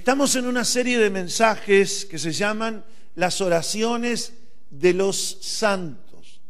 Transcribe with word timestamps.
Estamos 0.00 0.34
en 0.34 0.46
una 0.46 0.64
serie 0.64 0.98
de 0.98 1.10
mensajes 1.10 2.06
que 2.06 2.18
se 2.18 2.32
llaman 2.32 2.86
las 3.16 3.42
oraciones 3.42 4.32
de 4.70 4.94
los 4.94 5.36
santos. 5.42 6.40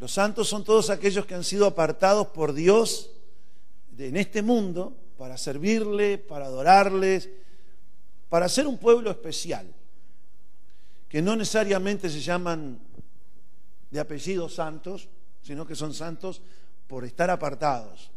Los 0.00 0.10
santos 0.10 0.48
son 0.48 0.64
todos 0.64 0.90
aquellos 0.90 1.24
que 1.24 1.36
han 1.36 1.44
sido 1.44 1.66
apartados 1.66 2.26
por 2.26 2.52
Dios 2.54 3.12
en 3.96 4.16
este 4.16 4.42
mundo 4.42 4.96
para 5.16 5.38
servirle, 5.38 6.18
para 6.18 6.46
adorarles, 6.46 7.28
para 8.28 8.48
ser 8.48 8.66
un 8.66 8.76
pueblo 8.76 9.08
especial, 9.08 9.72
que 11.08 11.22
no 11.22 11.36
necesariamente 11.36 12.10
se 12.10 12.20
llaman 12.20 12.80
de 13.92 14.00
apellidos 14.00 14.56
santos, 14.56 15.08
sino 15.40 15.68
que 15.68 15.76
son 15.76 15.94
santos 15.94 16.42
por 16.88 17.04
estar 17.04 17.30
apartados. 17.30 18.10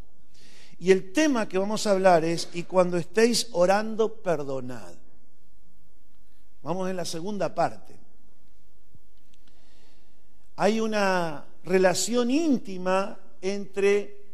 Y 0.80 0.90
el 0.92 1.12
tema 1.12 1.46
que 1.46 1.58
vamos 1.58 1.86
a 1.86 1.90
hablar 1.90 2.24
es, 2.24 2.48
y 2.54 2.62
cuando 2.62 2.96
estéis 2.96 3.48
orando, 3.52 4.14
perdonad. 4.14 4.94
Vamos 6.62 6.88
en 6.88 6.96
la 6.96 7.04
segunda 7.04 7.54
parte. 7.54 7.94
Hay 10.56 10.80
una 10.80 11.44
relación 11.64 12.30
íntima 12.30 13.18
entre 13.42 14.24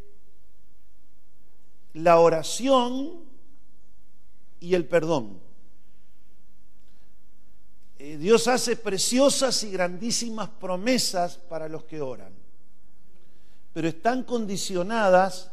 la 1.95 2.21
oración 2.21 3.25
y 4.61 4.75
el 4.75 4.87
perdón. 4.87 5.41
Eh, 7.99 8.19
Dios 8.19 8.47
hace 8.47 8.77
preciosas 8.77 9.65
y 9.65 9.73
grandísimas 9.73 10.49
promesas 10.49 11.39
para 11.39 11.69
los 11.69 11.83
que 11.85 12.01
oran, 12.01 12.33
pero 13.73 13.89
están 13.89 14.23
condicionadas 14.23 15.51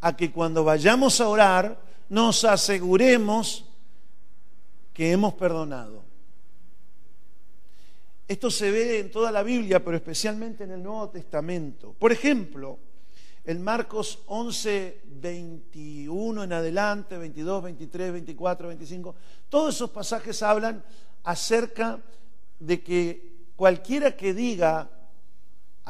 a 0.00 0.16
que 0.16 0.32
cuando 0.32 0.64
vayamos 0.64 1.20
a 1.20 1.28
orar 1.28 1.80
nos 2.08 2.44
aseguremos 2.44 3.64
que 4.92 5.12
hemos 5.12 5.34
perdonado. 5.34 6.02
Esto 8.26 8.50
se 8.50 8.70
ve 8.70 9.00
en 9.00 9.10
toda 9.10 9.32
la 9.32 9.42
Biblia, 9.42 9.84
pero 9.84 9.96
especialmente 9.96 10.64
en 10.64 10.70
el 10.72 10.82
Nuevo 10.82 11.08
Testamento. 11.10 11.94
Por 11.98 12.12
ejemplo, 12.12 12.78
en 13.44 13.62
Marcos 13.62 14.20
11, 14.26 15.00
21 15.04 16.44
en 16.44 16.52
adelante, 16.52 17.18
22, 17.18 17.62
23, 17.64 18.12
24, 18.12 18.68
25, 18.68 19.14
todos 19.48 19.74
esos 19.74 19.90
pasajes 19.90 20.42
hablan 20.42 20.84
acerca 21.24 22.00
de 22.58 22.82
que 22.82 23.30
cualquiera 23.56 24.16
que 24.16 24.34
diga 24.34 24.90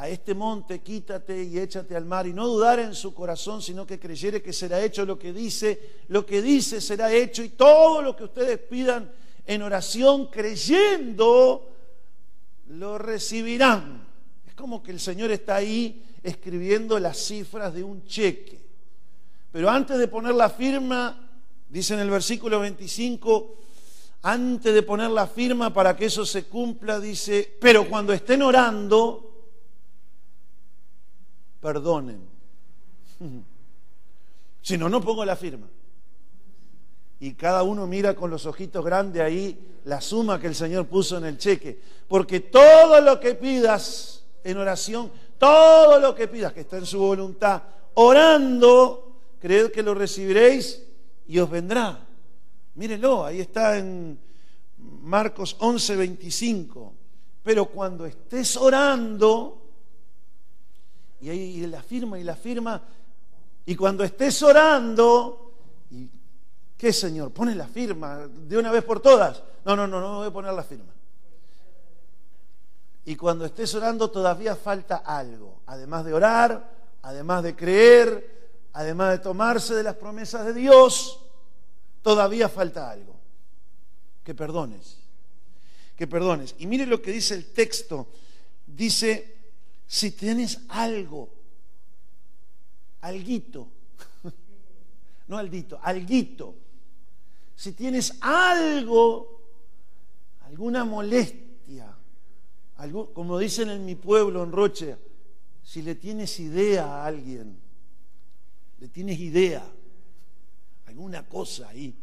a 0.01 0.07
este 0.07 0.33
monte, 0.33 0.81
quítate 0.81 1.43
y 1.43 1.59
échate 1.59 1.95
al 1.95 2.05
mar, 2.05 2.25
y 2.25 2.33
no 2.33 2.47
dudar 2.47 2.79
en 2.79 2.95
su 2.95 3.13
corazón, 3.13 3.61
sino 3.61 3.85
que 3.85 3.99
creyere 3.99 4.41
que 4.41 4.51
será 4.51 4.81
hecho 4.81 5.05
lo 5.05 5.19
que 5.19 5.31
dice, 5.31 5.79
lo 6.07 6.25
que 6.25 6.41
dice 6.41 6.81
será 6.81 7.13
hecho, 7.13 7.43
y 7.43 7.49
todo 7.49 8.01
lo 8.01 8.15
que 8.15 8.23
ustedes 8.23 8.57
pidan 8.57 9.11
en 9.45 9.61
oración, 9.61 10.25
creyendo, 10.31 11.69
lo 12.69 12.97
recibirán. 12.97 14.07
Es 14.47 14.55
como 14.55 14.81
que 14.81 14.89
el 14.89 14.99
Señor 14.99 15.29
está 15.29 15.57
ahí 15.57 16.03
escribiendo 16.23 16.97
las 16.97 17.19
cifras 17.23 17.71
de 17.71 17.83
un 17.83 18.03
cheque. 18.03 18.59
Pero 19.51 19.69
antes 19.69 19.99
de 19.99 20.07
poner 20.07 20.33
la 20.33 20.49
firma, 20.49 21.29
dice 21.69 21.93
en 21.93 21.99
el 21.99 22.09
versículo 22.09 22.59
25, 22.59 23.55
antes 24.23 24.73
de 24.73 24.81
poner 24.81 25.11
la 25.11 25.27
firma 25.27 25.71
para 25.71 25.95
que 25.95 26.05
eso 26.05 26.25
se 26.25 26.45
cumpla, 26.45 26.99
dice, 26.99 27.55
pero 27.61 27.87
cuando 27.87 28.13
estén 28.13 28.41
orando, 28.41 29.27
perdonen. 31.61 32.19
Si 34.63 34.77
no, 34.77 34.89
no 34.89 35.01
pongo 35.01 35.25
la 35.25 35.35
firma. 35.35 35.67
Y 37.19 37.33
cada 37.33 37.63
uno 37.63 37.87
mira 37.87 38.15
con 38.15 38.29
los 38.29 38.45
ojitos 38.45 38.85
grandes 38.85 39.21
ahí 39.21 39.79
la 39.85 40.01
suma 40.01 40.39
que 40.39 40.45
el 40.45 40.53
Señor 40.53 40.85
puso 40.85 41.17
en 41.17 41.25
el 41.25 41.39
cheque. 41.39 41.81
Porque 42.07 42.41
todo 42.41 43.01
lo 43.01 43.19
que 43.19 43.33
pidas 43.33 44.23
en 44.43 44.57
oración, 44.57 45.11
todo 45.39 45.99
lo 45.99 46.13
que 46.13 46.27
pidas 46.27 46.53
que 46.53 46.61
está 46.61 46.77
en 46.77 46.85
su 46.85 46.99
voluntad, 46.99 47.63
orando, 47.95 49.17
creed 49.39 49.71
que 49.71 49.83
lo 49.83 49.93
recibiréis 49.93 50.83
y 51.27 51.39
os 51.39 51.49
vendrá. 51.49 52.07
Mírenlo, 52.75 53.25
ahí 53.25 53.39
está 53.39 53.77
en 53.77 54.19
Marcos 54.77 55.55
11, 55.59 55.95
25. 55.95 56.93
Pero 57.43 57.65
cuando 57.65 58.05
estés 58.05 58.57
orando, 58.57 59.60
y 61.21 61.29
ahí 61.29 61.67
la 61.67 61.83
firma 61.83 62.19
y 62.19 62.23
la 62.23 62.35
firma. 62.35 62.81
Y 63.65 63.75
cuando 63.75 64.03
estés 64.03 64.41
orando, 64.41 65.53
¿qué 66.77 66.91
Señor? 66.91 67.31
Pone 67.31 67.53
la 67.53 67.67
firma 67.67 68.27
de 68.27 68.57
una 68.57 68.71
vez 68.71 68.83
por 68.83 68.99
todas. 68.99 69.43
No, 69.63 69.75
no, 69.75 69.87
no, 69.87 70.01
no 70.01 70.17
voy 70.17 70.27
a 70.27 70.33
poner 70.33 70.53
la 70.53 70.63
firma. 70.63 70.91
Y 73.05 73.15
cuando 73.15 73.45
estés 73.45 73.73
orando 73.75 74.09
todavía 74.09 74.55
falta 74.55 74.97
algo. 74.97 75.61
Además 75.67 76.05
de 76.05 76.13
orar, 76.13 76.69
además 77.03 77.43
de 77.43 77.55
creer, 77.55 78.59
además 78.73 79.11
de 79.11 79.19
tomarse 79.19 79.75
de 79.75 79.83
las 79.83 79.95
promesas 79.95 80.45
de 80.45 80.53
Dios, 80.53 81.19
todavía 82.01 82.49
falta 82.49 82.89
algo. 82.89 83.15
Que 84.23 84.33
perdones. 84.33 84.97
Que 85.95 86.07
perdones. 86.07 86.55
Y 86.57 86.65
mire 86.65 86.87
lo 86.87 87.01
que 87.01 87.11
dice 87.11 87.35
el 87.35 87.51
texto. 87.53 88.07
Dice, 88.65 89.40
si 89.91 90.11
tienes 90.11 90.61
algo, 90.69 91.27
alguito, 93.01 93.67
no 95.27 95.37
aldito, 95.37 95.77
alguito, 95.83 96.55
si 97.57 97.73
tienes 97.73 98.17
algo, 98.21 99.41
alguna 100.43 100.85
molestia, 100.85 101.93
algo, 102.77 103.13
como 103.13 103.37
dicen 103.37 103.69
en 103.69 103.83
mi 103.83 103.95
pueblo, 103.95 104.43
en 104.43 104.53
Roche, 104.53 104.95
si 105.61 105.81
le 105.81 105.95
tienes 105.95 106.39
idea 106.39 106.85
a 106.85 107.05
alguien, 107.05 107.59
le 108.79 108.87
tienes 108.87 109.19
idea, 109.19 109.69
alguna 110.85 111.27
cosa 111.27 111.67
ahí, 111.67 111.93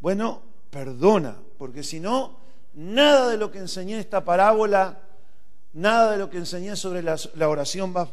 bueno, 0.00 0.40
perdona, 0.70 1.36
porque 1.58 1.82
si 1.82 2.00
no, 2.00 2.38
nada 2.72 3.28
de 3.28 3.36
lo 3.36 3.50
que 3.50 3.58
enseñé 3.58 3.92
en 3.92 4.00
esta 4.00 4.24
parábola 4.24 5.05
nada 5.76 6.12
de 6.12 6.18
lo 6.18 6.30
que 6.30 6.38
enseñé 6.38 6.74
sobre 6.74 7.02
la, 7.02 7.48
oración 7.48 7.94
va 7.94 8.08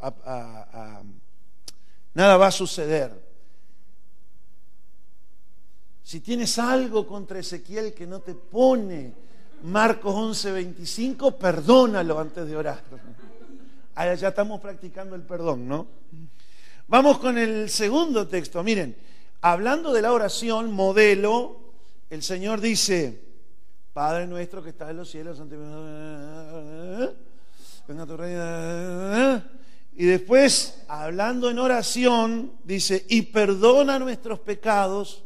a, 0.00 1.02
nada 2.14 2.36
va 2.36 2.46
a 2.48 2.50
suceder. 2.50 3.10
Si 6.02 6.20
tienes 6.20 6.58
algo 6.58 7.06
contra 7.06 7.38
Ezequiel 7.38 7.94
que 7.94 8.06
no 8.06 8.20
te 8.20 8.34
pone 8.34 9.12
Marcos 9.62 10.14
11, 10.14 10.52
25, 10.52 11.38
perdónalo 11.38 12.20
antes 12.20 12.46
de 12.46 12.56
orar. 12.56 12.82
Ya 13.96 14.28
estamos 14.28 14.60
practicando 14.60 15.16
el 15.16 15.22
perdón, 15.22 15.66
¿no? 15.66 15.86
Vamos 16.86 17.18
con 17.18 17.38
el 17.38 17.70
segundo 17.70 18.28
texto. 18.28 18.62
Miren, 18.62 18.94
hablando 19.40 19.92
de 19.92 20.02
la 20.02 20.12
oración, 20.12 20.70
modelo, 20.70 21.56
el 22.10 22.22
Señor 22.22 22.60
dice, 22.60 23.25
Padre 23.96 24.26
nuestro 24.26 24.62
que 24.62 24.68
estás 24.68 24.90
en 24.90 24.98
los 24.98 25.08
cielos, 25.08 25.38
venga 27.88 28.04
tu 28.04 28.14
reina. 28.14 29.50
Y 29.94 30.04
después, 30.04 30.82
hablando 30.86 31.48
en 31.48 31.58
oración, 31.58 32.52
dice, 32.62 33.06
y 33.08 33.22
perdona 33.22 33.98
nuestros 33.98 34.38
pecados, 34.40 35.24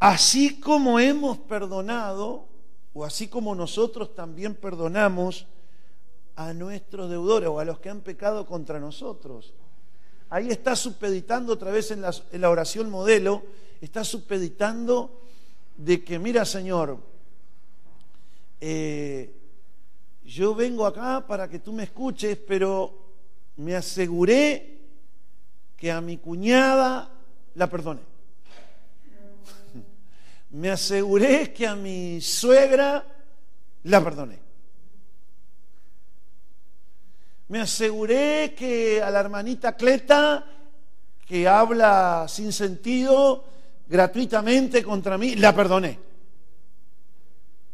así 0.00 0.58
como 0.58 0.98
hemos 0.98 1.38
perdonado, 1.38 2.48
o 2.94 3.04
así 3.04 3.28
como 3.28 3.54
nosotros 3.54 4.12
también 4.16 4.56
perdonamos 4.56 5.46
a 6.34 6.52
nuestros 6.52 7.08
deudores 7.08 7.48
o 7.48 7.60
a 7.60 7.64
los 7.64 7.78
que 7.78 7.90
han 7.90 8.00
pecado 8.00 8.44
contra 8.44 8.80
nosotros. 8.80 9.54
Ahí 10.30 10.48
está 10.48 10.74
supeditando 10.74 11.52
otra 11.52 11.70
vez 11.70 11.92
en 11.92 12.02
la 12.40 12.50
oración 12.50 12.90
modelo, 12.90 13.44
está 13.80 14.02
supeditando 14.02 15.22
de 15.76 16.02
que, 16.02 16.18
mira 16.18 16.44
Señor, 16.44 17.08
eh, 18.60 19.34
yo 20.24 20.54
vengo 20.54 20.86
acá 20.86 21.26
para 21.26 21.48
que 21.48 21.58
tú 21.58 21.72
me 21.72 21.84
escuches, 21.84 22.36
pero 22.36 22.94
me 23.56 23.74
aseguré 23.74 24.78
que 25.76 25.90
a 25.90 26.00
mi 26.00 26.18
cuñada 26.18 27.10
la 27.54 27.68
perdoné. 27.68 28.02
me 30.50 30.70
aseguré 30.70 31.52
que 31.52 31.66
a 31.66 31.74
mi 31.74 32.20
suegra 32.20 33.04
la 33.84 34.04
perdoné. 34.04 34.38
Me 37.48 37.60
aseguré 37.60 38.54
que 38.56 39.02
a 39.02 39.10
la 39.10 39.20
hermanita 39.20 39.76
Cleta, 39.76 40.46
que 41.26 41.48
habla 41.48 42.26
sin 42.28 42.52
sentido, 42.52 43.44
gratuitamente 43.88 44.84
contra 44.84 45.18
mí, 45.18 45.34
la 45.34 45.54
perdoné. 45.54 45.98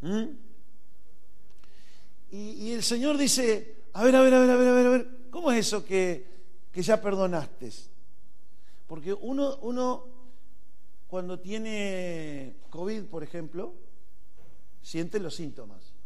¿Mm? 0.01 0.46
Y, 2.31 2.73
el 2.73 2.83
Señor 2.83 3.17
dice, 3.17 3.85
a 3.93 4.03
ver, 4.05 4.17
a 4.17 4.21
ver, 4.21 4.35
a 4.35 4.41
ver, 4.41 4.51
a 4.51 4.57
ver, 4.57 4.69
a 4.69 4.73
ver, 4.73 4.87
a 4.87 4.91
ver, 4.91 5.09
¿cómo 5.31 5.51
es 5.53 5.67
eso 5.67 5.85
que, 5.85 6.27
ya 6.75 7.01
perdonaste? 7.01 7.71
Porque 8.87 9.13
uno, 9.15 9.57
uno 9.63 10.05
cuando 11.07 11.39
tiene 11.41 12.57
COVID, 12.71 13.05
por 13.05 13.23
ejemplo, 13.23 13.75
siente 14.83 15.19
los 15.19 15.35
síntomas. 15.35 15.97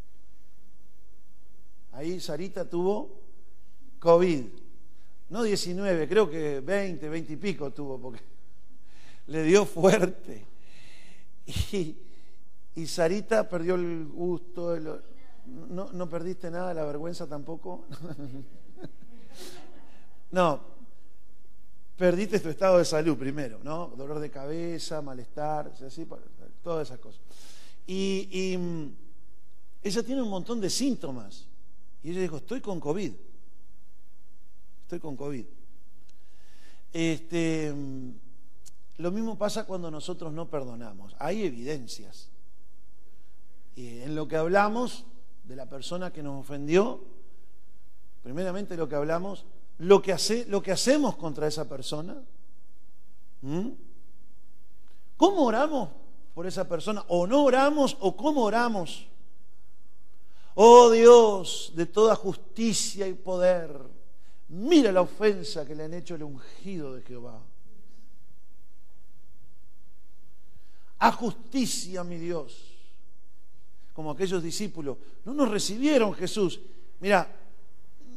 Ahí 1.92 2.20
Sarita 2.20 2.68
tuvo 2.68 3.20
COVID. 3.98 4.44
No 5.30 5.42
19, 5.42 6.08
creo 6.08 6.28
que 6.28 6.60
20, 6.60 7.08
20 7.08 7.32
y 7.32 7.36
pico 7.36 7.70
tuvo, 7.72 8.00
porque 8.00 8.20
le 9.26 9.42
dio 9.44 9.64
fuerte. 9.64 10.46
Y, 12.76 12.86
Sarita 12.86 13.46
perdió 13.48 13.74
el 13.74 14.06
gusto. 14.06 15.02
No, 15.46 15.92
¿No 15.92 16.08
perdiste 16.08 16.50
nada, 16.50 16.74
la 16.74 16.84
vergüenza 16.84 17.26
tampoco? 17.26 17.86
no, 20.30 20.60
perdiste 21.96 22.40
tu 22.40 22.48
estado 22.48 22.78
de 22.78 22.84
salud 22.84 23.16
primero, 23.16 23.60
¿no? 23.62 23.88
Dolor 23.96 24.20
de 24.20 24.30
cabeza, 24.30 25.02
malestar, 25.02 25.72
así, 25.86 26.06
todas 26.62 26.88
esas 26.88 26.98
cosas. 26.98 27.20
Y, 27.86 28.28
y 28.30 28.56
mm, 28.56 28.94
ella 29.82 30.02
tiene 30.02 30.22
un 30.22 30.30
montón 30.30 30.60
de 30.60 30.70
síntomas. 30.70 31.46
Y 32.02 32.10
ella 32.10 32.22
dijo, 32.22 32.38
estoy 32.38 32.60
con 32.60 32.80
COVID. 32.80 33.12
Estoy 34.82 35.00
con 35.00 35.16
COVID. 35.16 35.44
Este, 36.92 37.72
mm, 37.72 38.10
lo 38.98 39.10
mismo 39.10 39.38
pasa 39.38 39.64
cuando 39.66 39.90
nosotros 39.90 40.32
no 40.32 40.48
perdonamos. 40.48 41.14
Hay 41.18 41.44
evidencias. 41.44 42.28
Y 43.76 44.00
en 44.00 44.14
lo 44.14 44.28
que 44.28 44.36
hablamos 44.36 45.04
de 45.50 45.56
la 45.56 45.66
persona 45.66 46.12
que 46.12 46.22
nos 46.22 46.40
ofendió, 46.40 47.00
primeramente 48.22 48.76
lo 48.76 48.88
que 48.88 48.94
hablamos, 48.94 49.44
lo 49.78 50.00
que, 50.00 50.12
hace, 50.12 50.46
lo 50.46 50.62
que 50.62 50.70
hacemos 50.70 51.16
contra 51.16 51.48
esa 51.48 51.68
persona. 51.68 52.22
¿Cómo 55.16 55.44
oramos 55.44 55.88
por 56.34 56.46
esa 56.46 56.68
persona? 56.68 57.04
¿O 57.08 57.26
no 57.26 57.42
oramos 57.42 57.96
o 57.98 58.16
cómo 58.16 58.44
oramos? 58.44 59.08
Oh 60.54 60.88
Dios 60.90 61.72
de 61.74 61.86
toda 61.86 62.14
justicia 62.14 63.08
y 63.08 63.14
poder, 63.14 63.76
mira 64.50 64.92
la 64.92 65.00
ofensa 65.00 65.66
que 65.66 65.74
le 65.74 65.82
han 65.82 65.94
hecho 65.94 66.14
el 66.14 66.22
ungido 66.22 66.94
de 66.94 67.02
Jehová. 67.02 67.42
A 71.00 71.10
justicia, 71.10 72.04
mi 72.04 72.18
Dios. 72.18 72.69
Como 74.00 74.12
aquellos 74.12 74.42
discípulos, 74.42 74.96
no 75.26 75.34
nos 75.34 75.50
recibieron 75.50 76.14
Jesús. 76.14 76.58
Mira, 77.00 77.36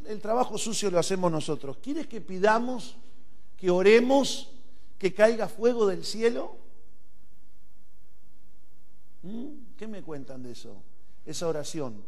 el 0.07 0.21
trabajo 0.21 0.57
sucio 0.57 0.89
lo 0.89 0.97
hacemos 0.97 1.29
nosotros. 1.29 1.75
¿Quieres 1.83 2.07
que 2.07 2.21
pidamos, 2.21 2.95
que 3.57 3.69
oremos, 3.69 4.49
que 4.97 5.13
caiga 5.13 5.49
fuego 5.49 5.85
del 5.85 6.05
cielo? 6.05 6.55
¿Mm? 9.23 9.75
¿Qué 9.77 9.85
me 9.87 10.01
cuentan 10.01 10.41
de 10.41 10.53
eso? 10.53 10.81
Esa 11.25 11.49
oración. 11.49 12.01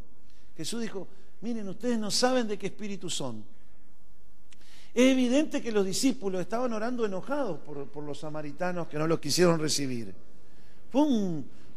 Jesús 0.56 0.82
dijo, 0.82 1.10
miren, 1.42 1.68
ustedes 1.68 2.00
no 2.00 2.12
saben 2.12 2.48
de 2.48 2.58
qué 2.58 2.68
espíritu 2.68 3.10
son. 3.10 3.44
Es 4.94 5.12
evidente 5.12 5.62
que 5.62 5.74
los 5.74 5.86
discípulos 5.86 6.40
estaban 6.40 6.72
orando 6.72 7.06
enojados 7.06 7.60
por, 7.60 8.04
los 8.04 8.20
samaritanos 8.20 8.88
que 8.88 8.98
no 8.98 9.06
los 9.06 9.20
quisieron 9.20 9.60
recibir. 9.60 10.16
Fue 10.90 11.02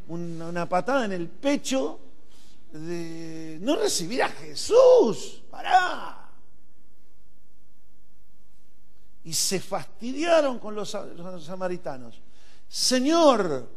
una 0.09 0.69
patada 0.69 1.05
en 1.05 1.13
el 1.13 1.29
pecho 1.29 2.01
de 2.73 3.59
no 3.61 3.77
recibir 3.77 4.23
a 4.23 4.29
Jesús. 4.29 5.43
Pará. 5.51 6.31
Y 9.25 9.33
se 9.33 9.61
fastidiaron 9.61 10.59
con 10.59 10.75
los, 10.75 10.95
los 11.17 11.45
samaritanos. 11.45 12.21
Señor, 12.69 13.69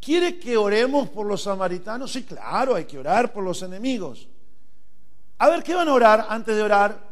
¿quiere 0.00 0.38
que 0.38 0.56
oremos 0.56 1.08
por 1.08 1.26
los 1.26 1.42
samaritanos? 1.42 2.12
Sí, 2.12 2.24
claro, 2.24 2.74
hay 2.74 2.84
que 2.84 2.98
orar 2.98 3.32
por 3.32 3.42
los 3.42 3.62
enemigos. 3.62 4.28
A 5.38 5.48
ver, 5.48 5.62
¿qué 5.62 5.74
van 5.74 5.88
a 5.88 5.94
orar 5.94 6.26
antes 6.28 6.54
de 6.54 6.62
orar? 6.62 7.10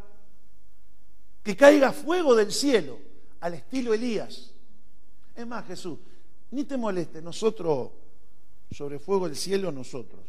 Que 1.43 1.55
caiga 1.55 1.91
fuego 1.91 2.35
del 2.35 2.51
cielo, 2.51 2.97
al 3.41 3.55
estilo 3.55 3.93
Elías. 3.93 4.51
Es 5.35 5.47
más, 5.47 5.65
Jesús, 5.65 5.97
ni 6.51 6.63
te 6.63 6.77
moleste, 6.77 7.21
nosotros, 7.21 7.89
sobre 8.71 8.99
fuego 8.99 9.27
del 9.27 9.35
cielo, 9.35 9.71
nosotros. 9.71 10.21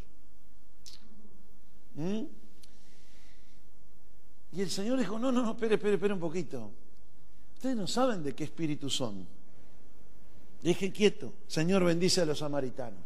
¿Mm? 1.95 2.23
Y 4.53 4.61
el 4.61 4.71
Señor 4.71 4.99
dijo, 4.99 5.19
no, 5.19 5.33
no, 5.33 5.43
no, 5.43 5.53
espere, 5.53 5.77
espere, 5.77 5.95
espere 5.95 6.15
un 6.15 6.21
poquito. 6.21 6.71
Ustedes 7.55 7.77
no 7.77 7.87
saben 7.87 8.23
de 8.23 8.35
qué 8.35 8.45
espíritu 8.45 8.91
son. 8.91 9.27
Deje 10.63 10.93
quieto. 10.93 11.33
Señor 11.47 11.85
bendice 11.85 12.21
a 12.21 12.27
los 12.27 12.39
samaritanos. 12.39 13.01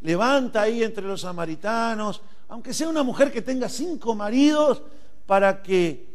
Levanta 0.00 0.62
ahí 0.62 0.82
entre 0.82 1.04
los 1.04 1.22
samaritanos 1.22 2.22
aunque 2.48 2.72
sea 2.72 2.88
una 2.88 3.02
mujer 3.02 3.30
que 3.30 3.42
tenga 3.42 3.68
cinco 3.68 4.14
maridos, 4.14 4.82
para 5.26 5.62
que 5.62 6.08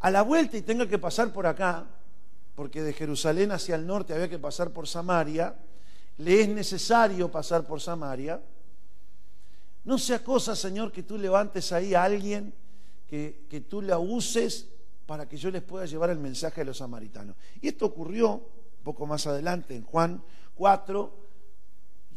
a 0.00 0.10
la 0.10 0.22
vuelta 0.22 0.56
y 0.56 0.62
tenga 0.62 0.86
que 0.86 0.98
pasar 0.98 1.32
por 1.32 1.46
acá, 1.46 1.84
porque 2.54 2.82
de 2.82 2.92
Jerusalén 2.92 3.50
hacia 3.50 3.74
el 3.74 3.86
norte 3.86 4.14
había 4.14 4.28
que 4.28 4.38
pasar 4.38 4.70
por 4.70 4.86
Samaria, 4.86 5.54
le 6.20 6.42
es 6.42 6.48
necesario 6.48 7.30
pasar 7.30 7.66
por 7.66 7.80
Samaria. 7.80 8.40
No 9.84 9.98
sea 9.98 10.22
cosa, 10.22 10.54
Señor, 10.54 10.92
que 10.92 11.02
tú 11.02 11.16
levantes 11.16 11.72
ahí 11.72 11.94
a 11.94 12.04
alguien, 12.04 12.52
que, 13.08 13.46
que 13.48 13.62
tú 13.62 13.80
la 13.80 13.98
uses 13.98 14.68
para 15.06 15.28
que 15.28 15.36
yo 15.36 15.50
les 15.50 15.62
pueda 15.62 15.86
llevar 15.86 16.10
el 16.10 16.18
mensaje 16.18 16.60
a 16.60 16.64
los 16.64 16.78
samaritanos. 16.78 17.36
Y 17.60 17.68
esto 17.68 17.86
ocurrió 17.86 18.34
un 18.34 18.84
poco 18.84 19.06
más 19.06 19.26
adelante, 19.26 19.74
en 19.74 19.84
Juan 19.84 20.22
4, 20.54 21.12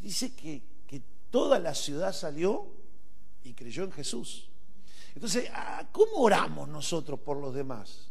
dice 0.01 0.35
que, 0.35 0.61
que 0.85 1.01
toda 1.31 1.57
la 1.57 1.73
ciudad 1.73 2.13
salió 2.13 2.67
y 3.43 3.53
creyó 3.53 3.85
en 3.85 3.91
Jesús. 3.93 4.49
Entonces, 5.15 5.49
¿cómo 5.91 6.17
oramos 6.17 6.67
nosotros 6.67 7.19
por 7.19 7.37
los 7.37 7.53
demás? 7.53 8.09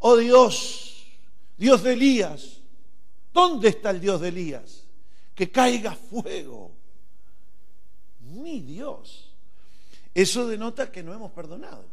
Oh 0.00 0.16
Dios, 0.16 1.06
Dios 1.56 1.82
de 1.82 1.92
Elías, 1.92 2.58
¿dónde 3.32 3.68
está 3.68 3.90
el 3.90 4.00
Dios 4.00 4.20
de 4.20 4.28
Elías? 4.28 4.89
Que 5.40 5.50
caiga 5.50 5.94
fuego. 5.94 6.70
Mi 8.20 8.60
Dios. 8.60 9.32
Eso 10.12 10.46
denota 10.46 10.92
que 10.92 11.02
no 11.02 11.14
hemos 11.14 11.32
perdonado. 11.32 11.86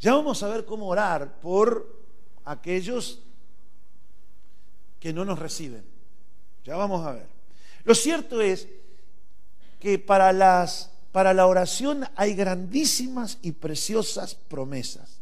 Ya 0.00 0.14
vamos 0.14 0.42
a 0.42 0.48
ver 0.48 0.64
cómo 0.64 0.88
orar 0.88 1.38
por 1.38 2.02
aquellos 2.44 3.20
que 4.98 5.12
no 5.12 5.24
nos 5.24 5.38
reciben. 5.38 5.84
Ya 6.64 6.74
vamos 6.74 7.06
a 7.06 7.12
ver. 7.12 7.28
Lo 7.84 7.94
cierto 7.94 8.40
es 8.40 8.66
que 9.78 10.00
para, 10.00 10.32
las, 10.32 10.90
para 11.12 11.32
la 11.32 11.46
oración 11.46 12.08
hay 12.16 12.34
grandísimas 12.34 13.38
y 13.40 13.52
preciosas 13.52 14.34
promesas, 14.34 15.20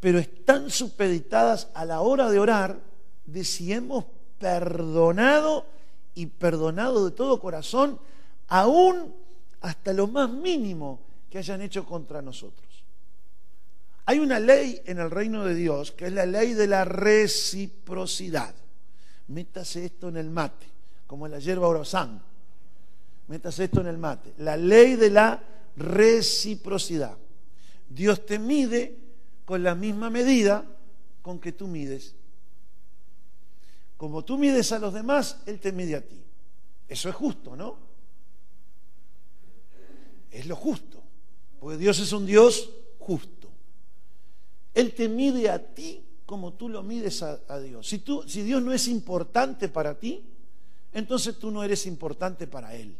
pero 0.00 0.18
están 0.18 0.70
supeditadas 0.70 1.68
a 1.74 1.84
la 1.84 2.00
hora 2.00 2.30
de 2.30 2.38
orar 2.38 2.80
de 3.26 3.44
si 3.44 3.74
hemos 3.74 4.15
perdonado 4.38 5.66
y 6.14 6.26
perdonado 6.26 7.04
de 7.04 7.10
todo 7.10 7.40
corazón, 7.40 7.98
aún 8.48 9.14
hasta 9.60 9.92
lo 9.92 10.06
más 10.06 10.30
mínimo 10.30 11.00
que 11.30 11.38
hayan 11.38 11.62
hecho 11.62 11.84
contra 11.84 12.22
nosotros. 12.22 12.66
Hay 14.06 14.18
una 14.20 14.38
ley 14.38 14.80
en 14.84 14.98
el 14.98 15.10
reino 15.10 15.44
de 15.44 15.54
Dios 15.54 15.92
que 15.92 16.06
es 16.06 16.12
la 16.12 16.26
ley 16.26 16.54
de 16.54 16.68
la 16.68 16.84
reciprocidad. 16.84 18.54
Métase 19.28 19.84
esto 19.84 20.08
en 20.08 20.16
el 20.16 20.30
mate, 20.30 20.66
como 21.06 21.26
la 21.26 21.40
hierba 21.40 21.66
orozán 21.66 22.22
metas 23.28 23.58
esto 23.58 23.80
en 23.80 23.88
el 23.88 23.98
mate, 23.98 24.34
la 24.38 24.56
ley 24.56 24.96
de 24.96 25.10
la 25.10 25.42
reciprocidad. 25.76 27.16
Dios 27.88 28.24
te 28.26 28.38
mide 28.38 28.96
con 29.44 29.62
la 29.62 29.74
misma 29.74 30.10
medida 30.10 30.64
con 31.22 31.38
que 31.38 31.52
tú 31.52 31.66
mides. 31.66 32.14
Como 33.96 34.24
tú 34.24 34.36
mides 34.38 34.72
a 34.72 34.78
los 34.78 34.92
demás, 34.92 35.42
Él 35.46 35.58
te 35.58 35.72
mide 35.72 35.96
a 35.96 36.06
ti. 36.06 36.22
Eso 36.88 37.08
es 37.08 37.14
justo, 37.14 37.56
¿no? 37.56 37.76
Es 40.30 40.46
lo 40.46 40.56
justo, 40.56 41.02
porque 41.58 41.78
Dios 41.78 41.98
es 41.98 42.12
un 42.12 42.26
Dios 42.26 42.70
justo. 42.98 43.48
Él 44.74 44.92
te 44.92 45.08
mide 45.08 45.48
a 45.48 45.74
ti 45.74 46.04
como 46.26 46.52
tú 46.54 46.68
lo 46.68 46.82
mides 46.82 47.22
a, 47.22 47.60
Dios. 47.60 47.86
Si, 47.88 47.98
tú, 47.98 48.24
si 48.26 48.42
Dios 48.42 48.60
no 48.62 48.72
es 48.72 48.88
importante 48.88 49.68
para 49.68 49.98
ti, 49.98 50.24
entonces 50.92 51.38
tú 51.38 51.50
no 51.50 51.62
eres 51.62 51.86
importante 51.86 52.46
para 52.46 52.74
Él. 52.74 52.96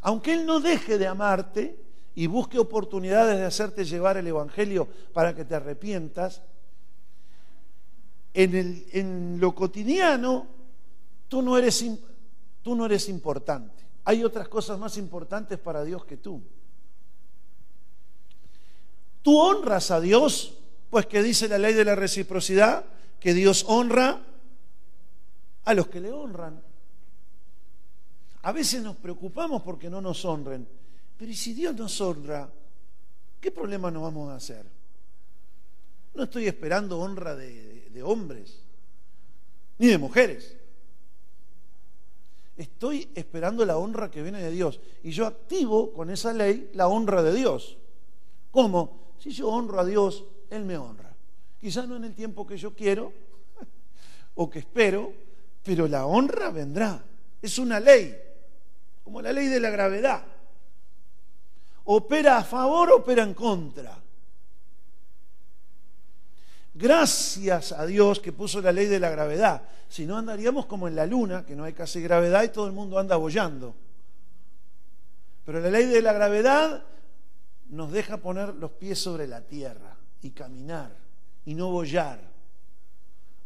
Aunque 0.00 0.32
Él 0.32 0.46
no 0.46 0.58
deje 0.58 0.98
de 0.98 1.06
amarte 1.06 1.78
y 2.14 2.26
busque 2.26 2.58
oportunidades 2.58 3.38
de 3.38 3.44
hacerte 3.44 3.84
llevar 3.84 4.16
el 4.16 4.26
Evangelio 4.26 4.88
para 5.12 5.36
que 5.36 5.44
te 5.44 5.54
arrepientas, 5.54 6.42
en, 8.34 9.38
lo 9.40 9.54
cotidiano 9.54 10.46
tú 11.28 11.42
no, 11.42 11.58
eres, 11.58 11.84
tú 12.62 12.74
no 12.74 12.86
eres 12.86 13.08
importante. 13.08 13.84
Hay 14.04 14.24
otras 14.24 14.48
cosas 14.48 14.78
más 14.78 14.96
importantes 14.96 15.58
para 15.58 15.84
Dios 15.84 16.04
que 16.04 16.16
tú. 16.16 16.42
Tú 19.22 19.38
honras 19.38 19.90
a 19.90 20.00
Dios, 20.00 20.54
pues 20.88 21.06
que 21.06 21.22
dice 21.22 21.48
la 21.48 21.58
ley 21.58 21.74
de 21.74 21.84
la 21.84 21.94
reciprocidad, 21.94 22.84
que 23.20 23.34
Dios 23.34 23.64
honra 23.68 24.22
a 25.64 25.74
los 25.74 25.88
que 25.88 26.00
le 26.00 26.10
honran. 26.12 26.62
A 28.42 28.52
veces 28.52 28.82
nos 28.82 28.96
preocupamos 28.96 29.62
porque 29.62 29.90
no 29.90 30.00
nos 30.00 30.24
honren, 30.24 30.66
pero 31.18 31.30
¿y 31.30 31.34
si 31.34 31.52
Dios 31.52 31.74
nos 31.74 32.00
honra? 32.00 32.48
¿Qué 33.40 33.50
problema 33.50 33.90
nos 33.90 34.02
vamos 34.04 34.30
a 34.30 34.36
hacer? 34.36 34.64
No 36.14 36.24
estoy 36.24 36.46
esperando 36.46 36.98
honra 36.98 37.36
de, 37.36 37.77
de 37.92 38.02
hombres, 38.02 38.62
ni 39.78 39.88
de 39.88 39.98
mujeres. 39.98 40.56
Estoy 42.56 43.08
esperando 43.14 43.64
la 43.64 43.78
honra 43.78 44.10
que 44.10 44.22
viene 44.22 44.42
de 44.42 44.50
Dios. 44.50 44.80
Y 45.04 45.12
yo 45.12 45.26
activo 45.26 45.92
con 45.92 46.10
esa 46.10 46.32
ley 46.32 46.70
la 46.74 46.88
honra 46.88 47.22
de 47.22 47.32
Dios. 47.32 47.78
¿Cómo? 48.50 49.14
Si 49.18 49.30
yo 49.30 49.48
honro 49.48 49.78
a 49.78 49.84
Dios, 49.84 50.24
Él 50.50 50.64
me 50.64 50.76
honra. 50.76 51.14
Quizás 51.60 51.86
no 51.88 51.96
en 51.96 52.04
el 52.04 52.14
tiempo 52.14 52.46
que 52.46 52.56
yo 52.56 52.74
quiero 52.74 53.12
o 54.34 54.50
que 54.50 54.58
espero, 54.58 55.12
pero 55.62 55.86
la 55.86 56.06
honra 56.06 56.50
vendrá. 56.50 57.04
Es 57.40 57.58
una 57.58 57.78
ley, 57.78 58.16
como 59.04 59.22
la 59.22 59.32
ley 59.32 59.46
de 59.46 59.60
la 59.60 59.70
gravedad. 59.70 60.24
Opera 61.84 62.38
a 62.38 62.44
favor, 62.44 62.90
opera 62.90 63.22
en 63.22 63.34
contra. 63.34 64.02
Gracias 66.78 67.72
a 67.72 67.84
Dios 67.86 68.20
que 68.20 68.32
puso 68.32 68.60
la 68.60 68.70
ley 68.70 68.86
de 68.86 69.00
la 69.00 69.10
gravedad. 69.10 69.62
Si 69.88 70.06
no 70.06 70.16
andaríamos 70.16 70.66
como 70.66 70.86
en 70.86 70.94
la 70.94 71.06
luna, 71.06 71.44
que 71.44 71.56
no 71.56 71.64
hay 71.64 71.72
casi 71.72 72.00
gravedad 72.00 72.44
y 72.44 72.50
todo 72.50 72.68
el 72.68 72.72
mundo 72.72 73.00
anda 73.00 73.16
bollando. 73.16 73.74
Pero 75.44 75.58
la 75.58 75.70
ley 75.70 75.86
de 75.86 76.00
la 76.00 76.12
gravedad 76.12 76.84
nos 77.70 77.90
deja 77.90 78.18
poner 78.18 78.54
los 78.54 78.70
pies 78.70 78.96
sobre 78.96 79.26
la 79.26 79.40
tierra 79.40 79.96
y 80.22 80.30
caminar 80.30 80.94
y 81.46 81.54
no 81.56 81.72
bollar. 81.72 82.20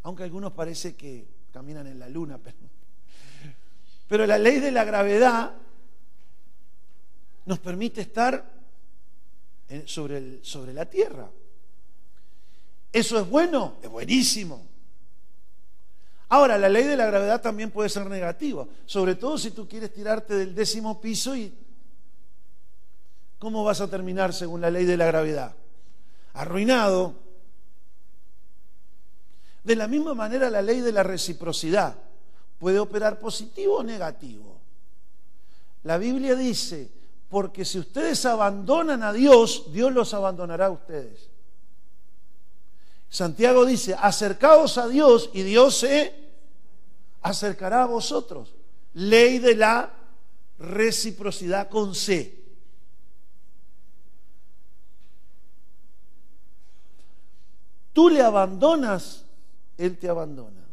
Aunque 0.03 0.25
algunos 0.25 0.53
parece 0.53 0.95
que 0.95 1.27
caminan 1.55 1.87
en 1.87 1.99
la 2.01 2.11
luna, 2.11 2.39
pero, 4.09 4.27
la 4.27 4.37
ley 4.37 4.61
de 4.61 4.73
la 4.73 4.85
gravedad 4.85 5.55
nos 7.47 7.59
permite 7.61 8.03
estar 8.03 8.45
sobre 9.87 10.75
la 10.75 10.85
tierra. 10.85 11.31
¿Eso 12.93 13.19
es 13.19 13.29
bueno? 13.29 13.77
Es 13.83 13.89
buenísimo. 13.89 14.67
Ahora, 16.29 16.59
la 16.59 16.69
ley 16.69 16.85
de 16.85 16.97
la 16.97 17.07
gravedad 17.07 17.41
también 17.41 17.71
puede 17.71 17.89
ser 17.89 18.07
negativa, 18.07 18.67
sobre 18.87 19.15
todo 19.15 19.37
si 19.37 19.51
tú 19.51 19.69
quieres 19.69 19.93
tirarte 19.93 20.35
del 20.35 20.55
décimo 20.55 21.01
piso 21.01 21.37
y 21.37 21.53
¿cómo 23.39 23.65
vas 23.65 23.81
a 23.81 23.89
terminar 23.89 24.33
según 24.33 24.61
la 24.61 24.71
ley 24.71 24.85
de 24.85 24.97
la 24.97 25.07
gravedad? 25.07 25.55
Arruinado. 26.35 27.15
De 29.63 29.77
la 29.77 29.87
misma 29.87 30.15
manera, 30.15 30.49
la 30.49 30.63
ley 30.63 30.81
de 30.81 30.93
la 30.93 31.03
reciprocidad 31.03 31.97
puede 32.59 32.79
operar 32.79 33.19
positivo 33.19 33.77
o 33.77 33.83
negativo. 33.83 34.59
La 35.85 35.99
Biblia 35.99 36.35
dice, 36.35 36.91
porque 37.29 37.65
si 37.65 37.79
ustedes 37.79 38.25
abandonan 38.25 39.03
a 39.03 39.13
Dios, 39.13 39.73
Dios 39.73 39.93
los 39.93 40.15
abandonará 40.15 40.67
a 40.67 40.71
ustedes. 40.71 41.32
Santiago 43.13 43.67
dice, 43.67 43.95
acercaos 43.95 44.79
a 44.79 44.89
Dios 44.89 45.29
y 45.35 45.43
Dios 45.43 45.77
se 45.77 46.15
acercará 47.21 47.83
a 47.83 47.87
vosotros. 47.87 48.55
Ley 48.95 49.39
de 49.39 49.55
la 49.55 49.93
reciprocidad 50.59 51.69
con 51.69 51.95
C. 51.95 52.43
Tú 57.93 58.09
le 58.09 58.23
abandonas, 58.23 59.27
Él 59.77 59.99
te 59.99 60.09
abandona. 60.09 60.65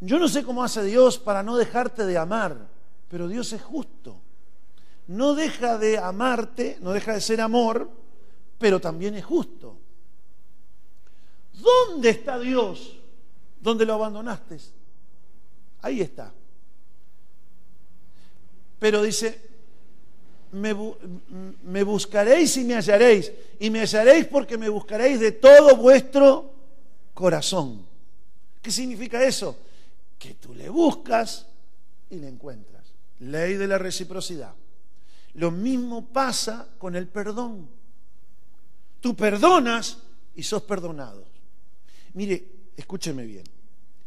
Yo 0.00 0.18
no 0.18 0.28
sé 0.28 0.44
cómo 0.44 0.62
hace 0.62 0.84
Dios 0.84 1.18
para 1.18 1.42
no 1.42 1.56
dejarte 1.56 2.04
de 2.04 2.18
amar, 2.18 2.68
pero 3.08 3.28
Dios 3.28 3.50
es 3.54 3.62
justo. 3.62 4.20
No 5.06 5.34
deja 5.34 5.78
de 5.78 5.96
amarte, 5.96 6.76
no 6.82 6.92
deja 6.92 7.14
de 7.14 7.22
ser 7.22 7.40
amor, 7.40 7.90
pero 8.58 8.78
también 8.78 9.14
es 9.14 9.24
justo. 9.24 9.78
¿Dónde 11.54 12.10
está 12.10 12.38
Dios? 12.38 12.96
¿Dónde 13.60 13.84
lo 13.84 13.94
abandonaste? 13.94 14.58
Ahí 15.82 16.00
está. 16.00 16.32
Pero 18.78 19.02
dice, 19.02 19.40
me, 20.52 20.74
me, 21.64 21.82
buscaréis 21.82 22.56
y 22.56 22.64
me 22.64 22.74
hallaréis. 22.74 23.32
Y 23.60 23.70
me 23.70 23.80
hallaréis 23.80 24.26
porque 24.26 24.58
me 24.58 24.68
buscaréis 24.68 25.20
de 25.20 25.32
todo 25.32 25.76
vuestro 25.76 26.52
corazón. 27.14 27.86
¿Qué 28.60 28.70
significa 28.70 29.22
eso? 29.24 29.56
Que 30.18 30.34
tú 30.34 30.54
le 30.54 30.68
buscas 30.68 31.46
y 32.10 32.16
le 32.16 32.28
encuentras. 32.28 32.84
Ley 33.20 33.54
de 33.54 33.68
la 33.68 33.78
reciprocidad. 33.78 34.54
Lo 35.34 35.50
mismo 35.50 36.06
pasa 36.06 36.68
con 36.78 36.96
el 36.96 37.08
perdón. 37.08 37.68
Tú 39.00 39.16
perdonas 39.16 39.98
y 40.34 40.42
sos 40.42 40.62
perdonado. 40.62 41.31
Mire, 42.14 42.46
escúcheme 42.76 43.24
bien, 43.24 43.44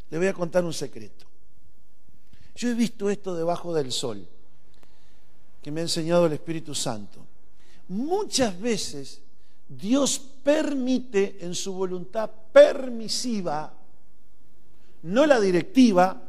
le 0.09 0.17
voy 0.17 0.27
a 0.27 0.33
contar 0.33 0.63
un 0.63 0.73
secreto. 0.73 1.25
Yo 2.55 2.69
he 2.69 2.73
visto 2.73 3.09
esto 3.09 3.35
debajo 3.35 3.73
del 3.73 3.91
sol, 3.91 4.27
que 5.61 5.71
me 5.71 5.81
ha 5.81 5.83
enseñado 5.83 6.25
el 6.25 6.33
Espíritu 6.33 6.73
Santo. 6.75 7.25
Muchas 7.89 8.59
veces 8.59 9.21
Dios 9.67 10.19
permite 10.43 11.37
en 11.41 11.55
su 11.55 11.73
voluntad 11.73 12.29
permisiva, 12.51 13.73
no 15.03 15.25
la 15.25 15.39
directiva, 15.39 16.21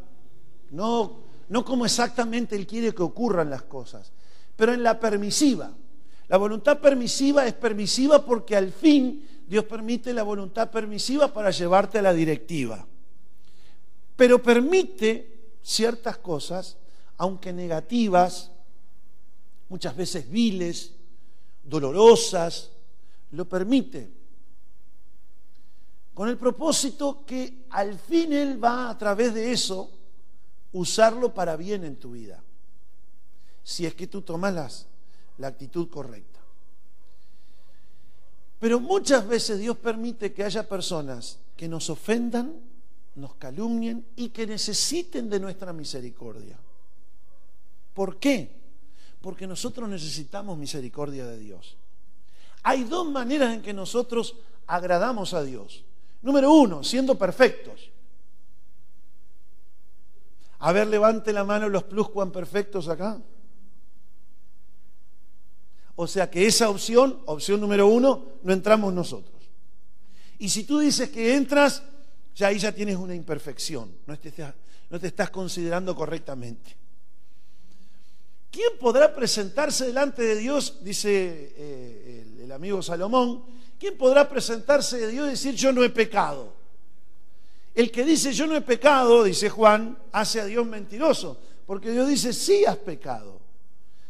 no, 0.70 1.18
no 1.48 1.64
como 1.64 1.84
exactamente 1.84 2.56
Él 2.56 2.66
quiere 2.66 2.94
que 2.94 3.02
ocurran 3.02 3.50
las 3.50 3.62
cosas, 3.62 4.10
pero 4.56 4.72
en 4.72 4.82
la 4.82 4.98
permisiva. 4.98 5.72
La 6.28 6.38
voluntad 6.38 6.80
permisiva 6.80 7.46
es 7.46 7.52
permisiva 7.52 8.24
porque 8.24 8.56
al 8.56 8.72
fin 8.72 9.24
Dios 9.46 9.64
permite 9.64 10.12
la 10.12 10.24
voluntad 10.24 10.70
permisiva 10.70 11.32
para 11.32 11.50
llevarte 11.50 11.98
a 11.98 12.02
la 12.02 12.12
directiva. 12.12 12.84
Pero 14.16 14.42
permite 14.42 15.54
ciertas 15.62 16.18
cosas, 16.18 16.76
aunque 17.16 17.52
negativas, 17.52 18.50
muchas 19.68 19.94
veces 19.96 20.28
viles, 20.28 20.92
dolorosas, 21.62 22.70
lo 23.32 23.48
permite. 23.48 24.10
Con 26.14 26.28
el 26.28 26.38
propósito 26.38 27.24
que 27.26 27.66
al 27.70 27.98
fin 27.98 28.32
Él 28.32 28.62
va 28.62 28.90
a 28.90 28.98
través 28.98 29.34
de 29.34 29.52
eso 29.52 29.90
usarlo 30.72 31.32
para 31.34 31.56
bien 31.56 31.84
en 31.84 31.96
tu 31.96 32.12
vida. 32.12 32.42
Si 33.62 33.86
es 33.86 33.94
que 33.94 34.06
tú 34.06 34.22
tomas 34.22 34.86
la 35.38 35.48
actitud 35.48 35.88
correcta. 35.88 36.35
Pero 38.58 38.80
muchas 38.80 39.26
veces 39.26 39.58
Dios 39.58 39.76
permite 39.76 40.32
que 40.32 40.44
haya 40.44 40.68
personas 40.68 41.38
que 41.56 41.68
nos 41.68 41.90
ofendan, 41.90 42.54
nos 43.14 43.34
calumnien 43.34 44.06
y 44.16 44.30
que 44.30 44.46
necesiten 44.46 45.28
de 45.28 45.40
nuestra 45.40 45.72
misericordia. 45.72 46.58
¿Por 47.94 48.18
qué? 48.18 48.50
Porque 49.20 49.46
nosotros 49.46 49.88
necesitamos 49.88 50.58
misericordia 50.58 51.26
de 51.26 51.38
Dios. 51.38 51.76
Hay 52.62 52.84
dos 52.84 53.08
maneras 53.08 53.54
en 53.54 53.62
que 53.62 53.72
nosotros 53.72 54.36
agradamos 54.66 55.34
a 55.34 55.42
Dios. 55.42 55.84
Número 56.22 56.52
uno, 56.52 56.82
siendo 56.82 57.16
perfectos. 57.16 57.90
A 60.58 60.72
ver, 60.72 60.86
levante 60.86 61.32
la 61.32 61.44
mano 61.44 61.68
los 61.68 61.84
plus 61.84 62.08
perfectos 62.32 62.88
acá. 62.88 63.20
O 65.96 66.06
sea 66.06 66.30
que 66.30 66.46
esa 66.46 66.68
opción, 66.68 67.20
opción 67.24 67.60
número 67.60 67.86
uno, 67.88 68.24
no 68.42 68.52
entramos 68.52 68.92
nosotros. 68.92 69.34
Y 70.38 70.50
si 70.50 70.64
tú 70.64 70.78
dices 70.78 71.08
que 71.08 71.34
entras, 71.34 71.82
ya 72.34 72.48
ahí 72.48 72.58
ya 72.58 72.72
tienes 72.72 72.96
una 72.96 73.14
imperfección, 73.14 73.90
no 74.06 74.18
te, 74.18 75.06
estás 75.06 75.30
considerando 75.30 75.96
correctamente. 75.96 76.76
¿Quién 78.50 78.72
podrá 78.78 79.14
presentarse 79.14 79.86
delante 79.86 80.22
de 80.22 80.36
Dios? 80.36 80.84
Dice 80.84 81.54
eh, 81.56 82.24
el, 82.26 82.40
el 82.42 82.52
amigo 82.52 82.82
Salomón. 82.82 83.44
¿Quién 83.78 83.96
podrá 83.96 84.28
presentarse 84.28 84.98
de 84.98 85.08
Dios 85.08 85.26
y 85.26 85.30
decir 85.30 85.54
yo 85.54 85.72
no 85.72 85.82
he 85.82 85.90
pecado? 85.90 86.54
El 87.74 87.90
que 87.90 88.04
dice 88.04 88.32
yo 88.32 88.46
no 88.46 88.56
he 88.56 88.62
pecado, 88.62 89.24
dice 89.24 89.50
Juan, 89.50 89.98
hace 90.12 90.40
a 90.40 90.46
Dios 90.46 90.66
mentiroso, 90.66 91.38
porque 91.66 91.90
Dios 91.90 92.08
dice 92.08 92.32
sí 92.32 92.64
has 92.64 92.78
pecado. 92.78 93.35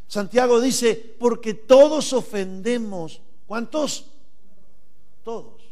Santiago 0.08 0.60
dice, 0.60 0.94
porque 1.18 1.54
todos 1.54 2.12
ofendemos. 2.12 3.20
¿Cuántos? 3.46 4.06
Todos. 5.24 5.62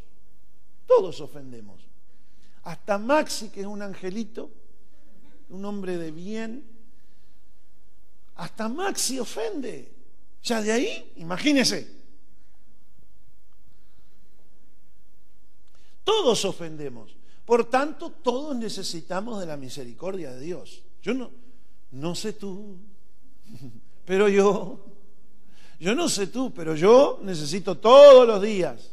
Todos 0.87 1.21
ofendemos. 1.21 1.83
Hasta 2.63 2.99
Maxi, 2.99 3.51
que 3.51 3.61
es 3.61 3.67
un 3.67 3.83
angelito, 3.83 4.51
un 5.51 5.65
hombre 5.65 5.99
de 5.99 6.11
bien, 6.11 6.65
hasta 8.37 8.69
Maxi 8.69 9.19
ofende. 9.19 9.93
Ya 10.43 10.61
de 10.61 10.73
ahí, 10.73 11.13
imagínese. 11.17 11.89
Todos 16.03 16.45
ofendemos. 16.45 17.17
Por 17.45 17.69
tanto, 17.69 18.11
todos 18.11 18.57
necesitamos 18.57 19.41
de 19.41 19.47
la 19.47 19.57
misericordia 19.57 20.33
de 20.33 20.41
Dios. 20.41 20.83
Yo 21.03 21.15
no, 21.15 21.31
no 21.91 22.15
sé 22.15 22.33
tú, 22.33 22.79
pero 24.05 24.29
yo, 24.29 24.85
yo 25.79 25.95
no 25.95 26.09
sé 26.09 26.27
tú, 26.27 26.53
pero 26.53 26.75
yo 26.75 27.21
necesito 27.23 27.79
todos 27.79 28.27
los 28.27 28.43
días. 28.43 28.91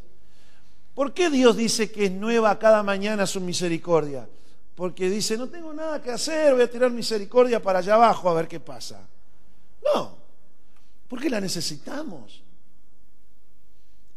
¿Por 0.93 1.13
qué 1.13 1.29
Dios 1.29 1.55
dice 1.55 1.91
que 1.91 2.05
es 2.05 2.11
nueva 2.11 2.57
cada 2.59 2.83
mañana 2.83 3.25
su 3.25 3.41
misericordia? 3.41 4.27
Porque 4.75 5.09
dice, 5.09 5.37
no 5.37 5.49
tengo 5.49 5.73
nada 5.73 6.01
que 6.01 6.11
hacer, 6.11 6.53
voy 6.53 6.63
a 6.63 6.69
tirar 6.69 6.91
misericordia 6.91 7.61
para 7.61 7.79
allá 7.79 7.95
abajo 7.95 8.29
a 8.29 8.33
ver 8.33 8.47
qué 8.47 8.59
pasa. 8.59 9.07
No, 9.83 10.17
porque 11.07 11.29
la 11.29 11.41
necesitamos. 11.41 12.41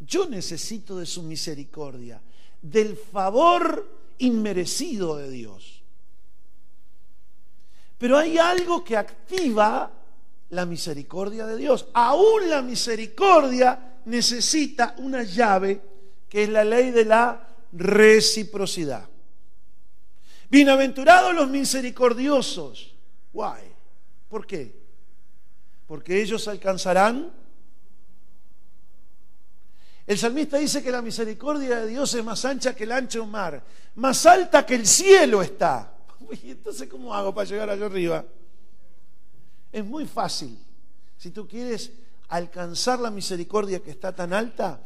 Yo 0.01 0.29
necesito 0.29 0.99
de 0.99 1.07
su 1.07 1.23
misericordia, 1.23 2.21
del 2.61 2.97
favor 2.97 3.89
inmerecido 4.19 5.17
de 5.17 5.31
Dios. 5.31 5.83
Pero 7.99 8.19
hay 8.19 8.39
algo 8.39 8.85
que 8.85 8.97
activa 8.97 9.91
la 10.51 10.67
misericordia 10.67 11.47
de 11.47 11.57
Dios. 11.57 11.87
Aún 11.95 12.49
la 12.49 12.63
misericordia 12.63 13.99
necesita 14.07 14.95
una 14.99 15.23
llave 15.23 15.81
que 16.29 16.45
es 16.45 16.49
la 16.49 16.65
ley 16.65 16.91
de 16.91 17.05
la 17.05 17.49
reciprocidad. 17.73 19.09
Bienaventurados 20.51 21.35
los 21.35 21.49
misericordiosos. 21.49 22.95
Why? 23.33 23.61
¿Por 24.29 24.47
qué? 24.47 24.85
Porque 25.87 26.21
ellos 26.21 26.47
alcanzarán. 26.49 27.33
El 30.07 30.19
salmista 30.19 30.59
dice 30.59 30.83
que 30.83 30.91
la 30.91 31.03
misericordia 31.03 31.81
de 31.81 31.89
Dios 31.89 32.13
es 32.15 32.25
más 32.25 32.45
ancha 32.45 32.75
que 32.75 32.85
el 32.85 32.93
ancho 32.93 33.27
mar, 33.27 33.65
más 33.95 34.27
alta 34.27 34.67
que 34.67 34.75
el 34.75 34.87
cielo 34.87 35.43
está. 35.43 35.95
¿Y 36.43 36.51
entonces 36.51 36.89
cómo 36.89 37.15
hago 37.15 37.35
para 37.35 37.49
llegar 37.49 37.71
allá 37.71 37.87
arriba? 37.87 38.25
Es 39.75 39.85
muy 39.85 40.07
fácil. 40.07 40.57
Si 41.19 41.33
tú 41.33 41.49
quieres 41.49 41.91
alcanzar 42.29 43.01
la 43.01 43.11
misericordia 43.11 43.83
que 43.83 43.91
está 43.91 44.15
tan 44.15 44.33
alta, 44.33 44.81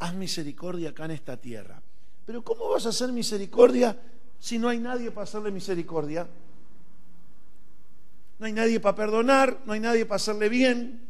haz 0.00 0.14
misericordia 0.14 0.90
acá 0.90 1.04
en 1.04 1.12
esta 1.12 1.36
tierra. 1.36 1.80
Pero 2.26 2.42
¿cómo 2.42 2.68
vas 2.68 2.84
a 2.86 2.88
hacer 2.88 3.12
misericordia 3.12 3.96
si 4.40 4.58
no 4.58 4.68
hay 4.68 4.80
nadie 4.80 5.12
para 5.12 5.22
hacerle 5.22 5.52
misericordia? 5.52 6.26
No 8.40 8.46
hay 8.46 8.52
nadie 8.52 8.80
para 8.80 8.96
perdonar, 8.96 9.60
no 9.64 9.74
hay 9.74 9.80
nadie 9.80 10.06
para 10.06 10.16
hacerle 10.16 10.48
bien. 10.48 11.08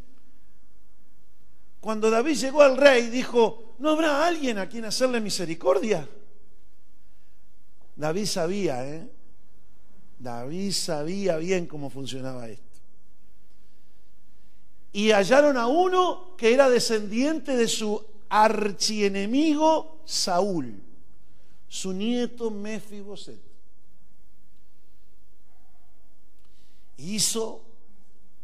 Cuando 1.81 2.11
David 2.11 2.37
llegó 2.37 2.61
al 2.61 2.77
rey, 2.77 3.09
dijo, 3.09 3.77
¿no 3.79 3.89
habrá 3.89 4.27
alguien 4.27 4.59
a 4.59 4.69
quien 4.69 4.85
hacerle 4.85 5.23
misericordia? 5.23 6.07
David 7.97 8.27
sabía, 8.27 8.87
¿eh? 8.87 9.11
David 10.19 10.73
sabía 10.73 11.39
bien 11.39 11.65
cómo 11.65 11.89
funcionaba 11.89 12.47
esto. 12.51 12.72
Y 14.93 15.11
hallaron 15.11 15.57
a 15.57 15.67
uno 15.67 16.35
que 16.37 16.53
era 16.53 16.69
descendiente 16.69 17.57
de 17.57 17.67
su 17.67 18.05
archienemigo 18.29 20.03
Saúl, 20.05 20.83
su 21.69 21.93
nieto 21.93 22.51
Mefiboset. 22.51 23.41
Hizo 26.99 27.65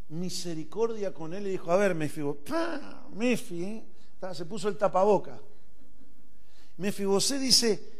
misericordia 0.08 1.12
con 1.12 1.34
él 1.34 1.46
y 1.46 1.50
dijo, 1.50 1.70
a 1.70 1.76
ver, 1.76 1.94
Mefiboset, 1.94 2.48
Mefi, 3.14 3.64
¿eh? 3.64 3.84
se 4.32 4.44
puso 4.46 4.68
el 4.68 4.76
tapaboca. 4.76 5.38
Mefiboset 6.78 7.40
dice, 7.40 7.92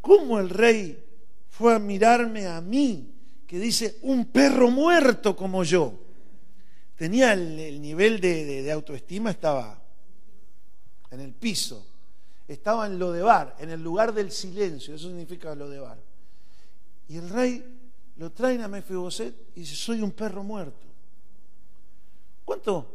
¿cómo 0.00 0.38
el 0.38 0.50
rey 0.50 1.02
fue 1.48 1.74
a 1.74 1.78
mirarme 1.78 2.46
a 2.46 2.60
mí, 2.60 3.11
que 3.52 3.58
dice, 3.58 3.98
un 4.00 4.24
perro 4.24 4.70
muerto 4.70 5.36
como 5.36 5.62
yo? 5.62 5.92
tenía 6.96 7.34
el, 7.34 7.82
nivel 7.82 8.18
de, 8.18 8.72
autoestima, 8.72 9.30
estaba 9.30 9.78
en 11.10 11.20
el 11.20 11.34
piso, 11.34 11.84
estaba 12.48 12.86
en 12.86 12.98
lo 12.98 13.12
de 13.12 13.20
bar, 13.20 13.54
en 13.58 13.68
el 13.68 13.82
lugar 13.82 14.14
del 14.14 14.30
silencio, 14.30 14.94
eso 14.94 15.08
significa 15.08 15.54
lo 15.54 15.68
de 15.68 15.80
bar. 15.80 15.98
Y 17.08 17.18
el 17.18 17.28
rey 17.28 17.62
lo 18.16 18.32
trae 18.32 18.62
a 18.62 18.68
Mefiboset 18.68 19.34
y 19.54 19.60
dice, 19.60 19.76
soy 19.76 20.00
un 20.00 20.12
perro 20.12 20.42
muerto. 20.42 20.86
¿Cuánto, 22.46 22.86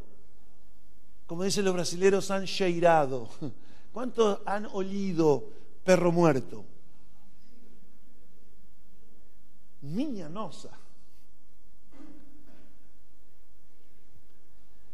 como 1.27 1.43
dicen 1.43 1.65
los 1.65 1.73
brasileros, 1.75 2.31
han 2.31 2.45
cheirado? 2.45 3.29
¿Cuántos 3.93 4.39
han 4.43 4.65
olido 4.73 5.43
perro 5.83 6.11
muerto? 6.11 6.65
Niña 9.81 10.29
nosa. 10.29 10.77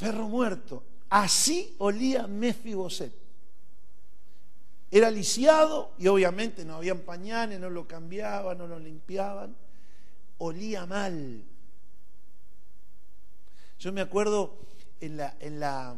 perro 0.04 0.28
muerto. 0.28 0.84
Así 1.10 1.76
olía 1.78 2.28
Mefiboset. 2.28 3.14
Era 4.92 5.10
lisiado 5.10 5.92
y 5.98 6.08
obviamente 6.08 6.66
no 6.66 6.76
habían 6.76 7.00
pañales, 7.00 7.58
no 7.58 7.70
lo 7.70 7.88
cambiaban, 7.88 8.58
no 8.58 8.68
lo 8.68 8.80
limpiaban. 8.80 9.56
Olía 10.40 10.86
mal. 10.86 11.42
Yo 13.80 13.94
me 13.94 14.02
acuerdo 14.02 14.58
en 15.00 15.16
la, 15.18 15.36
en 15.40 15.60
la, 15.62 15.96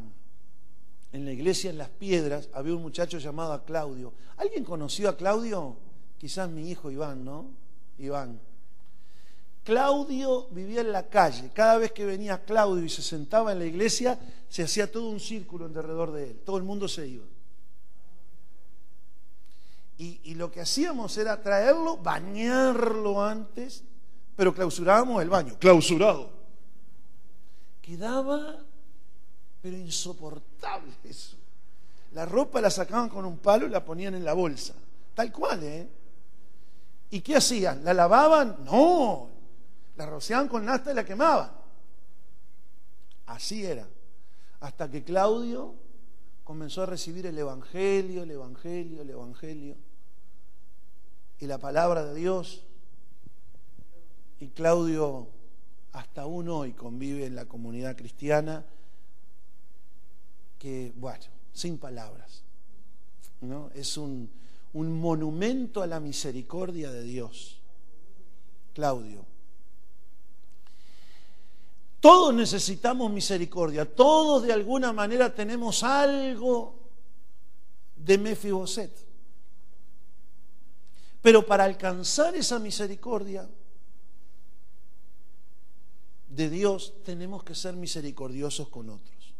en 1.11 1.25
la 1.25 1.31
iglesia 1.31 1.71
en 1.71 1.79
Las 1.79 1.89
Piedras 1.89 2.49
había 2.53 2.75
un 2.75 2.83
muchacho 2.83 3.17
llamado 3.17 3.63
Claudio. 3.65 4.13
¿Alguien 4.37 4.63
conoció 4.63 5.09
a 5.09 5.17
Claudio? 5.17 5.77
Quizás 6.19 6.47
mi 6.47 6.69
hijo 6.69 6.91
Iván, 6.91 7.25
¿no? 7.25 7.47
Iván. 7.97 8.39
Claudio 9.65 10.47
vivía 10.51 10.81
en 10.81 10.91
la 10.91 11.09
calle. 11.09 11.49
Cada 11.51 11.79
vez 11.79 11.91
que 11.91 12.05
venía 12.05 12.45
Claudio 12.45 12.85
y 12.85 12.89
se 12.89 13.01
sentaba 13.01 13.51
en 13.51 13.59
la 13.59 13.65
iglesia, 13.65 14.17
se 14.47 14.61
hacía 14.61 14.91
todo 14.91 15.09
un 15.09 15.19
círculo 15.19 15.65
alrededor 15.65 16.11
de 16.11 16.29
él. 16.29 16.41
Todo 16.45 16.57
el 16.57 16.63
mundo 16.63 16.87
se 16.87 17.07
iba. 17.07 17.25
Y, 19.97 20.35
lo 20.35 20.51
que 20.51 20.61
hacíamos 20.61 21.17
era 21.17 21.41
traerlo, 21.41 21.97
bañarlo 21.97 23.23
antes, 23.23 23.83
pero 24.35 24.53
clausurábamos 24.53 25.21
el 25.23 25.29
baño. 25.29 25.57
Clausurado. 25.57 26.29
Quedaba, 27.81 28.59
pero 29.63 29.77
insoportable 29.77 30.91
eso. 31.05 31.37
La 32.11 32.25
ropa 32.25 32.61
la 32.61 32.69
sacaban 32.69 33.09
con 33.09 33.25
un 33.25 33.39
palo 33.39 33.65
y 33.65 33.69
la 33.69 33.83
ponían 33.83 34.13
en 34.13 34.25
la 34.25 34.33
bolsa. 34.33 34.75
Tal 35.15 35.31
cual, 35.31 35.63
¿eh? 35.63 35.89
¿Y 37.09 37.21
qué 37.21 37.37
hacían? 37.37 37.83
¿La 37.83 37.93
lavaban? 37.93 38.57
No, 38.65 39.34
la 39.97 40.05
rociaban 40.05 40.47
con 40.47 40.65
nasta 40.65 40.91
y 40.91 40.95
la 40.95 41.05
quemaban. 41.05 41.51
Así 43.25 43.65
era. 43.65 43.87
Hasta 44.59 44.89
que 44.89 45.03
Claudio 45.03 45.75
comenzó 46.43 46.83
a 46.83 46.85
recibir 46.85 47.25
el 47.25 47.37
Evangelio, 47.37 48.23
el 48.23 48.31
Evangelio, 48.31 49.01
el 49.01 49.09
Evangelio. 49.09 49.75
Y 51.39 51.47
la 51.47 51.57
palabra 51.57 52.05
de 52.05 52.15
Dios. 52.15 52.63
Y 54.39 54.49
Claudio 54.49 55.29
hasta 55.93 56.23
aún 56.23 56.49
hoy 56.49 56.73
convive 56.73 57.25
en 57.25 57.35
la 57.35 57.45
comunidad 57.45 57.95
cristiana 57.95 58.65
que, 60.59 60.93
bueno, 60.95 61.23
sin 61.53 61.77
palabras. 61.77 62.43
¿no? 63.41 63.69
Es 63.73 63.97
un, 63.97 64.29
un 64.73 64.99
monumento 64.99 65.81
a 65.81 65.87
la 65.87 65.99
misericordia 65.99 66.91
de 66.91 67.03
Dios. 67.03 67.61
Claudio. 68.73 69.34
Todos 72.05 72.35
necesitamos 72.35 73.11
misericordia, 73.11 73.83
todos 73.83 74.43
de 74.43 74.53
alguna 74.53 74.93
manera 74.93 75.33
tenemos 75.33 75.81
algo 75.81 76.75
de 77.95 78.19
Mefiboset. 78.19 78.95
Pero 81.19 81.43
para 81.47 81.63
alcanzar 81.63 82.35
esa 82.35 82.59
misericordia 82.59 83.49
de 86.29 86.47
Dios 86.47 86.93
tenemos 87.03 87.43
que 87.43 87.55
ser 87.55 87.73
misericordiosos 87.75 88.69
con 88.69 88.91
otros. 88.91 89.33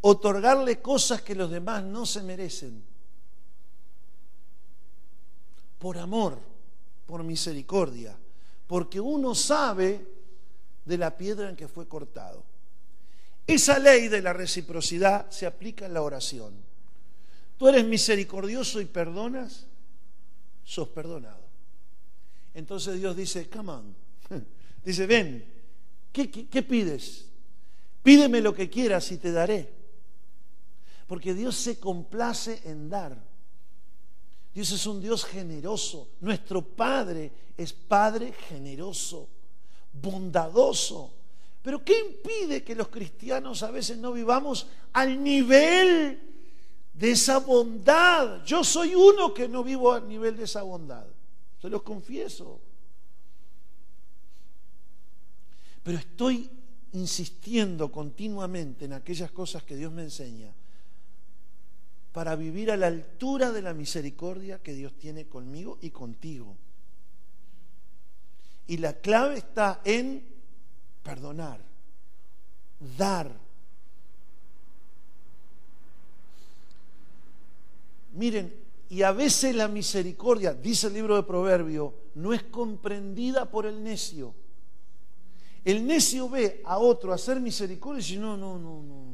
Otorgarle 0.00 0.80
cosas 0.80 1.20
que 1.20 1.34
los 1.34 1.50
demás 1.50 1.84
no 1.84 2.06
se 2.06 2.22
merecen. 2.22 2.82
Por 5.78 5.98
amor, 5.98 6.38
por 7.04 7.22
misericordia. 7.22 8.16
Porque 8.66 8.98
uno 8.98 9.34
sabe 9.34 10.13
de 10.84 10.98
la 10.98 11.16
piedra 11.16 11.48
en 11.48 11.56
que 11.56 11.68
fue 11.68 11.88
cortado. 11.88 12.44
Esa 13.46 13.78
ley 13.78 14.08
de 14.08 14.22
la 14.22 14.32
reciprocidad 14.32 15.30
se 15.30 15.46
aplica 15.46 15.86
en 15.86 15.94
la 15.94 16.02
oración. 16.02 16.54
Tú 17.58 17.68
eres 17.68 17.84
misericordioso 17.84 18.80
y 18.80 18.86
perdonas, 18.86 19.66
sos 20.64 20.88
perdonado. 20.88 21.44
Entonces 22.54 22.98
Dios 22.98 23.16
dice, 23.16 23.48
come 23.48 23.72
on. 23.72 23.96
Dice, 24.84 25.06
ven, 25.06 25.44
¿qué, 26.12 26.30
qué 26.30 26.62
pides? 26.62 27.26
Pídeme 28.02 28.42
lo 28.42 28.54
que 28.54 28.68
quieras 28.68 29.10
y 29.12 29.16
te 29.16 29.32
daré. 29.32 29.72
Porque 31.06 31.32
Dios 31.32 31.56
se 31.56 31.78
complace 31.78 32.60
en 32.64 32.90
dar. 32.90 33.16
Dios 34.54 34.70
es 34.70 34.86
un 34.86 35.00
Dios 35.00 35.24
generoso. 35.24 36.10
Nuestro 36.20 36.62
Padre 36.62 37.32
es 37.56 37.72
Padre 37.72 38.32
generoso, 38.48 39.28
bondadoso. 40.00 41.12
Pero 41.62 41.84
¿qué 41.84 41.98
impide 41.98 42.62
que 42.62 42.74
los 42.74 42.88
cristianos 42.88 43.62
a 43.62 43.70
veces 43.70 43.96
no 43.98 44.12
vivamos 44.12 44.66
al 44.92 45.22
nivel 45.22 46.20
de 46.92 47.10
esa 47.10 47.38
bondad? 47.38 48.44
Yo 48.44 48.62
soy 48.62 48.94
uno 48.94 49.32
que 49.32 49.48
no 49.48 49.64
vivo 49.64 49.92
al 49.92 50.06
nivel 50.06 50.36
de 50.36 50.44
esa 50.44 50.62
bondad. 50.62 51.06
Se 51.60 51.70
los 51.70 51.82
confieso. 51.82 52.60
Pero 55.82 55.98
estoy 55.98 56.50
insistiendo 56.92 57.90
continuamente 57.90 58.84
en 58.84 58.92
aquellas 58.92 59.30
cosas 59.30 59.62
que 59.62 59.76
Dios 59.76 59.92
me 59.92 60.02
enseña 60.02 60.52
para 62.12 62.36
vivir 62.36 62.70
a 62.70 62.76
la 62.76 62.86
altura 62.86 63.50
de 63.50 63.60
la 63.60 63.74
misericordia 63.74 64.62
que 64.62 64.72
Dios 64.72 64.92
tiene 64.94 65.26
conmigo 65.26 65.78
y 65.80 65.90
contigo. 65.90 66.56
Y 68.66 68.78
la 68.78 68.94
clave 68.94 69.38
está 69.38 69.80
en 69.84 70.24
perdonar, 71.02 71.60
dar. 72.96 73.30
Miren, 78.12 78.54
y 78.88 79.02
a 79.02 79.12
veces 79.12 79.54
la 79.54 79.68
misericordia, 79.68 80.54
dice 80.54 80.86
el 80.86 80.94
libro 80.94 81.16
de 81.16 81.24
Proverbio, 81.24 81.94
no 82.14 82.32
es 82.32 82.44
comprendida 82.44 83.50
por 83.50 83.66
el 83.66 83.82
necio. 83.82 84.34
El 85.64 85.86
necio 85.86 86.28
ve 86.28 86.62
a 86.64 86.78
otro 86.78 87.12
hacer 87.12 87.40
misericordia 87.40 88.00
y 88.00 88.02
dice, 88.02 88.18
no, 88.18 88.36
no, 88.36 88.58
no, 88.58 88.82
no. 88.82 89.04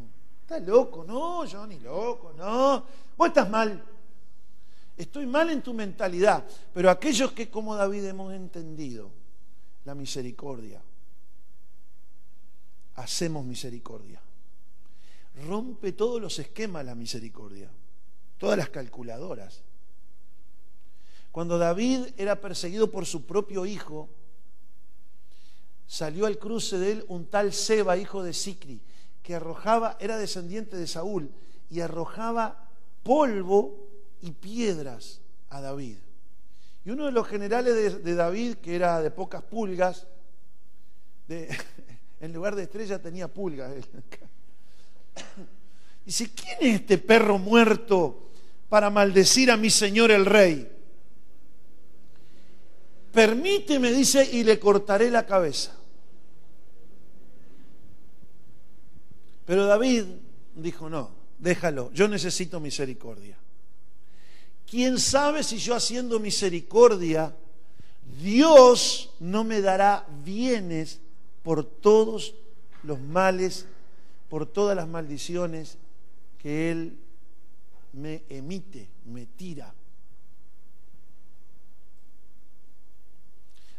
Estás 0.42 0.62
loco, 0.66 1.04
no, 1.04 1.44
yo 1.44 1.66
ni 1.66 1.78
loco, 1.78 2.32
no. 2.36 2.84
Vos 3.16 3.28
estás 3.28 3.48
mal. 3.48 3.82
Estoy 4.96 5.26
mal 5.26 5.48
en 5.50 5.62
tu 5.62 5.72
mentalidad. 5.72 6.44
Pero 6.74 6.90
aquellos 6.90 7.32
que 7.32 7.48
como 7.48 7.74
David 7.74 8.04
hemos 8.04 8.34
entendido 8.34 9.19
la 9.84 9.94
misericordia, 9.94 10.82
hacemos 12.96 13.44
misericordia. 13.44 14.20
Rompe 15.46 15.92
todos 15.92 16.20
los 16.20 16.38
esquemas 16.38 16.84
la 16.84 16.94
misericordia, 16.94 17.70
todas 18.38 18.58
las 18.58 18.68
calculadoras. 18.68 19.62
Cuando 21.32 21.58
David 21.58 22.08
era 22.16 22.40
perseguido 22.40 22.90
por 22.90 23.06
su 23.06 23.24
propio 23.24 23.64
hijo, 23.64 24.08
salió 25.86 26.26
al 26.26 26.38
cruce 26.38 26.78
de 26.78 26.92
él 26.92 27.04
un 27.08 27.26
tal 27.26 27.52
Seba, 27.52 27.96
hijo 27.96 28.22
de 28.22 28.32
Sicri, 28.32 28.80
que 29.22 29.34
arrojaba, 29.34 29.96
era 30.00 30.18
descendiente 30.18 30.76
de 30.76 30.86
Saúl, 30.86 31.30
y 31.70 31.80
arrojaba 31.80 32.68
polvo 33.02 33.88
y 34.20 34.32
piedras 34.32 35.20
a 35.48 35.60
David. 35.60 35.96
Y 36.84 36.90
uno 36.90 37.06
de 37.06 37.12
los 37.12 37.26
generales 37.26 38.02
de, 38.02 38.14
David, 38.14 38.56
que 38.56 38.74
era 38.74 39.02
de 39.02 39.10
pocas 39.10 39.42
pulgas, 39.42 40.06
en 42.20 42.32
lugar 42.32 42.56
de 42.56 42.64
estrella 42.64 43.00
tenía 43.00 43.28
pulgas. 43.28 43.72
Dice, 46.04 46.30
¿quién 46.34 46.56
es 46.60 46.80
este 46.80 46.98
perro 46.98 47.38
muerto 47.38 48.30
para 48.68 48.90
maldecir 48.90 49.50
a 49.50 49.56
mi 49.56 49.70
señor 49.70 50.10
el 50.10 50.24
rey? 50.24 50.70
Permíteme, 53.12 53.92
dice, 53.92 54.28
y 54.32 54.44
le 54.44 54.58
cortaré 54.58 55.10
la 55.10 55.26
cabeza. 55.26 55.76
Pero 59.44 59.66
David 59.66 60.04
dijo, 60.54 60.88
no, 60.88 61.10
déjalo, 61.38 61.92
yo 61.92 62.06
necesito 62.06 62.60
misericordia. 62.60 63.36
¿Quién 64.70 65.00
sabe 65.00 65.42
si 65.42 65.58
yo 65.58 65.74
haciendo 65.74 66.20
misericordia, 66.20 67.34
Dios 68.22 69.12
no 69.18 69.42
me 69.42 69.60
dará 69.60 70.06
bienes 70.22 71.00
por 71.42 71.64
todos 71.64 72.36
los 72.84 73.00
males, 73.00 73.66
por 74.28 74.46
todas 74.46 74.76
las 74.76 74.86
maldiciones 74.86 75.76
que 76.38 76.70
Él 76.70 76.96
me 77.94 78.22
emite, 78.28 78.88
me 79.06 79.26
tira. 79.26 79.74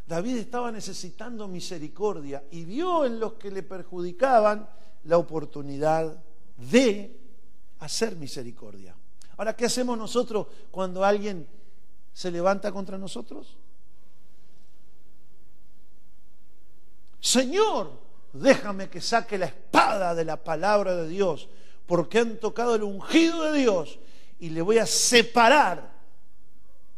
David 0.05 0.35
estaba 0.35 0.73
necesitando 0.73 1.47
misericordia 1.47 2.43
y 2.51 2.65
vio 2.65 3.05
en 3.05 3.17
los 3.17 3.35
que 3.35 3.49
le 3.49 3.63
perjudicaban 3.63 4.67
la 5.05 5.17
oportunidad 5.17 6.21
de 6.57 7.17
hacer 7.79 8.17
misericordia. 8.17 8.93
Ahora, 9.41 9.55
¿qué 9.55 9.65
hacemos 9.65 9.97
nosotros 9.97 10.45
cuando 10.69 11.03
alguien 11.03 11.47
se 12.13 12.29
levanta 12.29 12.71
contra 12.71 12.99
nosotros? 12.99 13.57
Señor, 17.19 17.89
déjame 18.33 18.87
que 18.87 19.01
saque 19.01 19.39
la 19.39 19.47
espada 19.47 20.13
de 20.13 20.25
la 20.25 20.37
palabra 20.43 20.95
de 20.95 21.07
Dios, 21.07 21.49
porque 21.87 22.19
han 22.19 22.37
tocado 22.37 22.75
el 22.75 22.83
ungido 22.83 23.41
de 23.51 23.57
Dios 23.57 23.97
y 24.37 24.51
le 24.51 24.61
voy 24.61 24.77
a 24.77 24.85
separar 24.85 25.89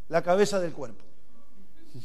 la 0.10 0.22
cabeza 0.22 0.60
del 0.60 0.74
cuerpo. 0.74 1.06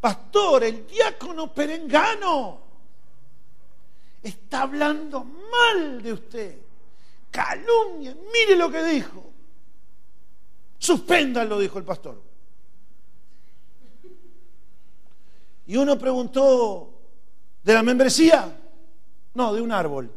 Pastor, 0.00 0.62
el 0.62 0.86
diácono 0.86 1.52
perengano 1.52 2.69
está 4.22 4.62
hablando 4.62 5.24
mal 5.24 6.02
de 6.02 6.12
usted. 6.12 6.58
Calumnia, 7.30 8.16
mire 8.32 8.56
lo 8.56 8.70
que 8.70 8.82
dijo. 8.84 9.32
Suspéndalo, 10.78 11.58
dijo 11.58 11.78
el 11.78 11.84
pastor. 11.84 12.22
Y 15.66 15.76
uno 15.76 15.98
preguntó, 15.98 17.00
¿de 17.62 17.74
la 17.74 17.82
membresía? 17.82 18.58
No, 19.34 19.54
de 19.54 19.60
un 19.60 19.70
árbol. 19.70 20.10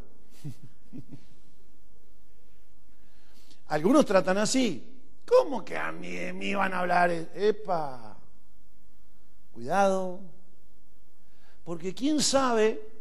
Algunos 3.68 4.06
tratan 4.06 4.40
así. 4.40 4.90
¿Cómo 5.26 5.64
que 5.64 5.78
a 5.78 5.92
mí 5.92 6.10
me 6.34 6.46
iban 6.46 6.74
a 6.74 6.80
hablar? 6.80 7.12
Epa, 7.12 8.18
cuidado. 9.52 10.20
Porque 11.64 11.94
quién 11.94 12.22
sabe, 12.22 12.93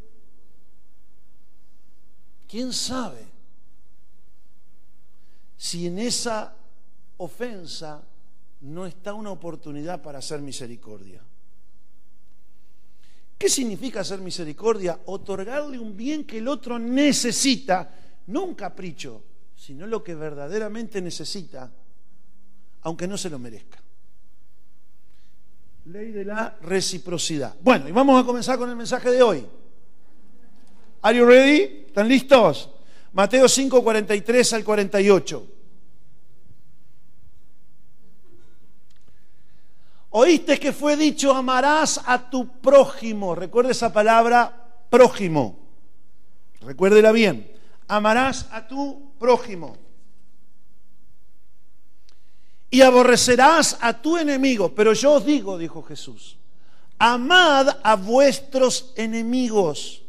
quién 2.52 2.70
sabe 2.70 3.24
si 5.56 5.86
en 5.86 5.98
esa 5.98 6.54
ofensa 7.16 8.02
no 8.60 8.84
está 8.84 9.14
una 9.14 9.30
oportunidad 9.30 10.02
para 10.02 10.18
hacer 10.18 10.42
misericordia. 10.42 11.22
¿Qué 13.38 13.48
significa 13.48 14.00
hacer 14.00 14.20
misericordia? 14.20 15.00
Otorgarle 15.06 15.78
un 15.78 15.96
bien 15.96 16.26
que 16.26 16.38
el 16.38 16.48
otro 16.48 16.78
necesita, 16.78 17.90
no 18.26 18.44
un 18.44 18.54
capricho, 18.54 19.22
sino 19.56 19.86
lo 19.86 20.04
que 20.04 20.14
verdaderamente 20.14 21.00
necesita, 21.00 21.72
aunque 22.82 23.08
no 23.08 23.16
se 23.16 23.30
lo 23.30 23.38
merezca. 23.38 23.80
Ley 25.86 26.12
de 26.12 26.26
la 26.26 26.58
reciprocidad. 26.60 27.56
Bueno, 27.62 27.88
y 27.88 27.92
vamos 27.92 28.22
a 28.22 28.26
comenzar 28.26 28.58
con 28.58 28.68
el 28.68 28.76
mensaje 28.76 29.10
de 29.10 29.22
hoy. 29.22 29.46
Are 31.00 31.18
you 31.18 31.24
ready? 31.24 31.81
¿Están 31.92 32.08
listos? 32.08 32.70
Mateo 33.12 33.46
5, 33.46 33.84
43 33.84 34.52
al 34.54 34.64
48. 34.64 35.46
Oíste 40.08 40.58
que 40.58 40.72
fue 40.72 40.96
dicho, 40.96 41.34
amarás 41.34 42.00
a 42.06 42.30
tu 42.30 42.48
prójimo. 42.62 43.34
Recuerde 43.34 43.72
esa 43.72 43.92
palabra, 43.92 44.70
prójimo. 44.88 45.58
Recuérdela 46.62 47.12
bien. 47.12 47.52
Amarás 47.88 48.48
a 48.52 48.66
tu 48.66 49.12
prójimo. 49.18 49.76
Y 52.70 52.80
aborrecerás 52.80 53.76
a 53.82 54.00
tu 54.00 54.16
enemigo. 54.16 54.74
Pero 54.74 54.94
yo 54.94 55.12
os 55.12 55.26
digo, 55.26 55.58
dijo 55.58 55.82
Jesús, 55.82 56.38
amad 56.98 57.68
a 57.82 57.96
vuestros 57.96 58.94
enemigos. 58.96 60.01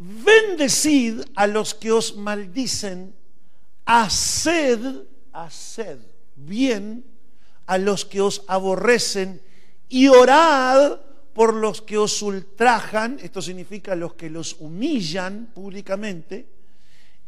Bendecid 0.00 1.20
a 1.36 1.46
los 1.46 1.74
que 1.74 1.92
os 1.92 2.16
maldicen. 2.16 3.12
Haced, 3.84 4.80
haced 5.32 5.98
bien 6.36 7.04
a 7.66 7.76
los 7.76 8.06
que 8.06 8.22
os 8.22 8.42
aborrecen 8.48 9.42
y 9.90 10.08
orad 10.08 11.00
por 11.34 11.54
los 11.54 11.82
que 11.82 11.98
os 11.98 12.22
ultrajan, 12.22 13.18
esto 13.22 13.42
significa 13.42 13.94
los 13.94 14.14
que 14.14 14.30
los 14.30 14.56
humillan 14.60 15.50
públicamente, 15.54 16.48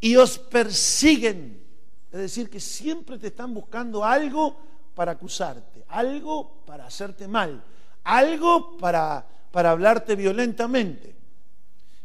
y 0.00 0.16
os 0.16 0.38
persiguen. 0.38 1.62
Es 2.10 2.18
decir, 2.18 2.48
que 2.48 2.60
siempre 2.60 3.18
te 3.18 3.28
están 3.28 3.52
buscando 3.52 4.02
algo 4.02 4.56
para 4.94 5.12
acusarte, 5.12 5.84
algo 5.88 6.64
para 6.64 6.86
hacerte 6.86 7.28
mal, 7.28 7.62
algo 8.04 8.76
para, 8.78 9.26
para 9.50 9.70
hablarte 9.70 10.16
violentamente. 10.16 11.21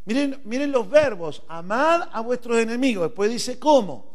Miren, 0.07 0.71
los 0.71 0.89
verbos, 0.89 1.43
amad 1.49 2.07
a 2.13 2.21
vuestros 2.21 2.57
enemigos. 2.59 3.09
Después 3.09 3.29
dice 3.29 3.59
cómo. 3.59 4.05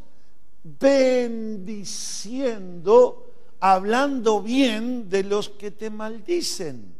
Bendiciendo, 0.64 3.34
hablando 3.60 4.40
bien 4.40 5.10
de 5.10 5.22
los 5.22 5.50
que 5.50 5.70
te 5.70 5.90
maldicen. 5.90 6.94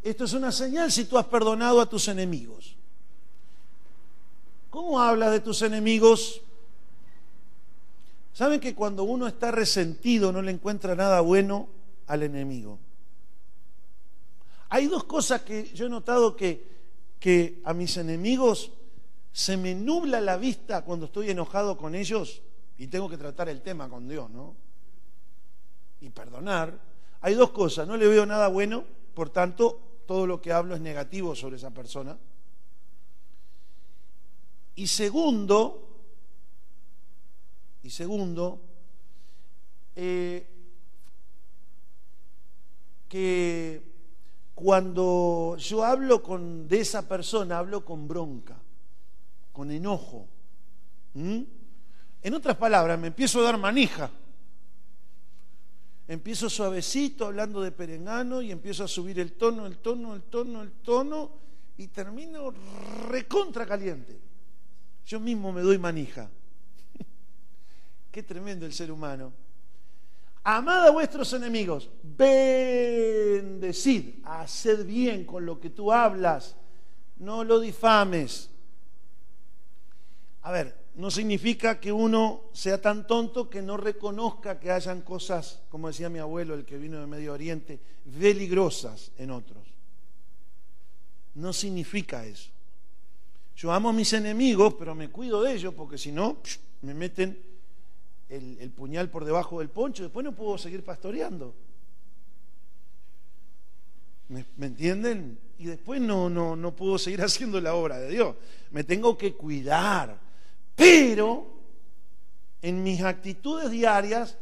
Esto 0.00 0.26
es 0.26 0.32
una 0.32 0.52
señal 0.52 0.92
si 0.92 1.06
tú 1.06 1.18
has 1.18 1.26
perdonado 1.26 1.80
a 1.80 1.88
tus 1.88 2.06
enemigos. 2.06 2.76
¿Cómo 4.70 5.00
hablas 5.00 5.32
de 5.32 5.40
tus 5.40 5.60
enemigos? 5.62 6.40
¿Saben 8.32 8.60
que 8.60 8.76
cuando 8.76 9.02
uno 9.02 9.26
está 9.26 9.50
resentido 9.50 10.30
no 10.30 10.40
le 10.40 10.52
encuentra 10.52 10.94
nada 10.94 11.20
bueno 11.20 11.68
al 12.06 12.22
enemigo? 12.22 12.78
Hay 14.68 14.86
dos 14.86 15.02
cosas 15.02 15.42
que 15.42 15.64
yo 15.74 15.86
he 15.86 15.88
notado 15.88 16.36
que, 16.36 16.77
que 17.18 17.60
a 17.64 17.74
mis 17.74 17.96
enemigos 17.96 18.72
se 19.32 19.56
me 19.56 19.74
nubla 19.74 20.20
la 20.20 20.36
vista 20.36 20.84
cuando 20.84 21.06
estoy 21.06 21.30
enojado 21.30 21.76
con 21.76 21.94
ellos 21.94 22.42
y 22.76 22.86
tengo 22.88 23.08
que 23.08 23.18
tratar 23.18 23.48
el 23.48 23.62
tema 23.62 23.88
con 23.88 24.08
Dios, 24.08 24.30
¿no? 24.30 24.56
Y 26.00 26.10
perdonar. 26.10 26.78
Hay 27.20 27.34
dos 27.34 27.50
cosas, 27.50 27.86
no 27.86 27.96
le 27.96 28.06
veo 28.06 28.24
nada 28.24 28.48
bueno, 28.48 28.84
por 29.14 29.30
tanto, 29.30 30.02
todo 30.06 30.26
lo 30.26 30.40
que 30.40 30.52
hablo 30.52 30.74
es 30.74 30.80
negativo 30.80 31.34
sobre 31.34 31.56
esa 31.56 31.70
persona. 31.70 32.16
Y 34.76 34.86
segundo, 34.86 35.88
y 37.82 37.90
segundo, 37.90 38.60
eh, 39.96 40.46
que 43.08 43.87
cuando 44.58 45.56
yo 45.56 45.84
hablo 45.84 46.20
con, 46.20 46.66
de 46.66 46.80
esa 46.80 47.06
persona, 47.06 47.58
hablo 47.58 47.84
con 47.84 48.08
bronca, 48.08 48.56
con 49.52 49.70
enojo. 49.70 50.26
En 51.14 52.34
otras 52.34 52.56
palabras, 52.56 52.98
me 52.98 53.06
empiezo 53.06 53.38
a 53.38 53.44
dar 53.44 53.56
manija. 53.56 54.10
Empiezo 56.08 56.50
suavecito 56.50 57.26
hablando 57.26 57.60
de 57.60 57.70
perengano 57.70 58.42
y 58.42 58.50
empiezo 58.50 58.82
a 58.82 58.88
subir 58.88 59.20
el 59.20 59.34
tono, 59.34 59.64
el 59.64 59.78
tono, 59.78 60.16
el 60.16 60.22
tono, 60.24 60.62
el 60.62 60.72
tono 60.72 61.30
y 61.76 61.86
termino 61.86 62.52
recontra 63.08 63.64
caliente. 63.64 64.18
Yo 65.06 65.20
mismo 65.20 65.52
me 65.52 65.60
doy 65.60 65.78
manija. 65.78 66.28
Qué 68.10 68.24
tremendo 68.24 68.66
el 68.66 68.72
ser 68.72 68.90
humano. 68.90 69.32
Amad 70.44 70.86
a 70.86 70.90
vuestros 70.90 71.32
enemigos, 71.32 71.90
bendecid, 72.02 73.04
haced 74.24 74.86
bien 74.86 75.24
con 75.24 75.44
lo 75.44 75.60
que 75.60 75.70
tú 75.70 75.92
hablas, 75.92 76.56
no 77.18 77.44
lo 77.44 77.60
difames. 77.60 78.50
A 80.42 80.52
ver, 80.52 80.74
no 80.94 81.10
significa 81.10 81.78
que 81.78 81.92
uno 81.92 82.44
sea 82.52 82.80
tan 82.80 83.06
tonto 83.06 83.48
que 83.48 83.62
no 83.62 83.76
reconozca 83.76 84.58
que 84.58 84.70
hayan 84.70 85.02
cosas, 85.02 85.60
como 85.68 85.88
decía 85.88 86.08
mi 86.08 86.18
abuelo, 86.18 86.54
el 86.54 86.64
que 86.64 86.78
vino 86.78 86.98
de 86.98 87.06
Medio 87.06 87.34
Oriente, 87.34 87.78
peligrosas 88.18 89.12
en 89.18 89.30
otros. 89.30 89.62
No 91.34 91.52
significa 91.52 92.24
eso. 92.24 92.50
Yo 93.54 93.72
amo 93.72 93.90
a 93.90 93.92
mis 93.92 94.12
enemigos, 94.12 94.74
pero 94.78 94.94
me 94.94 95.10
cuido 95.10 95.42
de 95.42 95.54
ellos 95.54 95.74
porque 95.74 95.98
si 95.98 96.10
no, 96.10 96.38
me 96.82 96.94
meten 96.94 97.47
el, 98.28 98.70
puñal 98.70 99.10
por 99.10 99.24
debajo 99.24 99.60
del 99.60 99.68
poncho, 99.68 100.02
después 100.02 100.24
no 100.24 100.34
puedo 100.34 100.58
seguir 100.58 100.84
pastoreando. 100.84 101.54
¿Me, 104.28 104.44
entienden? 104.66 105.38
Y 105.58 105.64
después 105.64 106.00
no, 106.00 106.28
no, 106.28 106.54
no 106.54 106.76
puedo 106.76 106.98
seguir 106.98 107.22
haciendo 107.22 107.60
la 107.60 107.74
obra 107.74 107.98
de 107.98 108.10
Dios. 108.10 108.36
Me 108.70 108.84
tengo 108.84 109.16
que 109.16 109.34
cuidar. 109.34 110.18
Pero 110.76 111.58
en 112.62 112.82
mis 112.82 113.02
actitudes 113.02 113.70
diarias 113.70 114.36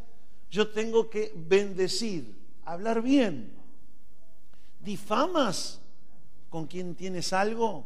yo 0.50 0.68
tengo 0.68 1.10
que 1.10 1.32
bendecir, 1.34 2.34
hablar 2.64 3.02
bien. 3.02 3.52
¿Difamas 4.80 5.80
con 6.48 6.66
quien 6.66 6.94
tienes 6.94 7.32
algo? 7.32 7.84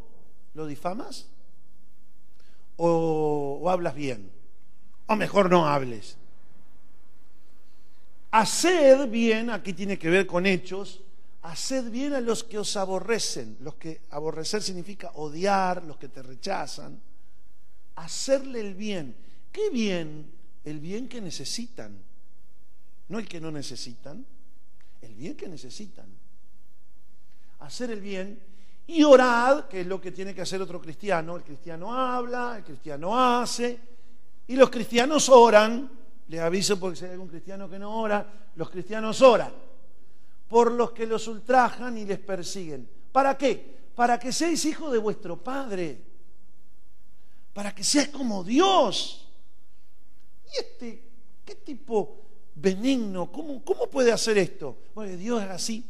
¿Lo 0.54 0.66
difamas? 0.66 1.28
¿O, 2.76 3.68
hablas 3.68 3.94
bien? 3.94 4.30
O 5.10 5.16
mejor 5.16 5.50
no 5.50 5.66
hables. 5.66 6.16
Haced 8.30 9.08
bien, 9.08 9.50
aquí 9.50 9.72
tiene 9.72 9.98
que 9.98 10.08
ver 10.08 10.24
con 10.24 10.46
hechos, 10.46 11.00
haced 11.42 11.90
bien 11.90 12.12
a 12.12 12.20
los 12.20 12.44
que 12.44 12.60
os 12.60 12.76
aborrecen. 12.76 13.56
Los 13.58 13.74
que 13.74 14.02
aborrecer 14.10 14.62
significa 14.62 15.10
odiar, 15.14 15.82
los 15.82 15.96
que 15.96 16.10
te 16.10 16.22
rechazan. 16.22 17.00
Hacerle 17.96 18.60
el 18.60 18.76
bien. 18.76 19.16
¿Qué 19.50 19.68
bien? 19.70 20.30
El 20.64 20.78
bien 20.78 21.08
que 21.08 21.20
necesitan. 21.20 21.98
No 23.08 23.18
el 23.18 23.26
que 23.26 23.40
no 23.40 23.50
necesitan, 23.50 24.24
el 25.02 25.14
bien 25.16 25.36
que 25.36 25.48
necesitan. 25.48 26.06
Hacer 27.58 27.90
el 27.90 28.00
bien 28.00 28.40
y 28.86 29.02
orad, 29.02 29.64
que 29.64 29.80
es 29.80 29.88
lo 29.88 30.00
que 30.00 30.12
tiene 30.12 30.36
que 30.36 30.42
hacer 30.42 30.62
otro 30.62 30.80
cristiano. 30.80 31.34
El 31.34 31.42
cristiano 31.42 31.92
habla, 31.92 32.58
el 32.58 32.62
cristiano 32.62 33.18
hace, 33.18 33.89
y 34.50 34.56
los 34.56 34.68
cristianos 34.68 35.28
oran. 35.28 35.88
Les 36.26 36.40
aviso 36.40 36.78
porque 36.78 36.96
si 36.96 37.04
hay 37.04 37.12
algún 37.12 37.28
cristiano 37.28 37.70
que 37.70 37.78
no 37.78 38.00
ora, 38.00 38.50
los 38.56 38.68
cristianos 38.68 39.22
oran 39.22 39.52
por 40.48 40.72
los 40.72 40.90
que 40.90 41.06
los 41.06 41.28
ultrajan 41.28 41.96
y 41.96 42.04
les 42.04 42.18
persiguen. 42.18 42.88
¿Para 43.12 43.38
qué? 43.38 43.78
Para 43.94 44.18
que 44.18 44.32
seáis 44.32 44.64
hijos 44.64 44.90
de 44.90 44.98
vuestro 44.98 45.36
Padre. 45.36 46.02
Para 47.52 47.72
que 47.72 47.84
seas 47.84 48.08
como 48.08 48.42
Dios. 48.42 49.28
¿Y 50.52 50.58
este 50.58 51.04
qué 51.44 51.54
tipo 51.54 52.20
benigno? 52.56 53.30
¿Cómo, 53.30 53.64
cómo 53.64 53.88
puede 53.88 54.10
hacer 54.10 54.36
esto? 54.36 54.78
Bueno, 54.96 55.16
Dios 55.16 55.44
es 55.44 55.50
así. 55.50 55.86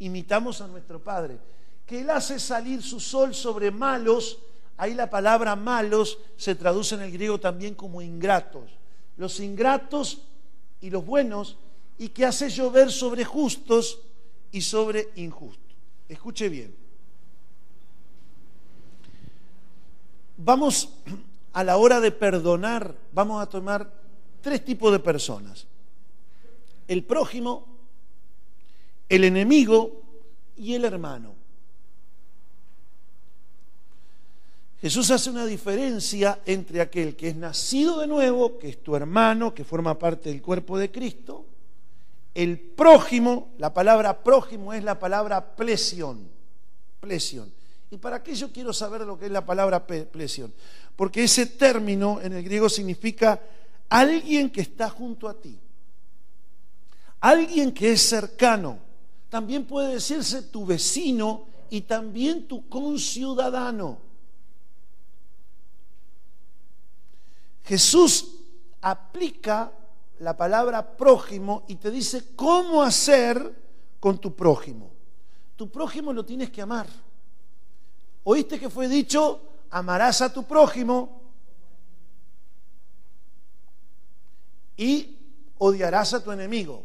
Imitamos 0.00 0.60
a 0.60 0.66
nuestro 0.66 1.00
Padre 1.00 1.38
que 1.86 2.00
Él 2.00 2.10
hace 2.10 2.40
salir 2.40 2.82
su 2.82 2.98
sol 2.98 3.32
sobre 3.32 3.70
malos. 3.70 4.40
Ahí 4.76 4.94
la 4.94 5.08
palabra 5.08 5.54
malos 5.56 6.18
se 6.36 6.54
traduce 6.54 6.94
en 6.94 7.02
el 7.02 7.12
griego 7.12 7.38
también 7.38 7.74
como 7.74 8.02
ingratos. 8.02 8.70
Los 9.16 9.38
ingratos 9.40 10.22
y 10.80 10.90
los 10.90 11.06
buenos, 11.06 11.56
y 11.98 12.08
que 12.08 12.26
hace 12.26 12.50
llover 12.50 12.90
sobre 12.90 13.24
justos 13.24 14.00
y 14.50 14.60
sobre 14.60 15.10
injustos. 15.16 15.74
Escuche 16.08 16.48
bien. 16.48 16.74
Vamos 20.36 20.90
a 21.52 21.62
la 21.62 21.76
hora 21.76 22.00
de 22.00 22.10
perdonar, 22.10 22.96
vamos 23.12 23.40
a 23.40 23.46
tomar 23.46 23.90
tres 24.40 24.64
tipos 24.64 24.92
de 24.92 24.98
personas. 24.98 25.66
El 26.88 27.04
prójimo, 27.04 27.66
el 29.08 29.24
enemigo 29.24 30.02
y 30.56 30.74
el 30.74 30.84
hermano. 30.84 31.43
Jesús 34.84 35.10
hace 35.10 35.30
una 35.30 35.46
diferencia 35.46 36.40
entre 36.44 36.82
aquel 36.82 37.16
que 37.16 37.28
es 37.28 37.36
nacido 37.36 38.00
de 38.00 38.06
nuevo, 38.06 38.58
que 38.58 38.68
es 38.68 38.82
tu 38.82 38.94
hermano, 38.94 39.54
que 39.54 39.64
forma 39.64 39.98
parte 39.98 40.28
del 40.28 40.42
cuerpo 40.42 40.76
de 40.76 40.90
Cristo, 40.90 41.46
el 42.34 42.60
prójimo, 42.60 43.54
la 43.56 43.72
palabra 43.72 44.22
prójimo 44.22 44.74
es 44.74 44.84
la 44.84 44.98
palabra 44.98 45.56
plesión, 45.56 46.28
plesión. 47.00 47.50
¿Y 47.90 47.96
para 47.96 48.22
qué 48.22 48.34
yo 48.34 48.52
quiero 48.52 48.74
saber 48.74 49.00
lo 49.06 49.18
que 49.18 49.24
es 49.24 49.32
la 49.32 49.46
palabra 49.46 49.86
plesión? 49.86 50.52
Porque 50.94 51.24
ese 51.24 51.46
término 51.46 52.20
en 52.20 52.34
el 52.34 52.44
griego 52.44 52.68
significa 52.68 53.40
alguien 53.88 54.50
que 54.50 54.60
está 54.60 54.90
junto 54.90 55.30
a 55.30 55.40
ti, 55.40 55.58
alguien 57.20 57.72
que 57.72 57.92
es 57.92 58.02
cercano. 58.02 58.80
También 59.30 59.64
puede 59.64 59.94
decirse 59.94 60.42
tu 60.42 60.66
vecino 60.66 61.46
y 61.70 61.80
también 61.80 62.46
tu 62.46 62.68
conciudadano. 62.68 64.12
Jesús 67.64 68.36
aplica 68.80 69.72
la 70.20 70.36
palabra 70.36 70.96
prójimo 70.96 71.64
y 71.68 71.76
te 71.76 71.90
dice 71.90 72.34
cómo 72.36 72.82
hacer 72.82 73.54
con 73.98 74.18
tu 74.18 74.34
prójimo. 74.34 74.90
Tu 75.56 75.70
prójimo 75.70 76.12
lo 76.12 76.24
tienes 76.24 76.50
que 76.50 76.62
amar. 76.62 76.86
¿Oíste 78.24 78.58
que 78.58 78.70
fue 78.70 78.88
dicho, 78.88 79.40
amarás 79.70 80.20
a 80.20 80.32
tu 80.32 80.44
prójimo 80.44 81.22
y 84.76 85.16
odiarás 85.58 86.14
a 86.14 86.22
tu 86.22 86.32
enemigo? 86.32 86.84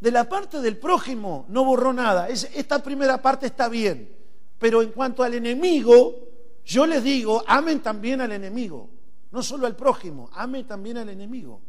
De 0.00 0.10
la 0.10 0.28
parte 0.28 0.60
del 0.60 0.78
prójimo 0.78 1.46
no 1.48 1.64
borró 1.64 1.92
nada. 1.92 2.28
esta 2.28 2.82
primera 2.82 3.20
parte 3.20 3.46
está 3.46 3.68
bien. 3.68 4.16
Pero 4.58 4.82
en 4.82 4.90
cuanto 4.90 5.22
al 5.22 5.34
enemigo, 5.34 6.14
yo 6.64 6.86
les 6.86 7.02
digo, 7.02 7.44
amen 7.46 7.80
también 7.80 8.20
al 8.20 8.32
enemigo. 8.32 8.97
No 9.30 9.42
solo 9.42 9.66
al 9.66 9.76
prójimo, 9.76 10.30
ame 10.32 10.64
también 10.64 10.96
al 10.98 11.08
enemigo. 11.08 11.60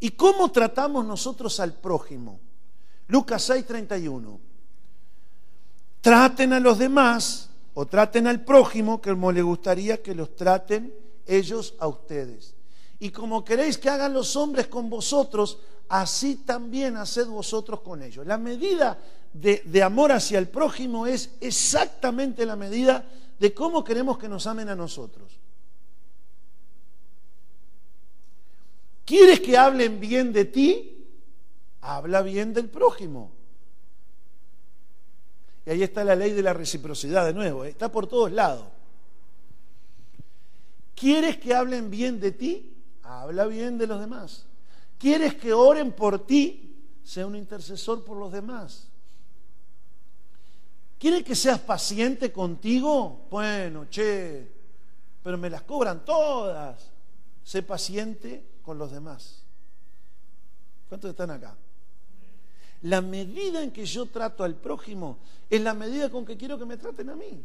¿Y 0.00 0.10
cómo 0.10 0.50
tratamos 0.52 1.04
nosotros 1.04 1.58
al 1.60 1.74
prójimo? 1.74 2.40
Lucas 3.08 3.48
6:31. 3.48 4.38
traten 6.00 6.52
a 6.52 6.60
los 6.60 6.78
demás 6.78 7.50
o 7.74 7.86
traten 7.86 8.26
al 8.26 8.44
prójimo 8.44 9.00
como 9.00 9.32
le 9.32 9.42
gustaría 9.42 10.02
que 10.02 10.14
los 10.14 10.36
traten 10.36 10.94
ellos 11.26 11.74
a 11.78 11.88
ustedes. 11.88 12.54
Y 13.00 13.10
como 13.10 13.44
queréis 13.44 13.78
que 13.78 13.90
hagan 13.90 14.12
los 14.12 14.36
hombres 14.36 14.68
con 14.68 14.88
vosotros, 14.90 15.58
así 15.88 16.36
también 16.36 16.96
haced 16.96 17.26
vosotros 17.26 17.80
con 17.80 18.02
ellos. 18.02 18.26
La 18.26 18.38
medida 18.38 18.98
de, 19.32 19.62
de, 19.64 19.82
amor 19.82 20.12
hacia 20.12 20.38
el 20.38 20.48
prójimo 20.48 21.06
es 21.06 21.30
exactamente 21.40 22.46
la 22.46 22.56
medida 22.56 23.04
de 23.38 23.54
cómo 23.54 23.84
queremos 23.84 24.18
que 24.18 24.28
nos 24.28 24.46
amen 24.46 24.68
a 24.68 24.74
nosotros. 24.74 25.37
¿Quieres 29.08 29.40
que 29.40 29.56
hablen 29.56 30.00
bien 30.00 30.34
de 30.34 30.44
ti? 30.44 31.06
Habla 31.80 32.20
bien 32.20 32.52
del 32.52 32.68
prójimo. 32.68 33.32
Y 35.64 35.70
ahí 35.70 35.82
está 35.82 36.04
la 36.04 36.14
ley 36.14 36.32
de 36.32 36.42
la 36.42 36.52
reciprocidad 36.52 37.24
de 37.24 37.32
nuevo, 37.32 37.64
¿eh? 37.64 37.70
está 37.70 37.90
por 37.90 38.06
todos 38.06 38.30
lados. 38.30 38.66
¿Quieres 40.94 41.38
que 41.38 41.54
hablen 41.54 41.90
bien 41.90 42.20
de 42.20 42.32
ti? 42.32 42.76
Habla 43.02 43.46
bien 43.46 43.78
de 43.78 43.86
los 43.86 43.98
demás. 43.98 44.44
¿Quieres 44.98 45.36
que 45.36 45.54
oren 45.54 45.92
por 45.92 46.26
ti? 46.26 46.76
Sea 47.02 47.26
un 47.26 47.36
intercesor 47.36 48.04
por 48.04 48.18
los 48.18 48.30
demás. 48.30 48.88
¿Quieres 50.98 51.24
que 51.24 51.34
seas 51.34 51.60
paciente 51.60 52.30
contigo? 52.30 53.26
Bueno, 53.30 53.86
che, 53.88 54.52
pero 55.22 55.38
me 55.38 55.48
las 55.48 55.62
cobran 55.62 56.04
todas. 56.04 56.90
Sé 57.42 57.62
paciente 57.62 58.57
con 58.68 58.76
los 58.76 58.92
demás. 58.92 59.42
¿Cuántos 60.90 61.12
están 61.12 61.30
acá? 61.30 61.56
La 62.82 63.00
medida 63.00 63.62
en 63.62 63.70
que 63.70 63.86
yo 63.86 64.04
trato 64.04 64.44
al 64.44 64.56
prójimo 64.56 65.20
es 65.48 65.62
la 65.62 65.72
medida 65.72 66.10
con 66.10 66.26
que 66.26 66.36
quiero 66.36 66.58
que 66.58 66.66
me 66.66 66.76
traten 66.76 67.08
a 67.08 67.16
mí. 67.16 67.42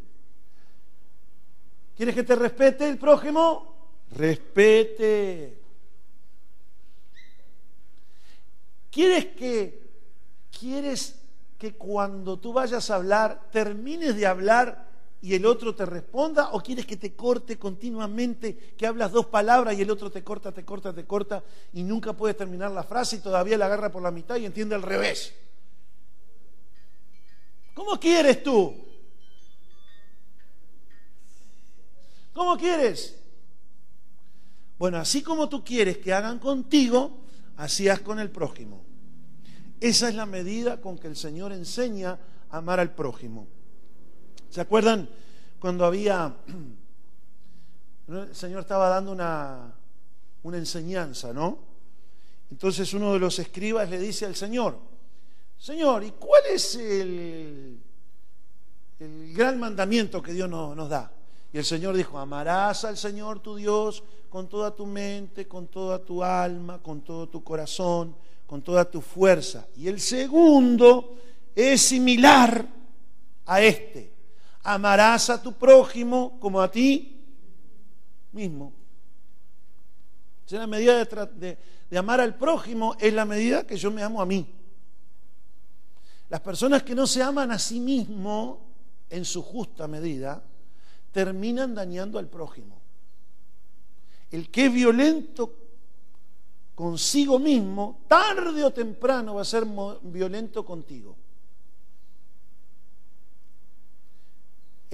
¿Quieres 1.96 2.14
que 2.14 2.24
te 2.24 2.36
respete 2.36 2.90
el 2.90 2.98
prójimo? 2.98 3.74
Respete. 4.12 5.62
¿Quieres 8.92 9.28
que 9.28 9.82
quieres 10.60 11.16
que 11.58 11.76
cuando 11.76 12.38
tú 12.38 12.52
vayas 12.52 12.90
a 12.90 12.96
hablar 12.96 13.48
termines 13.50 14.18
de 14.18 14.28
hablar 14.28 14.90
y 15.24 15.36
el 15.36 15.46
otro 15.46 15.74
te 15.74 15.86
responda 15.86 16.50
o 16.52 16.62
quieres 16.62 16.86
que 16.86 16.98
te 16.98 17.16
corte 17.16 17.58
continuamente, 17.58 18.76
que 18.78 18.86
hablas 18.86 19.14
dos 19.14 19.28
palabras 19.28 19.74
y 19.74 19.82
el 19.82 19.90
otro 19.90 20.12
te 20.12 20.22
corta, 20.22 20.52
te 20.52 20.66
corta, 20.66 20.94
te 20.94 21.06
corta 21.06 21.42
y 21.72 21.82
nunca 21.82 22.12
puedes 22.12 22.36
terminar 22.36 22.72
la 22.72 22.84
frase 22.84 23.16
y 23.16 23.20
todavía 23.20 23.58
la 23.58 23.68
agarra 23.68 23.90
por 23.90 24.04
la 24.04 24.12
mitad 24.12 24.36
y 24.36 24.46
entiende 24.46 24.76
al 24.76 24.82
revés? 24.82 25.34
¿Cómo 27.74 27.98
quieres 27.98 28.44
tú? 28.44 28.76
¿Cómo 32.34 32.58
quieres? 32.58 33.18
Bueno, 34.78 34.98
así 34.98 35.24
como 35.24 35.48
tú 35.48 35.64
quieres 35.64 36.00
que 36.00 36.12
hagan 36.12 36.38
contigo, 36.38 37.24
así 37.56 37.88
haz 37.88 38.02
con 38.02 38.20
el 38.20 38.30
prójimo. 38.30 38.84
Esa 39.80 40.10
es 40.10 40.16
la 40.16 40.26
medida 40.26 40.82
con 40.82 40.98
que 40.98 41.08
el 41.08 41.16
Señor 41.16 41.54
enseña 41.54 42.20
a 42.50 42.58
amar 42.58 42.82
al 42.82 42.94
prójimo. 42.94 43.48
¿Se 44.54 44.62
acuerdan 44.62 45.10
cuando 45.58 45.84
había, 45.84 46.32
el 48.08 48.36
Señor 48.36 48.60
estaba 48.60 48.88
dando 48.88 49.12
una, 49.12 49.74
una 50.44 50.58
enseñanza, 50.58 51.34
¿no? 51.34 51.58
Entonces 52.52 52.94
uno 52.94 53.14
de 53.14 53.20
los 53.20 53.40
escribas 53.40 53.90
le 53.90 53.98
dice 53.98 54.28
al 54.28 54.36
Señor, 54.36 54.78
Señor, 55.58 56.04
¿y 56.04 56.12
cuál 56.12 56.44
es 56.52 56.76
el, 56.76 57.80
el 59.00 59.34
gran 59.34 59.60
mandamiento 59.60 60.22
que 60.22 60.34
Dios 60.34 60.48
nos, 60.48 60.76
nos 60.76 60.88
da? 60.88 61.12
Y 61.52 61.58
el 61.58 61.66
Señor 61.66 61.98
dijo, 61.98 62.20
amarás 62.20 62.86
al 62.86 62.96
Señor 62.96 63.40
tu 63.40 63.56
Dios 63.56 64.04
con 64.30 64.48
toda 64.48 64.76
tu 64.76 64.86
mente, 64.86 65.48
con 65.48 65.66
toda 65.66 65.98
tu 65.98 66.24
alma, 66.24 66.78
con 66.78 67.02
todo 67.02 67.28
tu 67.28 67.44
corazón, 67.44 68.16
con 68.46 68.62
toda 68.62 68.86
tu 68.86 69.02
fuerza. 69.02 69.66
Y 69.76 69.88
el 69.88 70.00
segundo 70.00 71.16
es 71.56 71.82
similar 71.82 72.68
a 73.48 73.62
este 73.64 74.13
amarás 74.64 75.30
a 75.30 75.42
tu 75.42 75.54
prójimo 75.54 76.40
como 76.40 76.62
a 76.62 76.72
ti 76.72 77.22
mismo. 78.32 78.74
la 80.50 80.68
medida 80.68 81.04
de, 81.04 81.58
de 81.90 81.98
amar 81.98 82.22
al 82.22 82.36
prójimo 82.36 82.96
es 83.00 83.14
la 83.14 83.26
medida 83.26 83.66
que 83.66 83.76
yo 83.76 83.92
me 83.92 84.04
amo 84.04 84.22
a 84.22 84.26
mí. 84.26 84.48
Las 86.30 86.42
personas 86.42 86.84
que 86.84 86.96
no 86.96 87.06
se 87.06 87.22
aman 87.22 87.52
a 87.52 87.60
sí 87.60 87.80
mismo 87.80 88.66
en 89.10 89.26
su 89.26 89.44
justa 89.44 89.88
medida 89.88 90.44
terminan 91.12 91.76
dañando 91.76 92.18
al 92.18 92.28
prójimo. 92.28 92.82
El 94.32 94.50
que 94.50 94.66
es 94.66 94.74
violento 94.74 95.54
consigo 96.74 97.38
mismo, 97.38 98.02
tarde 98.08 98.64
o 98.64 98.72
temprano 98.72 99.36
va 99.36 99.44
a 99.44 99.46
ser 99.46 99.64
violento 100.02 100.66
contigo. 100.66 101.16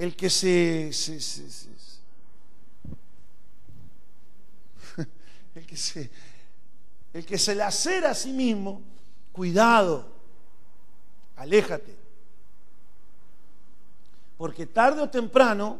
el 0.00 0.14
que 0.14 0.30
se, 0.30 0.86
el 5.54 5.66
que 5.66 5.76
se 5.76 6.10
el 7.12 7.26
que 7.26 7.38
se 7.38 7.54
lacera 7.54 8.10
a 8.12 8.14
sí 8.14 8.32
mismo, 8.32 8.80
cuidado, 9.32 10.06
aléjate. 11.36 11.96
Porque 14.38 14.66
tarde 14.66 15.02
o 15.02 15.10
temprano, 15.10 15.78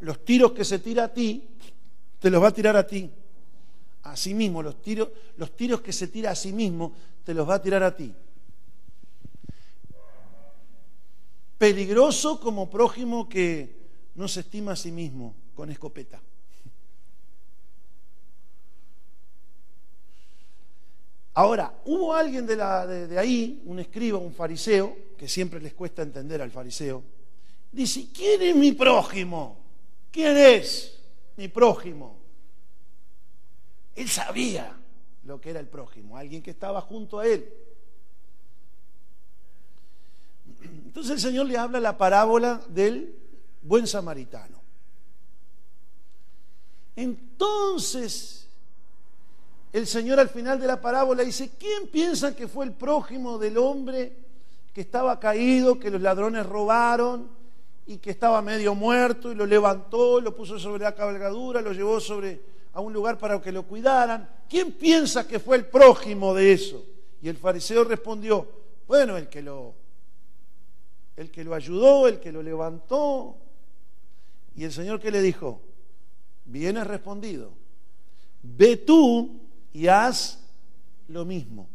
los 0.00 0.24
tiros 0.24 0.52
que 0.52 0.64
se 0.64 0.78
tira 0.78 1.04
a 1.04 1.08
ti, 1.08 1.48
te 2.20 2.30
los 2.30 2.42
va 2.42 2.48
a 2.48 2.52
tirar 2.52 2.76
a 2.76 2.86
ti. 2.86 3.10
A 4.04 4.16
sí 4.16 4.34
mismo, 4.34 4.62
los 4.62 4.80
tiros, 4.82 5.08
los 5.36 5.56
tiros 5.56 5.80
que 5.80 5.92
se 5.92 6.08
tira 6.08 6.30
a 6.30 6.36
sí 6.36 6.52
mismo, 6.52 6.92
te 7.24 7.34
los 7.34 7.48
va 7.48 7.54
a 7.54 7.62
tirar 7.62 7.82
a 7.82 7.96
ti. 7.96 8.14
Peligroso 11.62 12.40
como 12.40 12.68
prójimo 12.68 13.28
que 13.28 13.72
no 14.16 14.26
se 14.26 14.40
estima 14.40 14.72
a 14.72 14.76
sí 14.76 14.90
mismo 14.90 15.32
con 15.54 15.70
escopeta. 15.70 16.20
Ahora, 21.34 21.72
hubo 21.84 22.14
alguien 22.14 22.48
de, 22.48 23.16
ahí, 23.16 23.62
un 23.64 23.78
escriba, 23.78 24.18
un 24.18 24.34
fariseo, 24.34 24.96
que 25.16 25.28
siempre 25.28 25.60
les 25.60 25.72
cuesta 25.72 26.02
entender 26.02 26.42
al 26.42 26.50
fariseo, 26.50 27.04
dice, 27.70 28.08
¿quién 28.12 28.42
es 28.42 28.56
mi 28.56 28.72
prójimo? 28.72 29.60
¿Quién 30.10 30.36
es 30.36 30.98
mi 31.36 31.46
prójimo? 31.46 32.18
Él 33.94 34.08
sabía 34.08 34.76
lo 35.22 35.40
que 35.40 35.50
era 35.50 35.60
el 35.60 35.68
prójimo, 35.68 36.16
alguien 36.16 36.42
que 36.42 36.50
estaba 36.50 36.80
junto 36.80 37.20
a 37.20 37.26
él. 37.28 37.48
Entonces 40.64 41.12
el 41.12 41.20
Señor 41.20 41.46
le 41.46 41.56
habla 41.56 41.80
la 41.80 41.96
parábola 41.96 42.60
del 42.68 43.14
buen 43.62 43.86
samaritano. 43.86 44.60
Entonces, 46.94 48.48
el 49.72 49.86
Señor 49.86 50.20
al 50.20 50.28
final 50.28 50.60
de 50.60 50.66
la 50.66 50.80
parábola 50.80 51.22
dice, 51.22 51.52
¿quién 51.58 51.88
piensa 51.88 52.36
que 52.36 52.46
fue 52.46 52.66
el 52.66 52.72
prójimo 52.72 53.38
del 53.38 53.56
hombre 53.56 54.16
que 54.74 54.82
estaba 54.82 55.18
caído, 55.18 55.78
que 55.78 55.90
los 55.90 56.00
ladrones 56.00 56.44
robaron 56.44 57.30
y 57.86 57.96
que 57.96 58.10
estaba 58.10 58.42
medio 58.42 58.74
muerto 58.74 59.32
y 59.32 59.34
lo 59.34 59.46
levantó, 59.46 60.20
lo 60.20 60.34
puso 60.34 60.58
sobre 60.58 60.84
la 60.84 60.94
cabalgadura, 60.94 61.62
lo 61.62 61.72
llevó 61.72 62.00
sobre 62.00 62.52
a 62.74 62.80
un 62.80 62.92
lugar 62.92 63.18
para 63.18 63.40
que 63.40 63.52
lo 63.52 63.64
cuidaran? 63.64 64.28
¿Quién 64.48 64.72
piensa 64.72 65.26
que 65.26 65.38
fue 65.38 65.56
el 65.56 65.66
prójimo 65.66 66.34
de 66.34 66.52
eso? 66.52 66.84
Y 67.22 67.28
el 67.28 67.36
fariseo 67.36 67.84
respondió, 67.84 68.46
bueno, 68.86 69.16
el 69.16 69.28
que 69.28 69.40
lo 69.40 69.81
el 71.16 71.30
que 71.30 71.44
lo 71.44 71.54
ayudó, 71.54 72.08
el 72.08 72.20
que 72.20 72.32
lo 72.32 72.42
levantó. 72.42 73.36
Y 74.54 74.64
el 74.64 74.72
Señor 74.72 75.00
que 75.00 75.10
le 75.10 75.22
dijo, 75.22 75.62
bien 76.44 76.76
has 76.76 76.86
respondido, 76.86 77.52
ve 78.42 78.76
tú 78.76 79.40
y 79.72 79.86
haz 79.86 80.38
lo 81.08 81.24
mismo. 81.24 81.68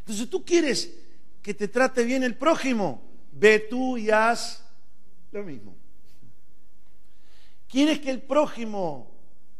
Entonces 0.00 0.28
tú 0.28 0.44
quieres 0.44 0.92
que 1.42 1.54
te 1.54 1.68
trate 1.68 2.04
bien 2.04 2.22
el 2.22 2.36
prójimo, 2.36 3.02
ve 3.32 3.58
tú 3.58 3.96
y 3.96 4.10
haz 4.10 4.64
lo 5.30 5.42
mismo. 5.42 5.74
¿Quieres 7.68 8.00
que 8.00 8.10
el 8.10 8.20
prójimo 8.20 9.10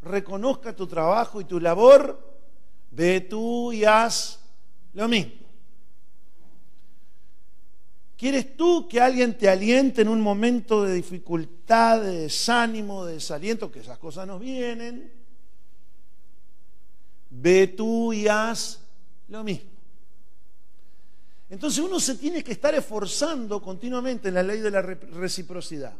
reconozca 0.01 0.75
tu 0.75 0.87
trabajo 0.87 1.41
y 1.41 1.45
tu 1.45 1.59
labor? 1.59 2.37
Ve 2.91 3.21
tú 3.21 3.71
y 3.71 3.85
haz 3.85 4.39
lo 4.93 5.07
mismo. 5.07 5.42
¿Quieres 8.23 8.55
tú 8.55 8.87
que 8.87 9.01
alguien 9.01 9.37
te 9.37 9.49
aliente 9.49 10.01
en 10.01 10.07
un 10.07 10.21
momento 10.21 10.85
de 10.85 10.93
dificultad, 10.93 12.01
de 12.01 12.19
desánimo, 12.19 13.05
de 13.05 13.15
desaliento, 13.15 13.69
que 13.69 13.81
esas 13.81 13.97
cosas 13.97 14.25
nos 14.25 14.39
vienen? 14.39 15.11
Ve 17.29 17.67
tú 17.67 18.13
y 18.13 18.29
haz 18.29 18.79
lo 19.27 19.43
mismo. 19.43 19.69
Entonces 21.49 21.83
uno 21.83 21.99
se 21.99 22.15
tiene 22.15 22.41
que 22.45 22.53
estar 22.53 22.73
esforzando 22.73 23.61
continuamente 23.61 24.29
en 24.29 24.35
la 24.35 24.43
ley 24.43 24.59
de 24.59 24.71
la 24.71 24.81
reciprocidad, 24.81 25.93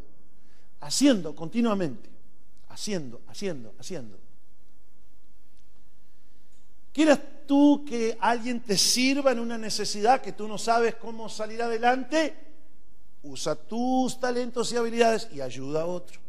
haciendo 0.79 1.35
continuamente, 1.35 2.09
haciendo, 2.69 3.19
haciendo, 3.27 3.75
haciendo. 3.77 4.17
¿Quieres 6.93 7.19
tú 7.45 7.85
que 7.87 8.17
alguien 8.19 8.61
te 8.61 8.77
sirva 8.77 9.31
en 9.31 9.39
una 9.39 9.57
necesidad 9.57 10.21
que 10.21 10.33
tú 10.33 10.47
no 10.47 10.57
sabes 10.57 10.95
cómo 10.95 11.29
salir 11.29 11.61
adelante? 11.61 12.35
Usa 13.23 13.55
tus 13.55 14.19
talentos 14.19 14.71
y 14.71 14.77
habilidades 14.77 15.29
y 15.31 15.41
ayuda 15.41 15.83
a 15.83 15.85
otro. 15.85 16.19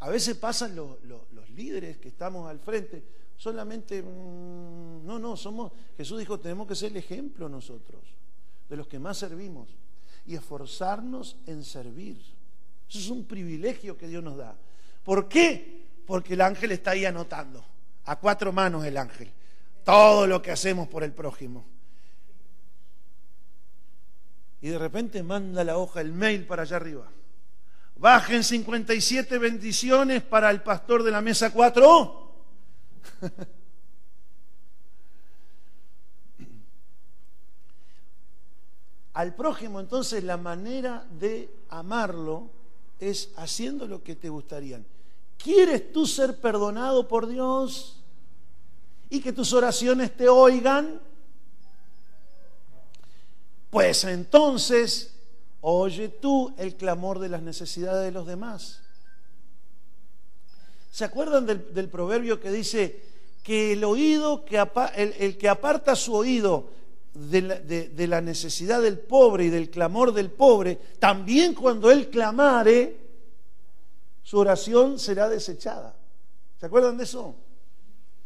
A 0.00 0.10
veces 0.10 0.36
pasan 0.36 0.76
los, 0.76 0.98
líderes 1.54 1.98
que 1.98 2.08
estamos 2.08 2.50
al 2.50 2.58
frente, 2.58 3.02
solamente, 3.36 4.02
mm, 4.02 5.06
no, 5.06 5.18
no, 5.18 5.36
somos, 5.36 5.72
Jesús 5.96 6.18
dijo, 6.18 6.40
tenemos 6.40 6.66
que 6.66 6.74
ser 6.74 6.90
el 6.90 6.96
ejemplo 6.96 7.48
nosotros, 7.48 8.02
de 8.68 8.76
los 8.76 8.88
que 8.88 8.98
más 8.98 9.18
servimos, 9.18 9.68
y 10.26 10.34
esforzarnos 10.34 11.36
en 11.46 11.64
servir. 11.64 12.16
Eso 12.88 12.98
es 12.98 13.08
un 13.08 13.24
privilegio 13.24 13.96
que 13.96 14.08
Dios 14.08 14.22
nos 14.22 14.36
da. 14.36 14.56
¿Por 15.04 15.28
qué? 15.28 15.83
Porque 16.06 16.34
el 16.34 16.40
ángel 16.40 16.72
está 16.72 16.92
ahí 16.92 17.04
anotando, 17.04 17.64
a 18.04 18.16
cuatro 18.16 18.52
manos 18.52 18.84
el 18.84 18.96
ángel, 18.96 19.32
todo 19.84 20.26
lo 20.26 20.42
que 20.42 20.50
hacemos 20.50 20.88
por 20.88 21.02
el 21.02 21.12
prójimo. 21.12 21.64
Y 24.60 24.68
de 24.68 24.78
repente 24.78 25.22
manda 25.22 25.62
la 25.64 25.76
hoja, 25.76 26.00
el 26.00 26.12
mail 26.12 26.46
para 26.46 26.62
allá 26.62 26.76
arriba. 26.76 27.06
Bajen 27.96 28.42
57 28.42 29.38
bendiciones 29.38 30.22
para 30.22 30.50
el 30.50 30.62
pastor 30.62 31.02
de 31.02 31.10
la 31.10 31.20
mesa 31.20 31.52
4. 31.52 32.32
Al 39.14 39.34
prójimo 39.34 39.80
entonces 39.80 40.24
la 40.24 40.36
manera 40.36 41.06
de 41.08 41.48
amarlo 41.68 42.50
es 42.98 43.30
haciendo 43.36 43.86
lo 43.86 44.02
que 44.02 44.16
te 44.16 44.28
gustaría. 44.28 44.80
¿Quieres 45.44 45.92
tú 45.92 46.06
ser 46.06 46.40
perdonado 46.40 47.06
por 47.06 47.28
Dios 47.28 48.02
y 49.10 49.20
que 49.20 49.32
tus 49.32 49.52
oraciones 49.52 50.16
te 50.16 50.28
oigan? 50.28 51.00
Pues 53.70 54.02
entonces 54.04 55.14
Oye 55.66 56.10
tú 56.10 56.52
el 56.58 56.74
clamor 56.74 57.20
de 57.20 57.30
las 57.30 57.40
necesidades 57.40 58.04
de 58.04 58.12
los 58.12 58.26
demás. 58.26 58.82
¿Se 60.92 61.06
acuerdan 61.06 61.46
del, 61.46 61.88
proverbio 61.88 62.38
que 62.38 62.50
dice 62.50 63.00
que 63.42 63.72
el 63.72 63.82
oído, 63.82 64.44
que 64.44 64.62
el, 64.94 65.38
que 65.38 65.48
aparta 65.48 65.96
su 65.96 66.12
oído 66.12 66.68
de 67.14 68.06
la, 68.06 68.20
necesidad 68.20 68.82
del 68.82 68.98
pobre 68.98 69.46
y 69.46 69.48
del 69.48 69.70
clamor 69.70 70.12
del 70.12 70.30
pobre, 70.30 70.78
también 70.98 71.54
cuando 71.54 71.90
él 71.90 72.10
clamare, 72.10 72.98
su 74.24 74.38
oración 74.38 74.98
será 74.98 75.28
desechada. 75.28 75.94
¿Se 76.58 76.66
acuerdan 76.66 76.96
de 76.96 77.04
eso? 77.04 77.36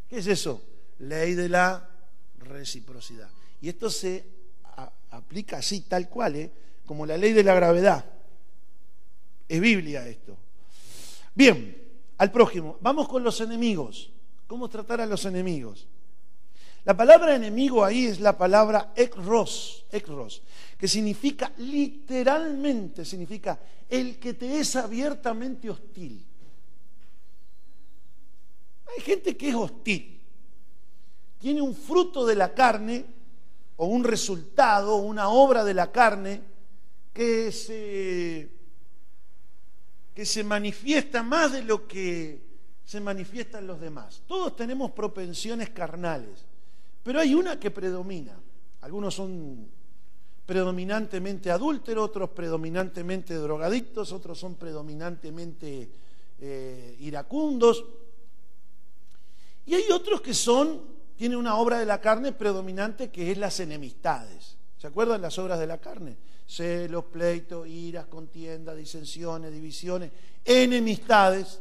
¿Qué 0.08 0.18
es 0.18 0.26
eso? 0.28 0.62
Ley 1.00 1.34
de 1.34 1.48
la 1.48 1.90
reciprocidad. 2.38 3.28
Y 3.60 3.68
esto 3.68 3.90
se 3.90 4.24
aplica 5.10 5.58
así, 5.58 5.80
tal 5.82 6.08
cual, 6.08 6.36
¿eh? 6.36 6.52
como 6.86 7.04
la 7.04 7.16
ley 7.16 7.32
de 7.32 7.42
la 7.42 7.52
gravedad. 7.54 8.04
Es 9.48 9.60
Biblia 9.60 10.06
esto. 10.06 10.36
Bien, 11.34 11.76
al 12.16 12.30
prójimo. 12.30 12.78
Vamos 12.80 13.08
con 13.08 13.24
los 13.24 13.40
enemigos. 13.40 14.10
¿Cómo 14.46 14.68
tratar 14.68 15.00
a 15.00 15.06
los 15.06 15.24
enemigos? 15.24 15.88
La 16.88 16.96
palabra 16.96 17.36
enemigo 17.36 17.84
ahí 17.84 18.06
es 18.06 18.18
la 18.18 18.38
palabra 18.38 18.94
ekros, 18.96 19.84
ekros, 19.92 20.40
que 20.78 20.88
significa 20.88 21.52
literalmente, 21.58 23.04
significa 23.04 23.60
el 23.90 24.18
que 24.18 24.32
te 24.32 24.58
es 24.58 24.74
abiertamente 24.74 25.68
hostil. 25.68 26.24
Hay 28.86 29.02
gente 29.02 29.36
que 29.36 29.50
es 29.50 29.54
hostil. 29.54 30.18
Tiene 31.38 31.60
un 31.60 31.74
fruto 31.74 32.24
de 32.24 32.36
la 32.36 32.54
carne 32.54 33.04
o 33.76 33.84
un 33.84 34.02
resultado, 34.02 34.96
una 34.96 35.28
obra 35.28 35.64
de 35.64 35.74
la 35.74 35.92
carne 35.92 36.40
que 37.12 37.52
se, 37.52 38.50
que 40.14 40.24
se 40.24 40.42
manifiesta 40.42 41.22
más 41.22 41.52
de 41.52 41.64
lo 41.64 41.86
que 41.86 42.40
se 42.82 42.98
manifiesta 42.98 43.58
en 43.58 43.66
los 43.66 43.78
demás. 43.78 44.22
Todos 44.26 44.56
tenemos 44.56 44.92
propensiones 44.92 45.68
carnales, 45.68 46.46
pero 47.02 47.20
hay 47.20 47.34
una 47.34 47.58
que 47.58 47.70
predomina. 47.70 48.38
Algunos 48.80 49.14
son 49.14 49.68
predominantemente 50.46 51.50
adúlteros, 51.50 52.08
otros 52.08 52.30
predominantemente 52.30 53.34
drogadictos, 53.34 54.12
otros 54.12 54.38
son 54.38 54.54
predominantemente 54.54 55.90
eh, 56.40 56.96
iracundos. 57.00 57.84
Y 59.66 59.74
hay 59.74 59.90
otros 59.92 60.20
que 60.20 60.32
son, 60.32 60.80
tienen 61.16 61.38
una 61.38 61.56
obra 61.56 61.78
de 61.78 61.86
la 61.86 62.00
carne 62.00 62.32
predominante 62.32 63.10
que 63.10 63.30
es 63.30 63.38
las 63.38 63.60
enemistades. 63.60 64.56
¿Se 64.78 64.86
acuerdan 64.86 65.20
las 65.20 65.38
obras 65.38 65.58
de 65.58 65.66
la 65.66 65.78
carne? 65.78 66.16
celos, 66.48 67.04
pleitos, 67.04 67.68
iras, 67.68 68.06
contiendas, 68.06 68.76
disensiones, 68.76 69.52
divisiones, 69.52 70.10
enemistades. 70.44 71.60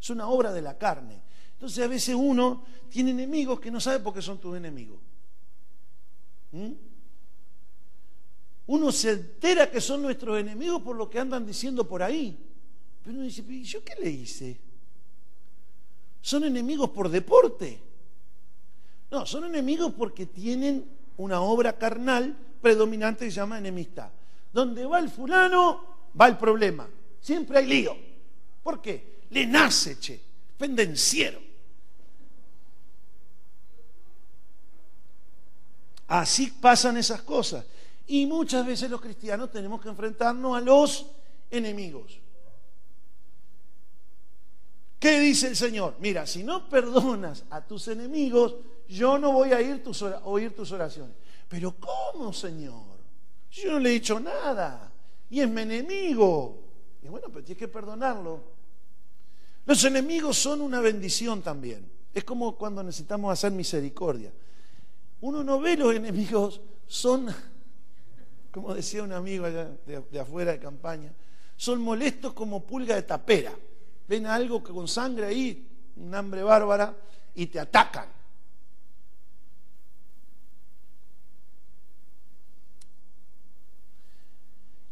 Es 0.00 0.10
una 0.10 0.28
obra 0.28 0.52
de 0.52 0.62
la 0.62 0.78
carne. 0.78 1.20
Entonces 1.62 1.84
a 1.84 1.86
veces 1.86 2.16
uno 2.16 2.64
tiene 2.90 3.12
enemigos 3.12 3.60
que 3.60 3.70
no 3.70 3.78
sabe 3.78 4.00
por 4.00 4.12
qué 4.12 4.20
son 4.20 4.40
tus 4.40 4.56
enemigos. 4.56 4.98
¿Mm? 6.50 6.72
Uno 8.66 8.90
se 8.90 9.12
entera 9.12 9.70
que 9.70 9.80
son 9.80 10.02
nuestros 10.02 10.40
enemigos 10.40 10.82
por 10.82 10.96
lo 10.96 11.08
que 11.08 11.20
andan 11.20 11.46
diciendo 11.46 11.86
por 11.86 12.02
ahí. 12.02 12.36
Pero 13.00 13.14
uno 13.14 13.22
dice, 13.22 13.44
¿y 13.48 13.62
yo 13.62 13.84
qué 13.84 13.94
le 13.94 14.10
hice? 14.10 14.58
¿Son 16.20 16.42
enemigos 16.42 16.90
por 16.90 17.08
deporte? 17.08 17.80
No, 19.12 19.24
son 19.24 19.44
enemigos 19.44 19.92
porque 19.96 20.26
tienen 20.26 20.84
una 21.18 21.42
obra 21.42 21.78
carnal 21.78 22.36
predominante 22.60 23.24
que 23.26 23.30
se 23.30 23.36
llama 23.36 23.58
enemistad. 23.58 24.10
Donde 24.52 24.84
va 24.84 24.98
el 24.98 25.10
fulano, 25.10 26.08
va 26.20 26.26
el 26.26 26.36
problema. 26.36 26.88
Siempre 27.20 27.58
hay 27.58 27.66
lío. 27.66 27.96
¿Por 28.64 28.82
qué? 28.82 29.20
Le 29.30 29.46
nace, 29.46 30.00
che, 30.00 30.20
pendenciero. 30.58 31.51
Así 36.12 36.48
pasan 36.48 36.98
esas 36.98 37.22
cosas. 37.22 37.64
Y 38.06 38.26
muchas 38.26 38.66
veces 38.66 38.90
los 38.90 39.00
cristianos 39.00 39.50
tenemos 39.50 39.80
que 39.80 39.88
enfrentarnos 39.88 40.54
a 40.54 40.60
los 40.60 41.06
enemigos. 41.50 42.18
¿Qué 44.98 45.20
dice 45.20 45.48
el 45.48 45.56
Señor? 45.56 45.94
Mira, 46.00 46.26
si 46.26 46.44
no 46.44 46.68
perdonas 46.68 47.44
a 47.48 47.62
tus 47.62 47.88
enemigos, 47.88 48.56
yo 48.90 49.16
no 49.16 49.32
voy 49.32 49.52
a 49.52 49.56
oír 49.56 50.52
tus 50.54 50.72
oraciones. 50.72 51.16
Pero 51.48 51.76
¿cómo, 51.80 52.30
Señor? 52.34 52.84
Yo 53.50 53.72
no 53.72 53.78
le 53.78 53.88
he 53.88 53.92
dicho 53.94 54.20
nada. 54.20 54.92
Y 55.30 55.40
es 55.40 55.48
mi 55.48 55.62
enemigo. 55.62 56.62
Y 57.02 57.08
bueno, 57.08 57.28
pero 57.30 57.42
tienes 57.42 57.58
que 57.58 57.68
perdonarlo. 57.68 58.38
Los 59.64 59.82
enemigos 59.84 60.36
son 60.36 60.60
una 60.60 60.80
bendición 60.80 61.40
también. 61.40 61.90
Es 62.12 62.22
como 62.24 62.54
cuando 62.54 62.82
necesitamos 62.82 63.32
hacer 63.32 63.52
misericordia. 63.52 64.30
Uno 65.22 65.44
no 65.44 65.60
ve 65.60 65.76
los 65.76 65.94
enemigos, 65.94 66.60
son, 66.88 67.32
como 68.50 68.74
decía 68.74 69.04
un 69.04 69.12
amigo 69.12 69.46
allá 69.46 69.70
de, 69.86 70.20
afuera 70.20 70.50
de 70.50 70.58
campaña, 70.58 71.12
son 71.56 71.80
molestos 71.80 72.32
como 72.32 72.66
pulga 72.66 72.96
de 72.96 73.02
tapera. 73.02 73.52
Ven 74.08 74.26
algo 74.26 74.64
con 74.64 74.88
sangre 74.88 75.26
ahí, 75.26 75.68
un 75.96 76.12
hambre 76.12 76.42
bárbara, 76.42 76.96
y 77.36 77.46
te 77.46 77.60
atacan. 77.60 78.08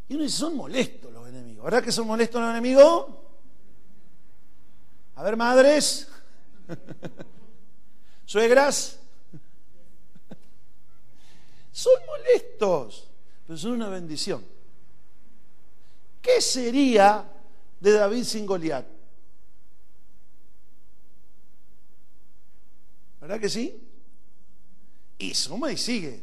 Y 0.08 0.14
uno 0.14 0.22
dice, 0.22 0.36
son 0.36 0.56
molestos 0.56 1.12
los 1.12 1.28
enemigos. 1.28 1.64
¿Verdad 1.64 1.82
que 1.82 1.90
son 1.90 2.06
molestos 2.06 2.40
los 2.40 2.50
enemigos? 2.50 3.06
A 5.16 5.24
ver, 5.24 5.36
madres, 5.36 6.08
suegras, 8.24 9.00
son 11.72 11.94
molestos, 12.06 13.10
pero 13.46 13.58
son 13.58 13.72
una 13.72 13.88
bendición. 13.88 14.44
¿Qué 16.20 16.40
sería 16.40 17.30
de 17.78 17.92
David 17.92 18.24
sin 18.24 18.46
Goliat? 18.46 18.86
¿Verdad 23.20 23.40
que 23.40 23.48
sí? 23.48 23.88
Y 25.18 25.34
suma 25.34 25.70
y 25.70 25.76
sigue. 25.76 26.22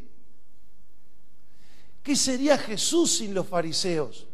¿Qué 2.03 2.15
sería 2.15 2.57
Jesús 2.57 3.17
sin 3.17 3.33
los 3.33 3.47
fariseos? 3.47 4.27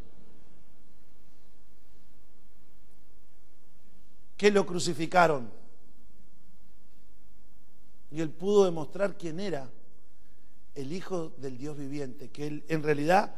Que 4.37 4.51
lo 4.51 4.65
crucificaron. 4.65 5.51
Y 8.11 8.21
él 8.21 8.29
pudo 8.29 8.65
demostrar 8.65 9.17
quién 9.17 9.39
era 9.39 9.69
el 10.75 10.91
Hijo 10.91 11.33
del 11.37 11.57
Dios 11.57 11.77
viviente, 11.77 12.29
que 12.29 12.47
él 12.47 12.63
en 12.67 12.83
realidad 12.83 13.35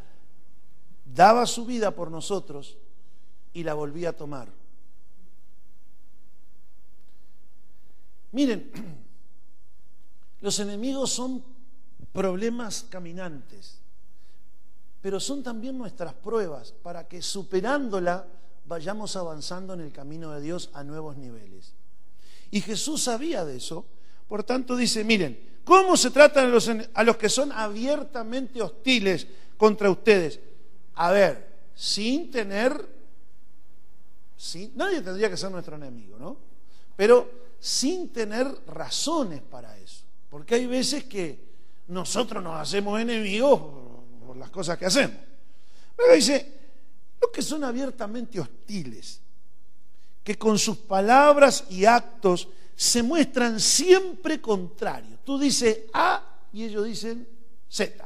daba 1.06 1.46
su 1.46 1.66
vida 1.66 1.92
por 1.92 2.10
nosotros 2.10 2.78
y 3.54 3.64
la 3.64 3.74
volvía 3.74 4.10
a 4.10 4.14
tomar. 4.14 4.50
Miren, 8.32 8.72
los 10.42 10.60
enemigos 10.60 11.12
son 11.12 11.44
problemas 12.12 12.86
caminantes, 12.90 13.80
pero 15.02 15.20
son 15.20 15.44
también 15.44 15.78
nuestras 15.78 16.14
pruebas 16.14 16.72
para 16.72 17.08
que 17.08 17.22
superándola 17.22 18.28
vayamos 18.66 19.16
avanzando 19.16 19.74
en 19.74 19.82
el 19.82 19.92
camino 19.92 20.32
de 20.32 20.42
Dios 20.42 20.70
a 20.74 20.84
nuevos 20.84 21.18
niveles. 21.18 21.74
Y 22.52 22.62
Jesús 22.62 23.04
sabía 23.04 23.46
de 23.46 23.58
eso, 23.58 23.86
por 24.28 24.44
tanto 24.44 24.76
dice, 24.76 25.04
miren, 25.04 25.55
¿cómo 25.66 25.98
se 25.98 26.12
tratan 26.12 26.46
a 26.46 26.50
los, 26.50 26.72
a 26.94 27.04
los 27.04 27.18
que 27.18 27.28
son 27.28 27.52
abiertamente 27.52 28.62
hostiles 28.62 29.28
contra 29.58 29.90
ustedes? 29.90 30.40
A 30.94 31.12
ver, 31.12 31.46
sin 31.76 32.32
tener, 32.32 32.88
sin, 34.38 34.72
nadie 34.78 35.02
tendría 35.02 35.30
que 35.30 35.36
ser 35.36 35.52
nuestro 35.52 35.76
enemigo, 35.76 36.18
¿no? 36.18 36.38
Pero 36.96 37.30
sin 37.60 38.10
tener 38.14 38.48
razones 38.68 39.42
para 39.42 39.78
eso. 39.78 40.04
Porque 40.30 40.56
hay 40.56 40.68
veces 40.68 41.04
que 41.06 41.40
nosotros 41.88 42.44
nos 42.44 42.60
hacemos 42.60 43.00
enemigos 43.00 43.60
por 44.26 44.38
las 44.38 44.50
cosas 44.50 44.78
que 44.78 44.86
hacemos. 44.86 45.18
Pero 45.96 46.14
dice, 46.14 46.54
los 47.22 47.32
que 47.32 47.42
son 47.42 47.64
abiertamente 47.64 48.40
hostiles, 48.40 49.22
que 50.24 50.38
con 50.38 50.58
sus 50.58 50.78
palabras 50.78 51.66
y 51.70 51.86
actos 51.86 52.48
se 52.76 53.04
muestran 53.04 53.60
siempre 53.60 54.42
contrarios. 54.42 55.20
Tú 55.24 55.40
dices 55.40 55.80
A 55.94 56.22
y 56.52 56.64
ellos 56.64 56.86
dicen 56.86 57.28
Z. 57.70 58.06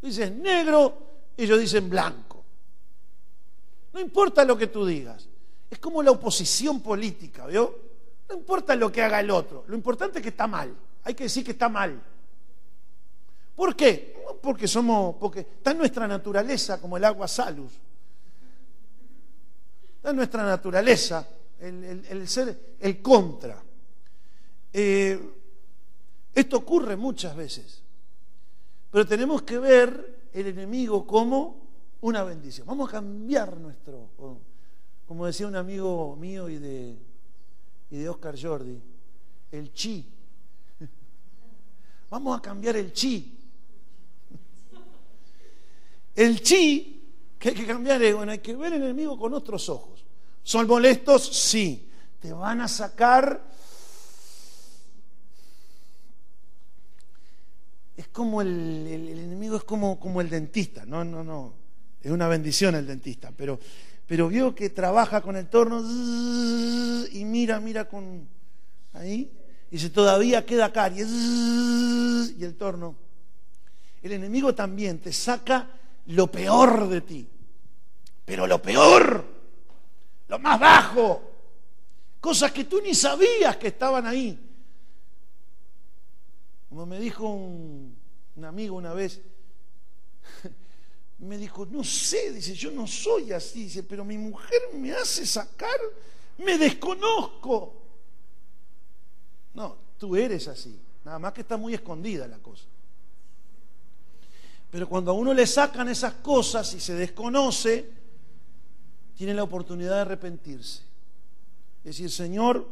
Tú 0.00 0.06
dices 0.06 0.32
negro, 0.32 0.98
ellos 1.36 1.60
dicen 1.60 1.88
blanco. 1.88 2.44
No 3.92 4.00
importa 4.00 4.44
lo 4.44 4.58
que 4.58 4.66
tú 4.66 4.84
digas. 4.84 5.28
Es 5.70 5.78
como 5.78 6.02
la 6.02 6.10
oposición 6.10 6.80
política, 6.80 7.46
¿vio? 7.46 7.86
No 8.28 8.36
importa 8.36 8.74
lo 8.74 8.90
que 8.90 9.02
haga 9.02 9.20
el 9.20 9.30
otro. 9.30 9.64
Lo 9.68 9.76
importante 9.76 10.18
es 10.18 10.22
que 10.22 10.30
está 10.30 10.46
mal. 10.46 10.74
Hay 11.04 11.14
que 11.14 11.24
decir 11.24 11.44
que 11.44 11.52
está 11.52 11.68
mal. 11.68 12.00
¿Por 13.54 13.74
qué? 13.74 14.14
Porque 14.42 14.68
somos, 14.68 15.16
porque 15.16 15.40
está 15.40 15.70
en 15.70 15.78
nuestra 15.78 16.06
naturaleza 16.06 16.80
como 16.80 16.96
el 16.96 17.04
agua 17.04 17.26
salus. 17.26 17.72
Está 19.96 20.10
en 20.10 20.16
nuestra 20.16 20.44
naturaleza 20.44 21.26
el, 21.58 22.28
ser 22.28 22.76
el 22.80 23.00
contra. 23.00 23.62
Eh, 24.78 25.18
esto 26.34 26.58
ocurre 26.58 26.96
muchas 26.96 27.34
veces. 27.34 27.80
Pero 28.90 29.06
tenemos 29.06 29.40
que 29.40 29.58
ver 29.58 30.28
el 30.34 30.48
enemigo 30.48 31.06
como 31.06 31.66
una 32.02 32.22
bendición. 32.24 32.66
Vamos 32.66 32.90
a 32.90 32.92
cambiar 32.92 33.56
nuestro, 33.56 34.10
como 35.06 35.24
decía 35.24 35.46
un 35.46 35.56
amigo 35.56 36.14
mío 36.16 36.50
y 36.50 36.58
de, 36.58 36.94
y 37.90 37.96
de 37.96 38.08
Oscar 38.10 38.38
Jordi, 38.38 38.78
el 39.50 39.72
chi. 39.72 40.12
Vamos 42.10 42.38
a 42.38 42.42
cambiar 42.42 42.76
el 42.76 42.92
chi. 42.92 43.34
El 46.14 46.42
chi 46.42 47.02
que 47.38 47.48
hay 47.48 47.54
que 47.54 47.66
cambiar 47.66 48.02
es, 48.02 48.14
bueno, 48.14 48.32
hay 48.32 48.40
que 48.40 48.54
ver 48.54 48.74
el 48.74 48.82
enemigo 48.82 49.18
con 49.18 49.32
otros 49.32 49.70
ojos. 49.70 50.04
¿Son 50.42 50.66
molestos? 50.66 51.26
Sí. 51.34 51.88
Te 52.20 52.30
van 52.34 52.60
a 52.60 52.68
sacar... 52.68 53.55
Es 57.96 58.08
como 58.08 58.42
el, 58.42 58.86
enemigo, 58.86 59.56
es 59.56 59.64
como, 59.64 59.98
como 59.98 60.20
el 60.20 60.28
dentista. 60.28 60.84
No, 60.84 61.04
no, 61.04 61.24
no. 61.24 61.54
Es 62.02 62.10
una 62.10 62.28
bendición 62.28 62.74
el 62.74 62.86
dentista, 62.86 63.32
pero, 63.36 63.58
pero 64.06 64.28
vio 64.28 64.54
que 64.54 64.70
trabaja 64.70 65.20
con 65.22 65.36
el 65.36 65.48
torno 65.48 65.80
y 67.10 67.24
mira, 67.24 67.58
mira 67.58 67.88
con 67.88 68.28
ahí. 68.92 69.32
Y 69.70 69.78
si 69.78 69.90
todavía 69.90 70.44
queda 70.44 70.72
caries 70.72 71.08
y 72.38 72.44
el 72.44 72.54
torno. 72.56 72.96
El 74.02 74.12
enemigo 74.12 74.54
también 74.54 75.00
te 75.00 75.12
saca 75.12 75.68
lo 76.06 76.30
peor 76.30 76.88
de 76.88 77.00
ti. 77.00 77.28
Pero 78.24 78.46
lo 78.46 78.60
peor, 78.60 79.24
lo 80.28 80.38
más 80.38 80.60
bajo, 80.60 81.22
cosas 82.20 82.52
que 82.52 82.64
tú 82.64 82.80
ni 82.82 82.94
sabías 82.94 83.56
que 83.56 83.68
estaban 83.68 84.06
ahí. 84.06 84.45
Como 86.76 86.84
me 86.84 87.00
dijo 87.00 87.26
un, 87.26 87.96
amigo 88.44 88.76
una 88.76 88.92
vez, 88.92 89.22
me 91.20 91.38
dijo, 91.38 91.64
no 91.64 91.82
sé, 91.82 92.32
dice, 92.32 92.52
yo 92.52 92.70
no 92.70 92.86
soy 92.86 93.32
así, 93.32 93.62
dice, 93.62 93.82
pero 93.82 94.04
mi 94.04 94.18
mujer 94.18 94.60
me 94.74 94.92
hace 94.92 95.24
sacar, 95.24 95.80
me 96.36 96.58
desconozco. 96.58 97.82
No, 99.54 99.74
tú 99.96 100.16
eres 100.16 100.48
así, 100.48 100.78
nada 101.02 101.18
más 101.18 101.32
que 101.32 101.40
está 101.40 101.56
muy 101.56 101.72
escondida 101.72 102.28
la 102.28 102.40
cosa. 102.40 102.66
Pero 104.70 104.86
cuando 104.86 105.12
a 105.12 105.14
uno 105.14 105.32
le 105.32 105.46
sacan 105.46 105.88
esas 105.88 106.12
cosas 106.16 106.74
y 106.74 106.80
se 106.80 106.92
desconoce, 106.92 107.90
tiene 109.16 109.32
la 109.32 109.44
oportunidad 109.44 109.94
de 109.94 110.00
arrepentirse. 110.02 110.82
Es 111.78 111.96
decir, 111.96 112.10
Señor, 112.10 112.68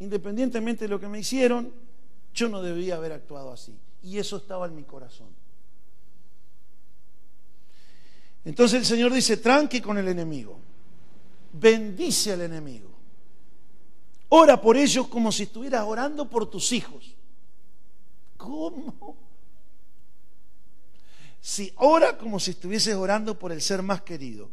independientemente 0.00 0.84
de 0.84 0.90
lo 0.90 1.00
que 1.00 1.08
me 1.08 1.20
hicieron, 1.20 1.87
yo 2.38 2.48
no 2.48 2.62
debía 2.62 2.96
haber 2.96 3.12
actuado 3.12 3.52
así. 3.52 3.76
Y 4.02 4.18
eso 4.18 4.36
estaba 4.36 4.66
en 4.66 4.76
mi 4.76 4.84
corazón. 4.84 5.28
Entonces 8.44 8.78
el 8.78 8.86
Señor 8.86 9.12
dice, 9.12 9.36
tranqui 9.36 9.80
con 9.80 9.98
el 9.98 10.08
enemigo. 10.08 10.58
Bendice 11.52 12.32
al 12.32 12.42
enemigo. 12.42 12.88
Ora 14.30 14.60
por 14.60 14.76
ellos 14.76 15.08
como 15.08 15.32
si 15.32 15.44
estuvieras 15.44 15.84
orando 15.84 16.28
por 16.30 16.48
tus 16.48 16.72
hijos. 16.72 17.14
¿Cómo? 18.36 19.16
Si 21.40 21.72
ora 21.76 22.16
como 22.16 22.38
si 22.38 22.52
estuvieses 22.52 22.94
orando 22.94 23.38
por 23.38 23.52
el 23.52 23.60
ser 23.60 23.82
más 23.82 24.02
querido. 24.02 24.50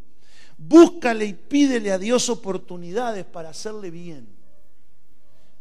Búscale 0.58 1.26
y 1.26 1.34
pídele 1.34 1.92
a 1.92 2.00
Dios 2.00 2.30
oportunidades 2.30 3.26
para 3.26 3.50
hacerle 3.50 3.92
bien. 3.92 4.35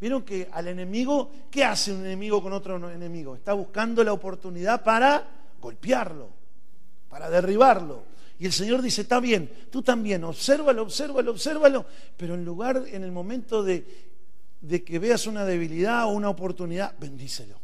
Vieron 0.00 0.22
que 0.22 0.48
al 0.52 0.68
enemigo, 0.68 1.30
¿qué 1.50 1.64
hace 1.64 1.92
un 1.92 2.04
enemigo 2.04 2.42
con 2.42 2.52
otro 2.52 2.90
enemigo? 2.90 3.36
Está 3.36 3.52
buscando 3.52 4.02
la 4.02 4.12
oportunidad 4.12 4.82
para 4.82 5.26
golpearlo, 5.60 6.28
para 7.08 7.30
derribarlo. 7.30 8.02
Y 8.38 8.46
el 8.46 8.52
Señor 8.52 8.82
dice, 8.82 9.02
está 9.02 9.20
bien, 9.20 9.50
tú 9.70 9.82
también, 9.82 10.24
obsérvalo, 10.24 10.82
obsérvalo, 10.82 11.30
obsérvalo, 11.30 11.86
pero 12.16 12.34
en 12.34 12.44
lugar, 12.44 12.84
en 12.88 13.04
el 13.04 13.12
momento 13.12 13.62
de, 13.62 13.86
de 14.60 14.82
que 14.82 14.98
veas 14.98 15.26
una 15.26 15.44
debilidad 15.44 16.04
o 16.06 16.08
una 16.08 16.28
oportunidad, 16.28 16.94
bendícelo. 16.98 17.58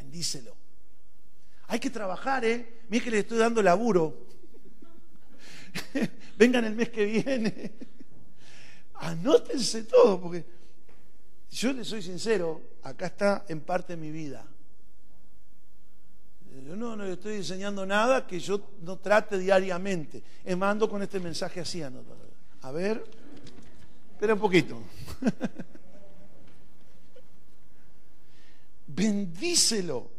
Bendícelo. 0.00 0.54
Hay 1.68 1.80
que 1.80 1.90
trabajar, 1.90 2.44
¿eh? 2.44 2.82
Mira 2.88 3.04
que 3.04 3.10
le 3.10 3.18
estoy 3.18 3.38
dando 3.38 3.60
laburo. 3.62 4.26
Vengan 6.38 6.64
el 6.64 6.76
mes 6.76 6.90
que 6.90 7.04
viene. 7.04 7.72
Anótense 8.94 9.84
todo, 9.84 10.20
porque 10.20 10.44
yo 11.50 11.72
les 11.72 11.88
soy 11.88 12.02
sincero, 12.02 12.60
acá 12.82 13.06
está 13.06 13.44
en 13.48 13.60
parte 13.60 13.96
mi 13.96 14.10
vida. 14.10 14.46
Yo 16.66 16.74
no, 16.74 16.96
no 16.96 17.04
le 17.04 17.12
estoy 17.12 17.36
enseñando 17.36 17.86
nada 17.86 18.26
que 18.26 18.40
yo 18.40 18.72
no 18.82 18.98
trate 18.98 19.38
diariamente. 19.38 20.22
Es 20.44 20.56
mando 20.56 20.88
con 20.88 21.02
este 21.02 21.20
mensaje 21.20 21.60
así. 21.60 21.80
A 21.82 22.72
ver, 22.72 23.04
espera 24.12 24.34
un 24.34 24.40
poquito. 24.40 24.82
Bendícelo. 28.88 30.10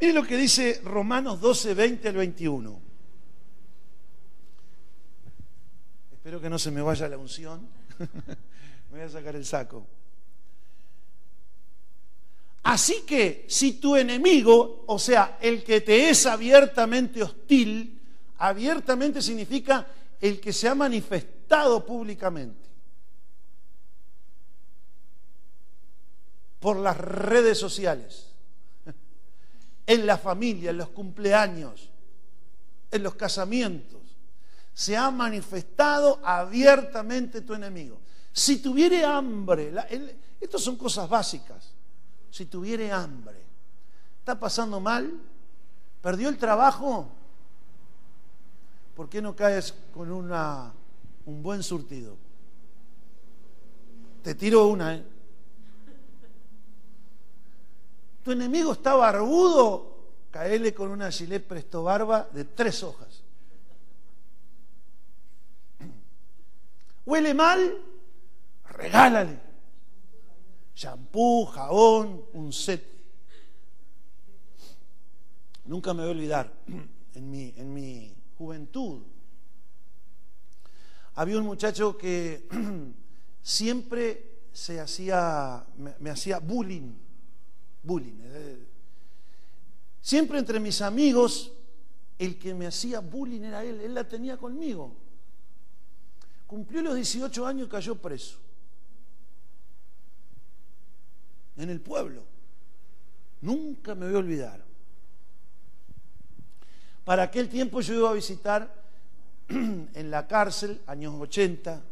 Mire 0.00 0.12
lo 0.12 0.22
que 0.22 0.36
dice 0.36 0.80
Romanos 0.84 1.40
12, 1.40 1.74
20 1.74 2.08
al 2.08 2.16
21. 2.16 2.80
Espero 6.12 6.40
que 6.40 6.50
no 6.50 6.58
se 6.58 6.70
me 6.70 6.82
vaya 6.82 7.08
la 7.08 7.18
unción. 7.18 7.66
me 7.98 8.98
voy 8.98 9.00
a 9.00 9.08
sacar 9.08 9.34
el 9.34 9.44
saco. 9.44 9.86
Así 12.68 13.00
que 13.06 13.46
si 13.48 13.80
tu 13.80 13.96
enemigo, 13.96 14.84
o 14.88 14.98
sea, 14.98 15.38
el 15.40 15.64
que 15.64 15.80
te 15.80 16.10
es 16.10 16.26
abiertamente 16.26 17.22
hostil, 17.22 17.98
abiertamente 18.36 19.22
significa 19.22 19.86
el 20.20 20.38
que 20.38 20.52
se 20.52 20.68
ha 20.68 20.74
manifestado 20.74 21.86
públicamente 21.86 22.68
por 26.60 26.76
las 26.76 26.98
redes 26.98 27.56
sociales 27.56 28.26
en 29.86 30.04
la 30.04 30.18
familia, 30.18 30.68
en 30.68 30.76
los 30.76 30.90
cumpleaños, 30.90 31.88
en 32.90 33.02
los 33.02 33.14
casamientos. 33.14 34.02
Se 34.74 34.94
ha 34.94 35.10
manifestado 35.10 36.20
abiertamente 36.22 37.40
tu 37.40 37.54
enemigo. 37.54 37.98
Si 38.30 38.58
tuviere 38.58 39.06
hambre, 39.06 39.72
estas 40.38 40.60
son 40.60 40.76
cosas 40.76 41.08
básicas. 41.08 41.77
Si 42.30 42.46
tuviere 42.46 42.92
hambre. 42.92 43.38
¿Está 44.20 44.38
pasando 44.38 44.80
mal? 44.80 45.12
¿Perdió 46.02 46.28
el 46.28 46.38
trabajo? 46.38 47.08
¿Por 48.94 49.08
qué 49.08 49.22
no 49.22 49.34
caes 49.34 49.74
con 49.92 50.10
una, 50.10 50.72
un 51.26 51.42
buen 51.42 51.62
surtido? 51.62 52.16
Te 54.22 54.34
tiro 54.34 54.66
una, 54.66 54.96
¿eh? 54.96 55.04
Tu 58.22 58.32
enemigo 58.32 58.72
está 58.72 58.94
barbudo, 58.94 59.96
caele 60.30 60.74
con 60.74 60.90
una 60.90 61.10
gilet 61.10 61.46
presto 61.46 61.82
barba 61.82 62.28
de 62.32 62.44
tres 62.44 62.82
hojas. 62.82 63.22
¿Huele 67.06 67.32
mal? 67.32 67.78
Regálale. 68.68 69.47
Shampoo, 70.78 71.46
jabón, 71.46 72.24
un 72.34 72.52
set. 72.52 72.84
Nunca 75.64 75.92
me 75.92 76.02
voy 76.02 76.10
a 76.10 76.12
olvidar, 76.12 76.52
en 77.14 77.30
mi, 77.30 77.52
en 77.56 77.74
mi 77.74 78.14
juventud, 78.38 79.02
había 81.16 81.36
un 81.38 81.44
muchacho 81.44 81.98
que 81.98 82.46
siempre 83.42 84.42
se 84.52 84.78
hacía, 84.78 85.66
me 85.98 86.10
hacía 86.10 86.38
bullying 86.38 86.94
bullying. 87.82 88.14
Siempre 90.00 90.38
entre 90.38 90.60
mis 90.60 90.80
amigos, 90.80 91.52
el 92.18 92.38
que 92.38 92.54
me 92.54 92.66
hacía 92.66 93.00
bullying 93.00 93.42
era 93.42 93.64
él, 93.64 93.80
él 93.80 93.94
la 93.94 94.06
tenía 94.06 94.36
conmigo. 94.36 94.94
Cumplió 96.46 96.82
los 96.82 96.94
18 96.94 97.46
años 97.46 97.66
y 97.66 97.70
cayó 97.70 97.96
preso. 97.96 98.38
En 101.58 101.70
el 101.70 101.80
pueblo. 101.80 102.22
Nunca 103.42 103.94
me 103.94 104.06
voy 104.06 104.14
a 104.14 104.18
olvidar. 104.18 104.64
Para 107.04 107.24
aquel 107.24 107.48
tiempo 107.48 107.80
yo 107.80 107.94
iba 107.94 108.10
a 108.10 108.14
visitar 108.14 108.70
en 109.48 110.10
la 110.10 110.26
cárcel, 110.26 110.82
años 110.86 111.14
80. 111.18 111.82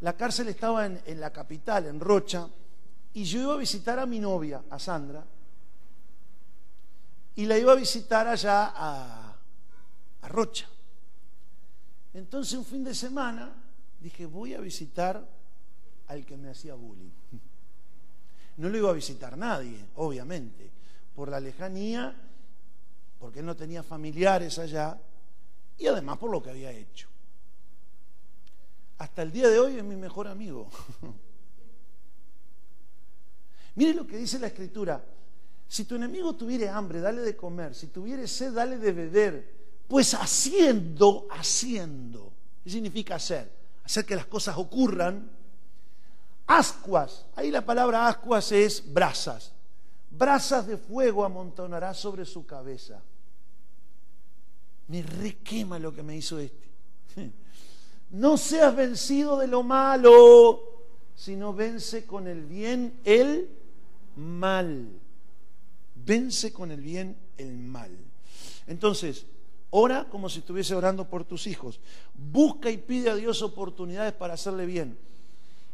La 0.00 0.16
cárcel 0.16 0.48
estaba 0.48 0.86
en, 0.86 1.20
la 1.20 1.32
capital, 1.32 1.86
en 1.86 1.98
Rocha 1.98 2.48
y 3.14 3.24
yo 3.24 3.40
iba 3.40 3.54
a 3.54 3.56
visitar 3.56 3.98
a 3.98 4.06
mi 4.06 4.20
novia, 4.20 4.62
a 4.70 4.78
Sandra, 4.78 5.24
y 7.34 7.46
la 7.46 7.58
iba 7.58 7.72
a 7.72 7.76
visitar 7.76 8.28
allá 8.28 8.72
a, 8.74 9.36
Rocha. 10.28 10.68
Entonces 12.14 12.58
un 12.58 12.64
fin 12.64 12.82
de 12.82 12.94
semana 12.94 13.52
dije, 14.00 14.26
voy 14.26 14.54
a 14.54 14.60
visitar 14.60 15.24
al 16.08 16.26
que 16.26 16.36
me 16.36 16.50
hacía 16.50 16.74
bullying. 16.74 17.10
No 18.56 18.68
lo 18.68 18.78
iba 18.78 18.90
a 18.90 18.94
visitar 18.94 19.36
nadie, 19.36 19.84
obviamente, 19.96 20.70
por 21.14 21.28
la 21.28 21.40
lejanía, 21.40 22.14
porque 23.18 23.42
no 23.42 23.56
tenía 23.56 23.82
familiares 23.82 24.58
allá 24.58 24.98
y 25.78 25.86
además 25.86 26.18
por 26.18 26.30
lo 26.30 26.42
que 26.42 26.50
había 26.50 26.70
hecho. 26.70 27.08
Hasta 28.98 29.22
el 29.22 29.32
día 29.32 29.48
de 29.48 29.58
hoy 29.58 29.76
es 29.76 29.84
mi 29.84 29.96
mejor 29.96 30.26
amigo. 30.26 30.70
Mire 33.74 33.92
lo 33.92 34.06
que 34.06 34.16
dice 34.16 34.38
la 34.38 34.46
escritura. 34.46 35.04
Si 35.68 35.84
tu 35.84 35.96
enemigo 35.96 36.34
tuviere 36.34 36.68
hambre, 36.68 37.00
dale 37.00 37.20
de 37.20 37.36
comer. 37.36 37.74
Si 37.74 37.88
tuviere 37.88 38.26
sed, 38.26 38.52
dale 38.52 38.78
de 38.78 38.92
beber. 38.92 39.54
Pues 39.86 40.14
haciendo, 40.14 41.28
haciendo. 41.30 42.32
¿Qué 42.64 42.70
significa 42.70 43.16
hacer? 43.16 43.50
Hacer 43.84 44.06
que 44.06 44.16
las 44.16 44.26
cosas 44.26 44.56
ocurran. 44.56 45.30
Ascuas. 46.46 47.26
Ahí 47.34 47.50
la 47.50 47.64
palabra 47.64 48.06
ascuas 48.06 48.52
es 48.52 48.92
brasas. 48.92 49.52
Brasas 50.10 50.66
de 50.66 50.76
fuego 50.76 51.24
amontonará 51.24 51.92
sobre 51.92 52.24
su 52.24 52.46
cabeza. 52.46 53.02
Me 54.88 55.02
requema 55.02 55.78
lo 55.78 55.92
que 55.92 56.02
me 56.02 56.16
hizo 56.16 56.38
este. 56.38 56.66
No 58.08 58.36
seas 58.36 58.74
vencido 58.76 59.36
de 59.36 59.48
lo 59.48 59.64
malo, 59.64 60.60
sino 61.16 61.52
vence 61.52 62.06
con 62.06 62.28
el 62.28 62.46
bien 62.46 63.00
el 63.04 63.50
mal. 64.14 64.88
Vence 65.96 66.52
con 66.52 66.70
el 66.70 66.80
bien 66.80 67.16
el 67.36 67.52
mal. 67.52 67.90
Entonces, 68.68 69.26
ora 69.70 70.08
como 70.08 70.28
si 70.28 70.38
estuviese 70.38 70.76
orando 70.76 71.10
por 71.10 71.24
tus 71.24 71.48
hijos. 71.48 71.80
Busca 72.14 72.70
y 72.70 72.76
pide 72.76 73.10
a 73.10 73.16
Dios 73.16 73.42
oportunidades 73.42 74.12
para 74.12 74.34
hacerle 74.34 74.66
bien. 74.66 74.96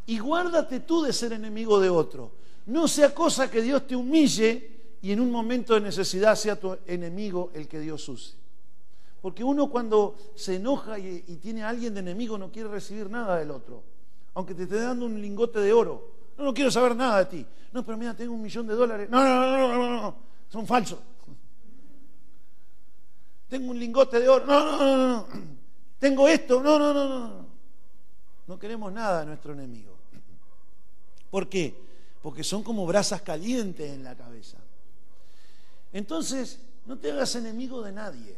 Y 0.06 0.18
guárdate 0.18 0.80
tú 0.80 1.02
de 1.02 1.12
ser 1.12 1.32
enemigo 1.32 1.80
de 1.80 1.90
otro. 1.90 2.32
No 2.66 2.88
sea 2.88 3.14
cosa 3.14 3.50
que 3.50 3.62
Dios 3.62 3.86
te 3.86 3.96
humille 3.96 4.70
y 5.00 5.12
en 5.12 5.20
un 5.20 5.30
momento 5.30 5.74
de 5.74 5.80
necesidad 5.80 6.36
sea 6.36 6.58
tu 6.58 6.76
enemigo 6.86 7.50
el 7.54 7.66
que 7.68 7.80
Dios 7.80 8.08
use. 8.08 8.34
Porque 9.20 9.44
uno 9.44 9.70
cuando 9.70 10.16
se 10.34 10.56
enoja 10.56 10.98
y, 10.98 11.20
tiene 11.40 11.62
a 11.62 11.68
alguien 11.68 11.94
de 11.94 12.00
enemigo 12.00 12.36
no 12.38 12.50
quiere 12.50 12.68
recibir 12.68 13.08
nada 13.08 13.38
del 13.38 13.50
otro. 13.50 13.82
Aunque 14.34 14.54
te 14.54 14.64
esté 14.64 14.80
dando 14.80 15.06
un 15.06 15.20
lingote 15.20 15.60
de 15.60 15.72
oro. 15.72 16.10
No, 16.36 16.44
no 16.44 16.54
quiero 16.54 16.70
saber 16.70 16.96
nada 16.96 17.18
de 17.18 17.24
ti. 17.26 17.46
No, 17.72 17.84
pero 17.84 17.96
mira, 17.98 18.14
tengo 18.14 18.32
un 18.32 18.42
millón 18.42 18.66
de 18.66 18.74
dólares. 18.74 19.08
No, 19.10 19.22
no, 19.22 19.40
no, 19.40 19.68
no, 19.68 19.78
no, 19.78 20.02
no. 20.02 20.16
Son 20.48 20.66
falsos. 20.66 20.98
Tengo 23.48 23.70
un 23.70 23.78
lingote 23.78 24.18
de 24.18 24.28
oro. 24.28 24.46
No, 24.46 24.64
no, 24.64 24.78
no, 24.78 25.06
no. 25.06 25.26
Tengo 25.98 26.26
esto. 26.26 26.62
No, 26.62 26.78
no, 26.78 26.92
no, 26.92 27.08
no. 27.08 27.51
No 28.52 28.58
queremos 28.58 28.92
nada 28.92 29.20
de 29.20 29.26
nuestro 29.28 29.54
enemigo. 29.54 29.96
¿Por 31.30 31.48
qué? 31.48 31.74
Porque 32.20 32.44
son 32.44 32.62
como 32.62 32.84
brasas 32.84 33.22
calientes 33.22 33.90
en 33.90 34.04
la 34.04 34.14
cabeza. 34.14 34.58
Entonces, 35.90 36.60
no 36.84 36.98
te 36.98 37.10
hagas 37.10 37.34
enemigo 37.34 37.80
de 37.80 37.92
nadie. 37.92 38.36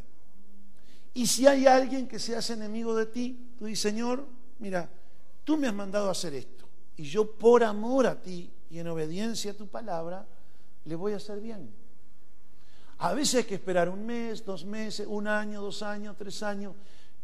Y 1.15 1.27
si 1.27 1.49
hay 1.49 1.67
alguien 1.67 2.07
que 2.07 2.21
se 2.21 2.37
hace 2.37 2.53
enemigo 2.53 2.95
de 2.95 3.07
ti, 3.07 3.55
tú 3.59 3.65
dices, 3.65 3.91
Señor, 3.91 4.25
mira, 4.61 4.89
tú 5.43 5.57
me 5.57 5.67
has 5.67 5.75
mandado 5.75 6.07
a 6.07 6.13
hacer 6.13 6.33
esto 6.35 6.65
y 6.97 7.03
yo 7.03 7.33
por 7.33 7.65
amor 7.65 8.07
a 8.07 8.23
ti 8.23 8.49
y 8.71 8.79
en 8.79 8.87
obediencia 8.87 9.51
a 9.51 9.55
tu 9.55 9.67
palabra, 9.67 10.25
le 10.85 10.95
voy 10.95 11.15
a 11.15 11.17
hacer 11.17 11.41
bien. 11.41 11.75
A 12.99 13.15
veces 13.15 13.35
hay 13.35 13.45
que 13.45 13.57
esperar 13.57 13.89
un 13.89 14.07
mes, 14.07 14.45
dos 14.45 14.65
meses, 14.65 15.09
un 15.11 15.27
año, 15.27 15.61
dos 15.61 15.83
años, 15.83 16.15
tres 16.17 16.41
años, 16.45 16.73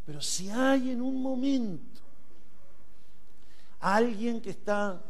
pero 0.04 0.20
si 0.20 0.50
hay 0.50 0.90
en 0.90 1.00
un 1.02 1.22
momento 1.22 1.89
alguien 3.80 4.40
que 4.40 4.50
está 4.50 5.02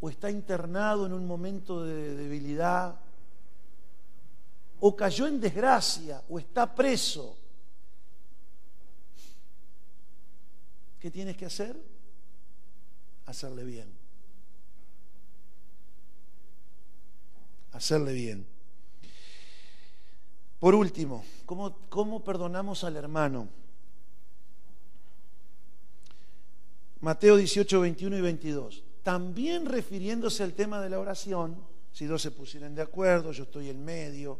o 0.00 0.10
está 0.10 0.30
internado 0.30 1.06
en 1.06 1.12
un 1.12 1.26
momento 1.26 1.82
de 1.84 2.14
debilidad, 2.14 3.00
o 4.80 4.94
cayó 4.94 5.26
en 5.26 5.40
desgracia, 5.40 6.22
o 6.28 6.38
está 6.38 6.74
preso, 6.74 7.36
¿qué 11.00 11.10
tienes 11.10 11.36
que 11.36 11.46
hacer? 11.46 11.96
hacerle 13.26 13.64
bien. 13.64 13.92
Hacerle 17.72 18.12
bien. 18.12 18.46
Por 20.58 20.74
último, 20.74 21.24
¿cómo, 21.44 21.76
¿cómo, 21.90 22.24
perdonamos 22.24 22.84
al 22.84 22.96
hermano? 22.96 23.48
Mateo 27.00 27.36
18, 27.36 27.80
21 27.80 28.18
y 28.18 28.20
22. 28.20 28.84
También 29.02 29.66
refiriéndose 29.66 30.42
al 30.42 30.54
tema 30.54 30.80
de 30.80 30.90
la 30.90 30.98
oración, 30.98 31.56
si 31.92 32.06
dos 32.06 32.22
se 32.22 32.30
pusieran 32.30 32.74
de 32.74 32.82
acuerdo, 32.82 33.32
yo 33.32 33.44
estoy 33.44 33.70
en 33.70 33.84
medio, 33.84 34.38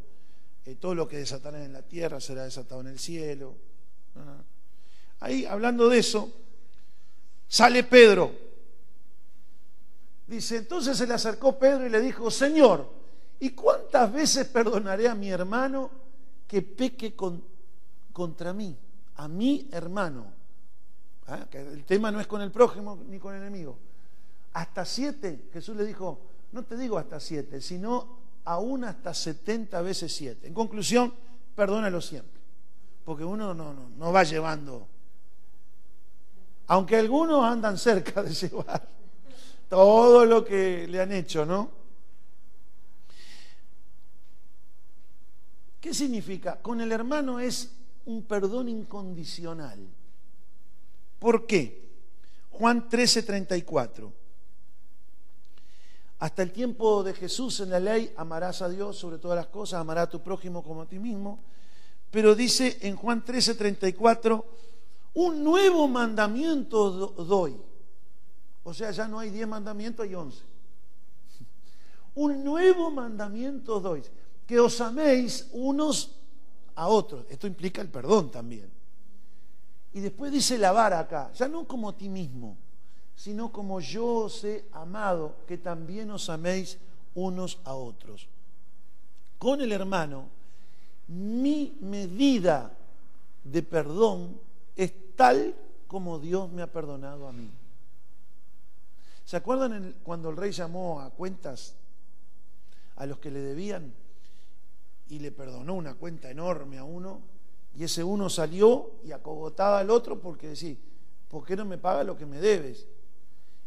eh, 0.64 0.74
todo 0.74 0.94
lo 0.94 1.06
que 1.08 1.18
desataran 1.18 1.62
en 1.62 1.72
la 1.72 1.82
tierra 1.82 2.20
será 2.20 2.44
desatado 2.44 2.80
en 2.80 2.88
el 2.88 2.98
cielo. 2.98 3.54
Ah. 4.16 4.42
Ahí, 5.20 5.46
hablando 5.46 5.88
de 5.88 5.98
eso, 5.98 6.32
sale 7.48 7.84
Pedro 7.84 8.46
Dice, 10.26 10.56
entonces 10.56 10.96
se 10.96 11.06
le 11.06 11.14
acercó 11.14 11.56
Pedro 11.58 11.86
y 11.86 11.90
le 11.90 12.00
dijo, 12.00 12.30
Señor, 12.30 12.90
¿y 13.38 13.50
cuántas 13.50 14.12
veces 14.12 14.48
perdonaré 14.48 15.08
a 15.08 15.14
mi 15.14 15.30
hermano 15.30 15.90
que 16.48 16.62
peque 16.62 17.14
contra 18.12 18.52
mí? 18.52 18.76
A 19.16 19.28
mi 19.28 19.68
hermano. 19.70 20.32
¿Ah? 21.28 21.46
el 21.52 21.84
tema 21.84 22.12
no 22.12 22.20
es 22.20 22.26
con 22.26 22.40
el 22.40 22.52
prójimo 22.52 22.98
ni 23.08 23.18
con 23.18 23.34
el 23.34 23.42
enemigo. 23.42 23.76
Hasta 24.52 24.84
siete, 24.84 25.48
Jesús 25.52 25.76
le 25.76 25.84
dijo, 25.84 26.20
no 26.52 26.64
te 26.64 26.76
digo 26.76 26.98
hasta 26.98 27.18
siete, 27.18 27.60
sino 27.60 28.18
aún 28.44 28.84
hasta 28.84 29.12
setenta 29.12 29.82
veces 29.82 30.14
siete. 30.14 30.46
En 30.46 30.54
conclusión, 30.54 31.12
perdónalo 31.54 32.00
siempre, 32.00 32.40
porque 33.04 33.24
uno 33.24 33.52
no, 33.54 33.74
no, 33.74 33.88
no 33.88 34.12
va 34.12 34.22
llevando, 34.22 34.86
aunque 36.68 36.96
algunos 36.96 37.44
andan 37.44 37.76
cerca 37.76 38.22
de 38.22 38.32
llevar 38.34 38.88
todo 39.68 40.24
lo 40.24 40.44
que 40.44 40.86
le 40.86 41.00
han 41.00 41.12
hecho, 41.12 41.44
¿no? 41.44 41.70
¿Qué 45.80 45.92
significa? 45.92 46.60
Con 46.60 46.80
el 46.80 46.90
hermano 46.92 47.38
es 47.38 47.72
un 48.06 48.22
perdón 48.22 48.68
incondicional. 48.68 49.78
¿Por 51.18 51.46
qué? 51.46 51.86
Juan 52.50 52.88
13, 52.88 53.22
34. 53.22 54.12
Hasta 56.18 56.42
el 56.42 56.52
tiempo 56.52 57.02
de 57.02 57.12
Jesús 57.12 57.60
en 57.60 57.70
la 57.70 57.80
ley, 57.80 58.12
amarás 58.16 58.62
a 58.62 58.68
Dios 58.68 58.96
sobre 58.96 59.18
todas 59.18 59.36
las 59.36 59.48
cosas, 59.48 59.80
amarás 59.80 60.04
a 60.04 60.10
tu 60.10 60.22
prójimo 60.22 60.62
como 60.62 60.82
a 60.82 60.86
ti 60.86 60.98
mismo. 60.98 61.40
Pero 62.10 62.34
dice 62.34 62.78
en 62.80 62.96
Juan 62.96 63.24
13, 63.24 63.54
34, 63.54 64.44
un 65.14 65.44
nuevo 65.44 65.86
mandamiento 65.88 66.90
doy. 66.90 67.56
O 68.64 68.72
sea, 68.72 68.90
ya 68.90 69.06
no 69.06 69.18
hay 69.18 69.30
diez 69.30 69.46
mandamientos, 69.46 70.04
hay 70.04 70.14
once. 70.14 70.42
Un 72.16 72.42
nuevo 72.42 72.90
mandamiento 72.90 73.78
doy, 73.78 74.02
que 74.44 74.58
os 74.58 74.80
améis 74.80 75.48
unos 75.52 76.16
a 76.74 76.88
otros. 76.88 77.26
Esto 77.28 77.46
implica 77.46 77.80
el 77.80 77.88
perdón 77.88 78.30
también. 78.30 78.75
Y 79.96 80.00
después 80.00 80.30
dice 80.30 80.58
lavar 80.58 80.92
acá, 80.92 81.32
ya 81.32 81.48
no 81.48 81.66
como 81.66 81.88
a 81.88 81.96
ti 81.96 82.10
mismo, 82.10 82.58
sino 83.14 83.50
como 83.50 83.80
yo 83.80 84.26
os 84.26 84.44
he 84.44 84.66
amado, 84.72 85.36
que 85.48 85.56
también 85.56 86.10
os 86.10 86.28
améis 86.28 86.76
unos 87.14 87.58
a 87.64 87.72
otros. 87.72 88.28
Con 89.38 89.62
el 89.62 89.72
hermano, 89.72 90.28
mi 91.08 91.78
medida 91.80 92.76
de 93.42 93.62
perdón 93.62 94.38
es 94.76 94.92
tal 95.16 95.54
como 95.86 96.18
Dios 96.18 96.52
me 96.52 96.60
ha 96.60 96.70
perdonado 96.70 97.26
a 97.26 97.32
mí. 97.32 97.50
¿Se 99.24 99.38
acuerdan 99.38 99.94
cuando 100.02 100.28
el 100.28 100.36
rey 100.36 100.52
llamó 100.52 101.00
a 101.00 101.08
cuentas 101.08 101.74
a 102.96 103.06
los 103.06 103.18
que 103.18 103.30
le 103.30 103.40
debían 103.40 103.94
y 105.08 105.20
le 105.20 105.32
perdonó 105.32 105.72
una 105.72 105.94
cuenta 105.94 106.30
enorme 106.30 106.76
a 106.76 106.84
uno? 106.84 107.35
Y 107.76 107.84
ese 107.84 108.02
uno 108.02 108.30
salió 108.30 108.92
y 109.04 109.12
acogotaba 109.12 109.80
al 109.80 109.90
otro 109.90 110.18
porque 110.18 110.48
decía, 110.48 110.74
¿por 111.28 111.44
qué 111.44 111.54
no 111.56 111.66
me 111.66 111.76
paga 111.76 112.04
lo 112.04 112.16
que 112.16 112.24
me 112.24 112.40
debes? 112.40 112.86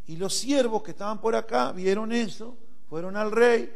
Y 0.07 0.17
los 0.17 0.33
siervos 0.33 0.81
que 0.81 0.91
estaban 0.91 1.21
por 1.21 1.35
acá 1.35 1.71
vieron 1.71 2.11
eso, 2.11 2.57
fueron 2.89 3.15
al 3.15 3.31
rey 3.31 3.71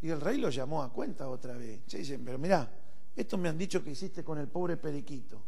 y 0.00 0.08
el 0.08 0.20
rey 0.20 0.38
lo 0.38 0.50
llamó 0.50 0.82
a 0.82 0.92
cuenta 0.92 1.28
otra 1.28 1.56
vez. 1.56 1.82
Se 1.86 1.98
dicen, 1.98 2.24
pero 2.24 2.36
mirá, 2.36 2.68
esto 3.14 3.38
me 3.38 3.48
han 3.48 3.56
dicho 3.56 3.84
que 3.84 3.90
hiciste 3.90 4.24
con 4.24 4.38
el 4.38 4.48
pobre 4.48 4.76
periquito. 4.76 5.40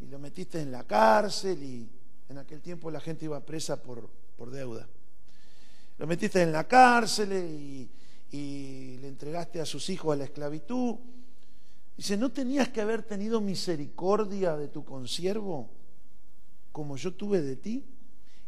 Y 0.00 0.08
lo 0.08 0.18
metiste 0.18 0.60
en 0.60 0.70
la 0.70 0.84
cárcel 0.84 1.62
y 1.62 1.88
en 2.28 2.36
aquel 2.36 2.60
tiempo 2.60 2.90
la 2.90 3.00
gente 3.00 3.24
iba 3.24 3.40
presa 3.40 3.82
por, 3.82 4.10
por 4.36 4.50
deuda. 4.50 4.86
Lo 5.96 6.06
metiste 6.06 6.42
en 6.42 6.52
la 6.52 6.68
cárcel 6.68 7.88
y 8.30 8.98
le 9.00 9.08
entregaste 9.08 9.58
a 9.58 9.64
sus 9.64 9.88
hijos 9.88 10.12
a 10.12 10.16
la 10.16 10.24
esclavitud. 10.24 10.96
Dice, 12.02 12.16
¿no 12.16 12.32
tenías 12.32 12.70
que 12.70 12.80
haber 12.80 13.04
tenido 13.04 13.40
misericordia 13.40 14.56
de 14.56 14.66
tu 14.66 14.84
consiervo 14.84 15.70
como 16.72 16.96
yo 16.96 17.14
tuve 17.14 17.40
de 17.40 17.54
ti? 17.54 17.84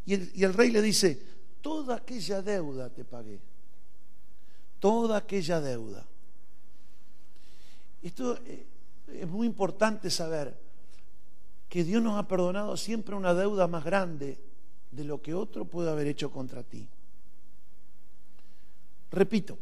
Y 0.05 0.13
el, 0.13 0.31
y 0.35 0.43
el 0.43 0.53
rey 0.53 0.71
le 0.71 0.81
dice, 0.81 1.21
toda 1.61 1.95
aquella 1.95 2.41
deuda 2.41 2.89
te 2.89 3.05
pagué 3.05 3.39
toda 4.85 5.17
aquella 5.17 5.61
deuda. 5.61 6.05
Esto 8.03 8.37
eh, 8.45 8.67
es 9.07 9.27
muy 9.27 9.47
importante 9.47 10.11
saber 10.11 10.55
que 11.67 11.83
Dios 11.83 12.03
nos 12.03 12.19
ha 12.19 12.27
perdonado 12.27 12.77
siempre 12.77 13.15
una 13.15 13.33
deuda 13.33 13.65
más 13.65 13.83
grande 13.83 14.37
de 14.91 15.03
lo 15.03 15.23
que 15.23 15.33
otro 15.33 15.65
puede 15.65 15.89
haber 15.89 16.05
hecho 16.05 16.29
contra 16.29 16.61
ti. 16.61 16.87
Repito, 19.09 19.57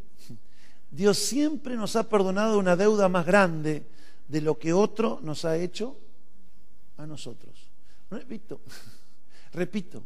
Dios 0.93 1.17
siempre 1.17 1.75
nos 1.75 1.95
ha 1.95 2.07
perdonado 2.07 2.59
una 2.59 2.75
deuda 2.75 3.09
más 3.09 3.25
grande 3.25 3.83
de 4.27 4.41
lo 4.41 4.59
que 4.59 4.73
otro 4.73 5.19
nos 5.23 5.43
ha 5.43 5.57
hecho 5.57 5.97
a 6.97 7.07
nosotros. 7.07 7.51
Repito, 8.11 8.61
repito, 9.53 10.03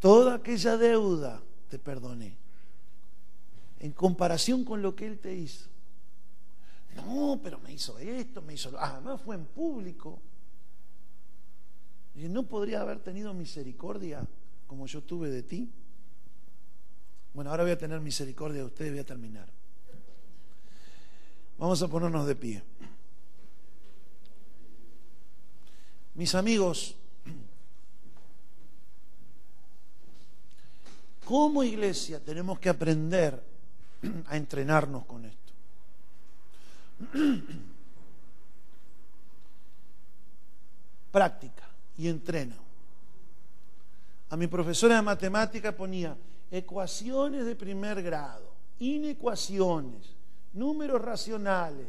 toda 0.00 0.36
aquella 0.36 0.78
deuda 0.78 1.42
te 1.68 1.78
perdoné 1.78 2.38
en 3.80 3.92
comparación 3.92 4.64
con 4.64 4.80
lo 4.80 4.96
que 4.96 5.06
Él 5.06 5.18
te 5.18 5.34
hizo. 5.34 5.68
No, 6.96 7.38
pero 7.42 7.58
me 7.58 7.74
hizo 7.74 7.98
esto, 7.98 8.40
me 8.40 8.54
hizo 8.54 8.70
lo... 8.70 8.80
Además 8.80 9.20
fue 9.20 9.34
en 9.34 9.44
público. 9.44 10.22
Y 12.14 12.28
no 12.30 12.44
podría 12.44 12.80
haber 12.80 13.00
tenido 13.00 13.34
misericordia 13.34 14.26
como 14.66 14.86
yo 14.86 15.02
tuve 15.02 15.28
de 15.28 15.42
ti. 15.42 15.70
Bueno, 17.34 17.50
ahora 17.50 17.64
voy 17.64 17.72
a 17.72 17.78
tener 17.78 18.00
misericordia 18.00 18.60
de 18.60 18.66
ustedes, 18.66 18.90
voy 18.92 19.00
a 19.00 19.04
terminar. 19.04 19.61
Vamos 21.62 21.80
a 21.80 21.86
ponernos 21.86 22.26
de 22.26 22.34
pie. 22.34 22.60
Mis 26.16 26.34
amigos, 26.34 26.96
como 31.24 31.62
iglesia 31.62 32.18
tenemos 32.18 32.58
que 32.58 32.68
aprender 32.68 33.40
a 34.26 34.36
entrenarnos 34.36 35.04
con 35.04 35.24
esto. 35.24 35.52
Práctica 41.12 41.68
y 41.96 42.08
entrena. 42.08 42.56
A 44.30 44.36
mi 44.36 44.48
profesora 44.48 44.96
de 44.96 45.02
matemática 45.02 45.76
ponía 45.76 46.16
ecuaciones 46.50 47.46
de 47.46 47.54
primer 47.54 48.02
grado, 48.02 48.50
inecuaciones, 48.80 50.21
números 50.54 51.00
racionales, 51.00 51.86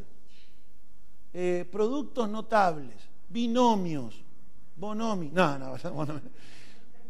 eh, 1.33 1.67
productos 1.71 2.29
notables, 2.29 2.95
binomios, 3.29 4.23
no, 4.77 4.95
no, 4.95 6.21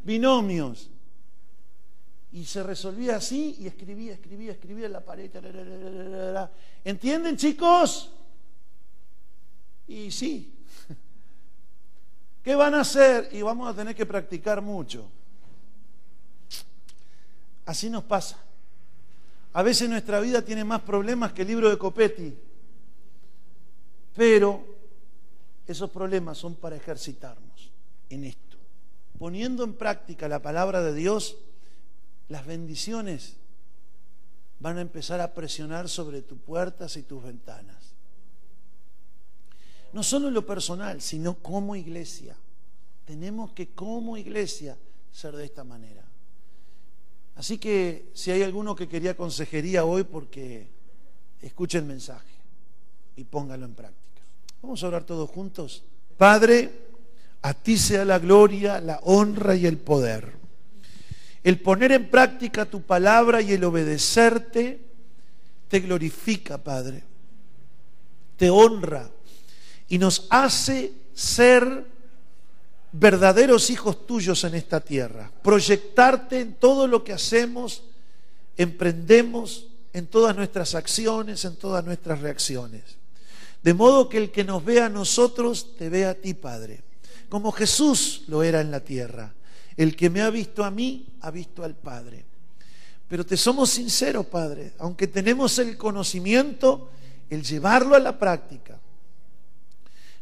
binomios, 0.04 0.90
y 2.34 2.46
se 2.46 2.64
resolvía 2.64 3.18
así 3.18 3.58
y 3.60 3.68
escribía, 3.68 4.14
escribía, 4.14 4.54
escribía 4.54 4.88
en 4.88 4.92
la 4.94 5.02
pared. 5.02 5.30
¿Entienden, 6.84 7.38
chicos? 7.38 8.12
Y 9.88 10.10
sí. 10.10 10.52
¿Qué 12.44 12.56
van 12.56 12.74
a 12.74 12.82
hacer? 12.82 13.30
Y 13.34 13.44
vamos 13.44 13.72
a 13.72 13.76
tener 13.76 13.96
que 13.96 14.08
practicar 14.08 14.64
mucho. 14.64 15.08
Así 17.66 17.88
nos 17.90 18.04
pasa. 18.04 18.43
A 19.54 19.62
veces 19.62 19.88
nuestra 19.88 20.20
vida 20.20 20.44
tiene 20.44 20.64
más 20.64 20.82
problemas 20.82 21.32
que 21.32 21.44
el 21.44 21.48
libro 21.48 21.70
de 21.70 21.78
Copetti. 21.78 22.36
Pero 24.16 24.66
esos 25.68 25.90
problemas 25.90 26.38
son 26.38 26.56
para 26.56 26.76
ejercitarnos 26.76 27.72
en 28.10 28.26
esto. 28.26 28.58
Poniendo 29.18 29.64
en 29.64 29.76
práctica 29.76 30.28
la 30.28 30.42
palabra 30.42 30.82
de 30.82 30.94
Dios, 30.94 31.38
las 32.30 32.46
bendiciones 32.46 33.36
van 34.60 34.78
a 34.78 34.82
empezar 34.82 35.22
a 35.22 35.34
presionar 35.34 35.88
sobre 35.88 36.22
tus 36.22 36.40
puertas 36.40 36.98
y 36.98 37.04
tus 37.04 37.24
ventanas. 37.24 37.94
No 39.94 40.02
solo 40.02 40.30
en 40.30 40.34
lo 40.34 40.46
personal, 40.46 41.02
sino 41.02 41.36
como 41.36 41.76
iglesia. 41.76 42.36
Tenemos 43.06 43.52
que 43.52 43.70
como 43.74 44.18
iglesia 44.18 44.78
ser 45.12 45.36
de 45.36 45.46
esta 45.46 45.64
manera. 45.64 46.04
Así 47.36 47.58
que 47.58 48.10
si 48.14 48.32
hay 48.32 48.44
alguno 48.44 48.76
que 48.76 48.88
quería 48.88 49.16
consejería 49.16 49.86
hoy, 49.86 50.04
porque 50.04 50.68
escuche 51.42 51.78
el 51.78 51.86
mensaje 51.86 52.34
y 53.16 53.24
póngalo 53.24 53.66
en 53.66 53.74
práctica. 53.74 54.22
Vamos 54.62 54.84
a 54.84 54.88
orar 54.88 55.04
todos 55.04 55.30
juntos. 55.30 55.84
Padre, 56.18 56.72
a 57.42 57.54
ti 57.54 57.78
sea 57.78 58.06
la 58.06 58.20
gloria, 58.20 58.80
la 58.80 59.00
honra 59.04 59.56
y 59.56 59.66
el 59.66 59.78
poder 59.78 60.44
el 61.44 61.60
poner 61.60 61.92
en 61.92 62.10
práctica 62.10 62.66
tu 62.66 62.82
palabra 62.82 63.42
y 63.42 63.52
el 63.52 63.64
obedecerte 63.66 64.80
te 65.68 65.80
glorifica, 65.82 66.58
Padre. 66.58 67.04
Te 68.38 68.50
honra 68.50 69.10
y 69.90 69.98
nos 69.98 70.28
hace 70.30 70.94
ser 71.14 71.86
verdaderos 72.94 73.70
hijos 73.70 74.08
tuyos 74.08 74.44
en 74.46 74.56
esta 74.56 74.80
tierra. 74.80 75.30
Proyectarte 75.42 76.40
en 76.40 76.54
todo 76.54 76.88
lo 76.88 77.04
que 77.04 77.12
hacemos, 77.12 77.84
emprendemos, 78.56 79.68
en 79.92 80.08
todas 80.08 80.36
nuestras 80.36 80.74
acciones, 80.74 81.44
en 81.44 81.58
todas 81.58 81.84
nuestras 81.84 82.22
reacciones. 82.22 82.84
De 83.62 83.74
modo 83.74 84.08
que 84.08 84.18
el 84.18 84.32
que 84.32 84.44
nos 84.44 84.64
vea 84.64 84.86
a 84.86 84.90
nosotros, 84.90 85.76
te 85.78 85.90
vea 85.90 86.12
a 86.12 86.14
ti, 86.16 86.34
Padre, 86.34 86.82
como 87.30 87.52
Jesús 87.52 88.24
lo 88.28 88.44
era 88.44 88.62
en 88.62 88.72
la 88.72 88.80
tierra 88.80 89.34
el 89.78 89.96
que 89.96 90.10
me 90.10 90.22
ha 90.22 90.30
visto 90.30 90.64
a 90.64 90.72
mí, 90.72 91.08
ha 91.22 91.32
visto 91.32 91.64
al 91.64 91.76
Padre. 91.76 92.26
Pero 93.08 93.26
te 93.26 93.38
somos 93.38 93.70
sinceros, 93.70 94.26
Padre, 94.26 94.74
aunque 94.80 95.08
tenemos 95.08 95.58
el 95.60 95.78
conocimiento, 95.78 96.90
el 97.30 97.44
llevarlo 97.44 97.96
a 97.96 98.00
la 98.00 98.18
práctica 98.18 98.80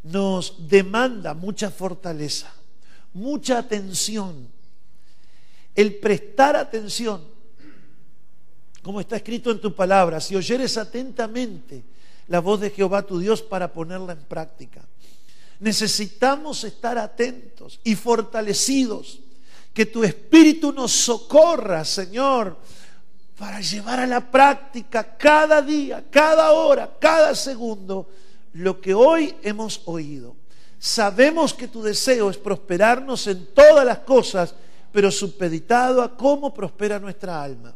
nos 0.03 0.67
demanda 0.67 1.35
mucha 1.35 1.69
fortaleza, 1.69 2.51
mucha 3.13 3.57
atención, 3.57 4.47
el 5.75 5.95
prestar 5.95 6.55
atención, 6.55 7.21
como 8.81 8.99
está 8.99 9.15
escrito 9.15 9.51
en 9.51 9.61
tu 9.61 9.75
palabra, 9.75 10.19
si 10.19 10.35
oyeres 10.35 10.77
atentamente 10.77 11.83
la 12.27 12.39
voz 12.39 12.61
de 12.61 12.69
Jehová 12.69 13.03
tu 13.03 13.19
Dios 13.19 13.41
para 13.41 13.71
ponerla 13.71 14.13
en 14.13 14.23
práctica. 14.23 14.81
Necesitamos 15.59 16.63
estar 16.63 16.97
atentos 16.97 17.79
y 17.83 17.95
fortalecidos 17.95 19.19
Que 19.73 19.85
tu 19.85 20.03
Espíritu 20.03 20.73
nos 20.73 20.91
socorra, 20.91 21.85
Señor, 21.85 22.57
para 23.37 23.61
llevar 23.61 24.01
a 24.01 24.07
la 24.07 24.29
práctica 24.29 25.15
cada 25.17 25.61
día, 25.61 26.03
cada 26.11 26.51
hora, 26.51 26.97
cada 26.99 27.33
segundo 27.35 28.09
lo 28.53 28.81
que 28.81 28.93
hoy 28.93 29.33
hemos 29.43 29.81
oído. 29.85 30.35
Sabemos 30.83 31.53
que 31.53 31.67
tu 31.67 31.83
deseo 31.83 32.31
es 32.31 32.37
prosperarnos 32.37 33.27
en 33.27 33.53
todas 33.53 33.85
las 33.85 33.99
cosas, 33.99 34.55
pero 34.91 35.11
supeditado 35.11 36.01
a 36.01 36.17
cómo 36.17 36.51
prospera 36.51 36.97
nuestra 36.97 37.43
alma. 37.43 37.71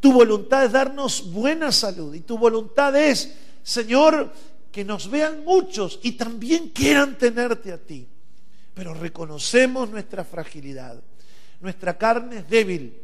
Tu 0.00 0.10
voluntad 0.10 0.64
es 0.64 0.72
darnos 0.72 1.30
buena 1.30 1.70
salud 1.70 2.14
y 2.14 2.20
tu 2.20 2.38
voluntad 2.38 2.96
es, 2.96 3.34
Señor, 3.62 4.32
que 4.72 4.82
nos 4.82 5.10
vean 5.10 5.44
muchos 5.44 6.00
y 6.02 6.12
también 6.12 6.70
quieran 6.70 7.18
tenerte 7.18 7.70
a 7.70 7.76
ti. 7.76 8.08
Pero 8.72 8.94
reconocemos 8.94 9.90
nuestra 9.90 10.24
fragilidad. 10.24 10.98
Nuestra 11.60 11.98
carne 11.98 12.38
es 12.38 12.48
débil, 12.48 12.96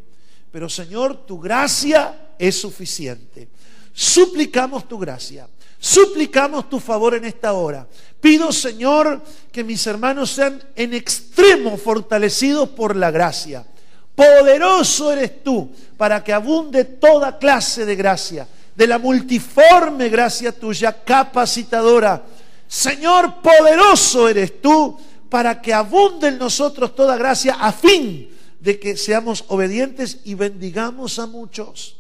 pero 0.51 0.71
Señor, 0.71 1.27
tu 1.27 1.39
gracia 1.39 2.31
es 2.39 2.59
suficiente. 2.59 3.49
Suplicamos 3.93 4.89
tu 4.89 4.99
gracia, 4.99 5.47
suplicamos 5.85 6.71
tu 6.71 6.81
favor 6.81 7.15
en 7.15 7.27
esta 7.27 7.53
hora. 7.53 7.87
Pido, 8.19 8.51
Señor, 8.53 9.21
que 9.53 9.63
mis 9.63 9.87
hermanos 9.87 10.31
sean 10.31 10.63
en 10.75 10.95
extremo 10.95 11.77
fortalecidos 11.77 12.71
por 12.71 12.97
la 12.97 13.11
gracia. 13.11 13.67
Poderoso 14.15 15.13
eres 15.13 15.45
tú 15.45 15.71
para 15.99 16.25
que 16.25 16.33
abunde 16.33 16.87
toda 16.87 17.39
clase 17.39 17.85
de 17.85 17.97
gracia, 17.97 18.49
de 18.75 18.87
la 18.87 18.99
multiforme 18.99 20.09
gracia 20.09 20.53
tuya 20.53 21.05
capacitadora. 21.05 22.25
Señor, 22.67 23.43
poderoso 23.43 24.27
eres 24.27 24.63
tú 24.63 24.99
para 25.29 25.61
que 25.61 25.75
abunde 25.75 26.29
en 26.29 26.39
nosotros 26.39 26.95
toda 26.95 27.19
gracia 27.19 27.57
a 27.61 27.73
fin 27.73 28.31
de 28.59 28.81
que 28.81 28.97
seamos 28.97 29.45
obedientes 29.49 30.21
y 30.25 30.33
bendigamos 30.33 31.19
a 31.19 31.27
muchos. 31.27 31.99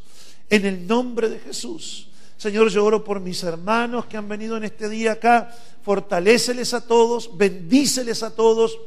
En 0.48 0.64
el 0.64 0.86
nombre 0.86 1.28
de 1.28 1.38
Jesús. 1.38 2.08
Señor, 2.36 2.68
yo 2.68 2.84
oro 2.84 3.04
por 3.04 3.20
mis 3.20 3.42
hermanos 3.42 4.06
que 4.06 4.16
han 4.16 4.28
venido 4.28 4.56
en 4.56 4.64
este 4.64 4.88
día 4.88 5.12
acá. 5.12 5.54
Fortaléceles 5.82 6.74
a 6.74 6.86
todos, 6.86 7.36
bendíceles 7.36 8.22
a 8.22 8.34
todos. 8.34 8.78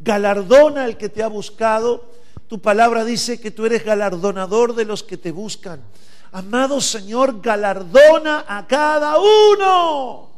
Galardona 0.00 0.84
al 0.84 0.96
que 0.96 1.08
te 1.08 1.22
ha 1.22 1.28
buscado. 1.28 2.10
Tu 2.48 2.60
palabra 2.60 3.04
dice 3.04 3.40
que 3.40 3.50
tú 3.50 3.66
eres 3.66 3.84
galardonador 3.84 4.74
de 4.74 4.84
los 4.84 5.02
que 5.02 5.16
te 5.16 5.32
buscan. 5.32 5.82
Amado 6.32 6.80
Señor, 6.80 7.40
galardona 7.40 8.44
a 8.48 8.66
cada 8.66 9.16
uno. 9.18 10.30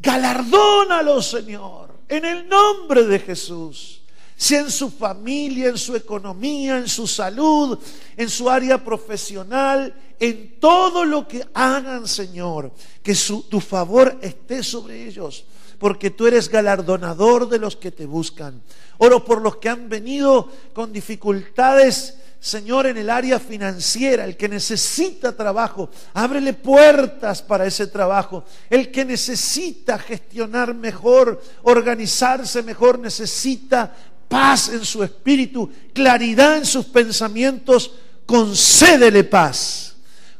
Galardónalo, 0.00 1.20
Señor, 1.20 1.90
en 2.08 2.24
el 2.24 2.48
nombre 2.48 3.04
de 3.04 3.18
Jesús 3.18 3.97
sea 4.38 4.60
en 4.60 4.70
su 4.70 4.88
familia, 4.88 5.68
en 5.68 5.76
su 5.76 5.96
economía, 5.96 6.78
en 6.78 6.86
su 6.86 7.08
salud, 7.08 7.76
en 8.16 8.30
su 8.30 8.48
área 8.48 8.82
profesional, 8.84 9.92
en 10.20 10.60
todo 10.60 11.04
lo 11.04 11.26
que 11.26 11.44
hagan, 11.52 12.06
Señor, 12.06 12.70
que 13.02 13.16
tu 13.48 13.60
favor 13.60 14.16
esté 14.22 14.62
sobre 14.62 15.08
ellos, 15.08 15.44
porque 15.80 16.10
tú 16.10 16.28
eres 16.28 16.48
galardonador 16.48 17.48
de 17.48 17.58
los 17.58 17.74
que 17.74 17.90
te 17.90 18.06
buscan. 18.06 18.62
Oro 18.98 19.24
por 19.24 19.42
los 19.42 19.56
que 19.56 19.70
han 19.70 19.88
venido 19.88 20.48
con 20.72 20.92
dificultades. 20.92 22.14
Señor, 22.40 22.86
en 22.86 22.96
el 22.96 23.10
área 23.10 23.40
financiera, 23.40 24.24
el 24.24 24.36
que 24.36 24.48
necesita 24.48 25.36
trabajo, 25.36 25.90
ábrele 26.14 26.52
puertas 26.52 27.42
para 27.42 27.66
ese 27.66 27.88
trabajo. 27.88 28.44
El 28.70 28.92
que 28.92 29.04
necesita 29.04 29.98
gestionar 29.98 30.72
mejor, 30.72 31.42
organizarse 31.62 32.62
mejor, 32.62 33.00
necesita 33.00 33.92
paz 34.28 34.68
en 34.68 34.84
su 34.84 35.02
espíritu, 35.02 35.70
claridad 35.92 36.58
en 36.58 36.66
sus 36.66 36.86
pensamientos, 36.86 37.90
concédele 38.26 39.24
paz. 39.24 39.96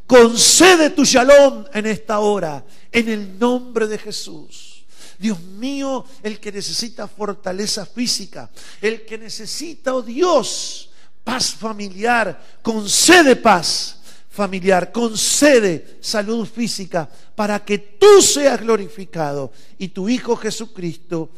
Concede 0.06 0.90
tu 0.90 1.04
shalom 1.04 1.64
en 1.72 1.86
esta 1.86 2.20
hora, 2.20 2.64
en 2.90 3.08
el 3.08 3.38
nombre 3.38 3.86
de 3.86 3.98
Jesús. 3.98 4.84
Dios 5.18 5.40
mío, 5.40 6.04
el 6.22 6.38
que 6.38 6.52
necesita 6.52 7.08
fortaleza 7.08 7.84
física, 7.84 8.48
el 8.80 9.04
que 9.04 9.18
necesita, 9.18 9.94
oh 9.94 10.02
Dios, 10.02 10.90
paz 11.24 11.52
familiar, 11.52 12.40
concede 12.62 13.36
paz 13.36 13.98
familiar, 14.30 14.92
concede 14.92 15.98
salud 16.00 16.46
física 16.46 17.08
para 17.34 17.64
que 17.64 17.78
tú 17.78 18.22
seas 18.22 18.60
glorificado 18.60 19.52
y 19.76 19.88
tu 19.88 20.08
Hijo 20.08 20.36
Jesucristo 20.36 21.30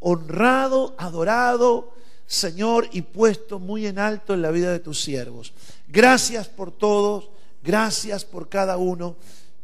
honrado, 0.00 0.94
adorado, 0.98 1.92
Señor, 2.26 2.88
y 2.92 3.02
puesto 3.02 3.58
muy 3.58 3.86
en 3.86 3.98
alto 3.98 4.34
en 4.34 4.42
la 4.42 4.50
vida 4.50 4.70
de 4.70 4.80
tus 4.80 5.02
siervos. 5.02 5.52
Gracias 5.88 6.48
por 6.48 6.70
todos, 6.70 7.30
gracias 7.62 8.24
por 8.24 8.48
cada 8.48 8.76
uno, 8.76 9.16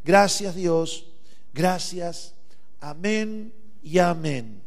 gracias 0.03 0.55
Dios, 0.55 1.05
gracias, 1.53 2.33
amén 2.81 3.53
y 3.83 3.99
amén. 3.99 4.61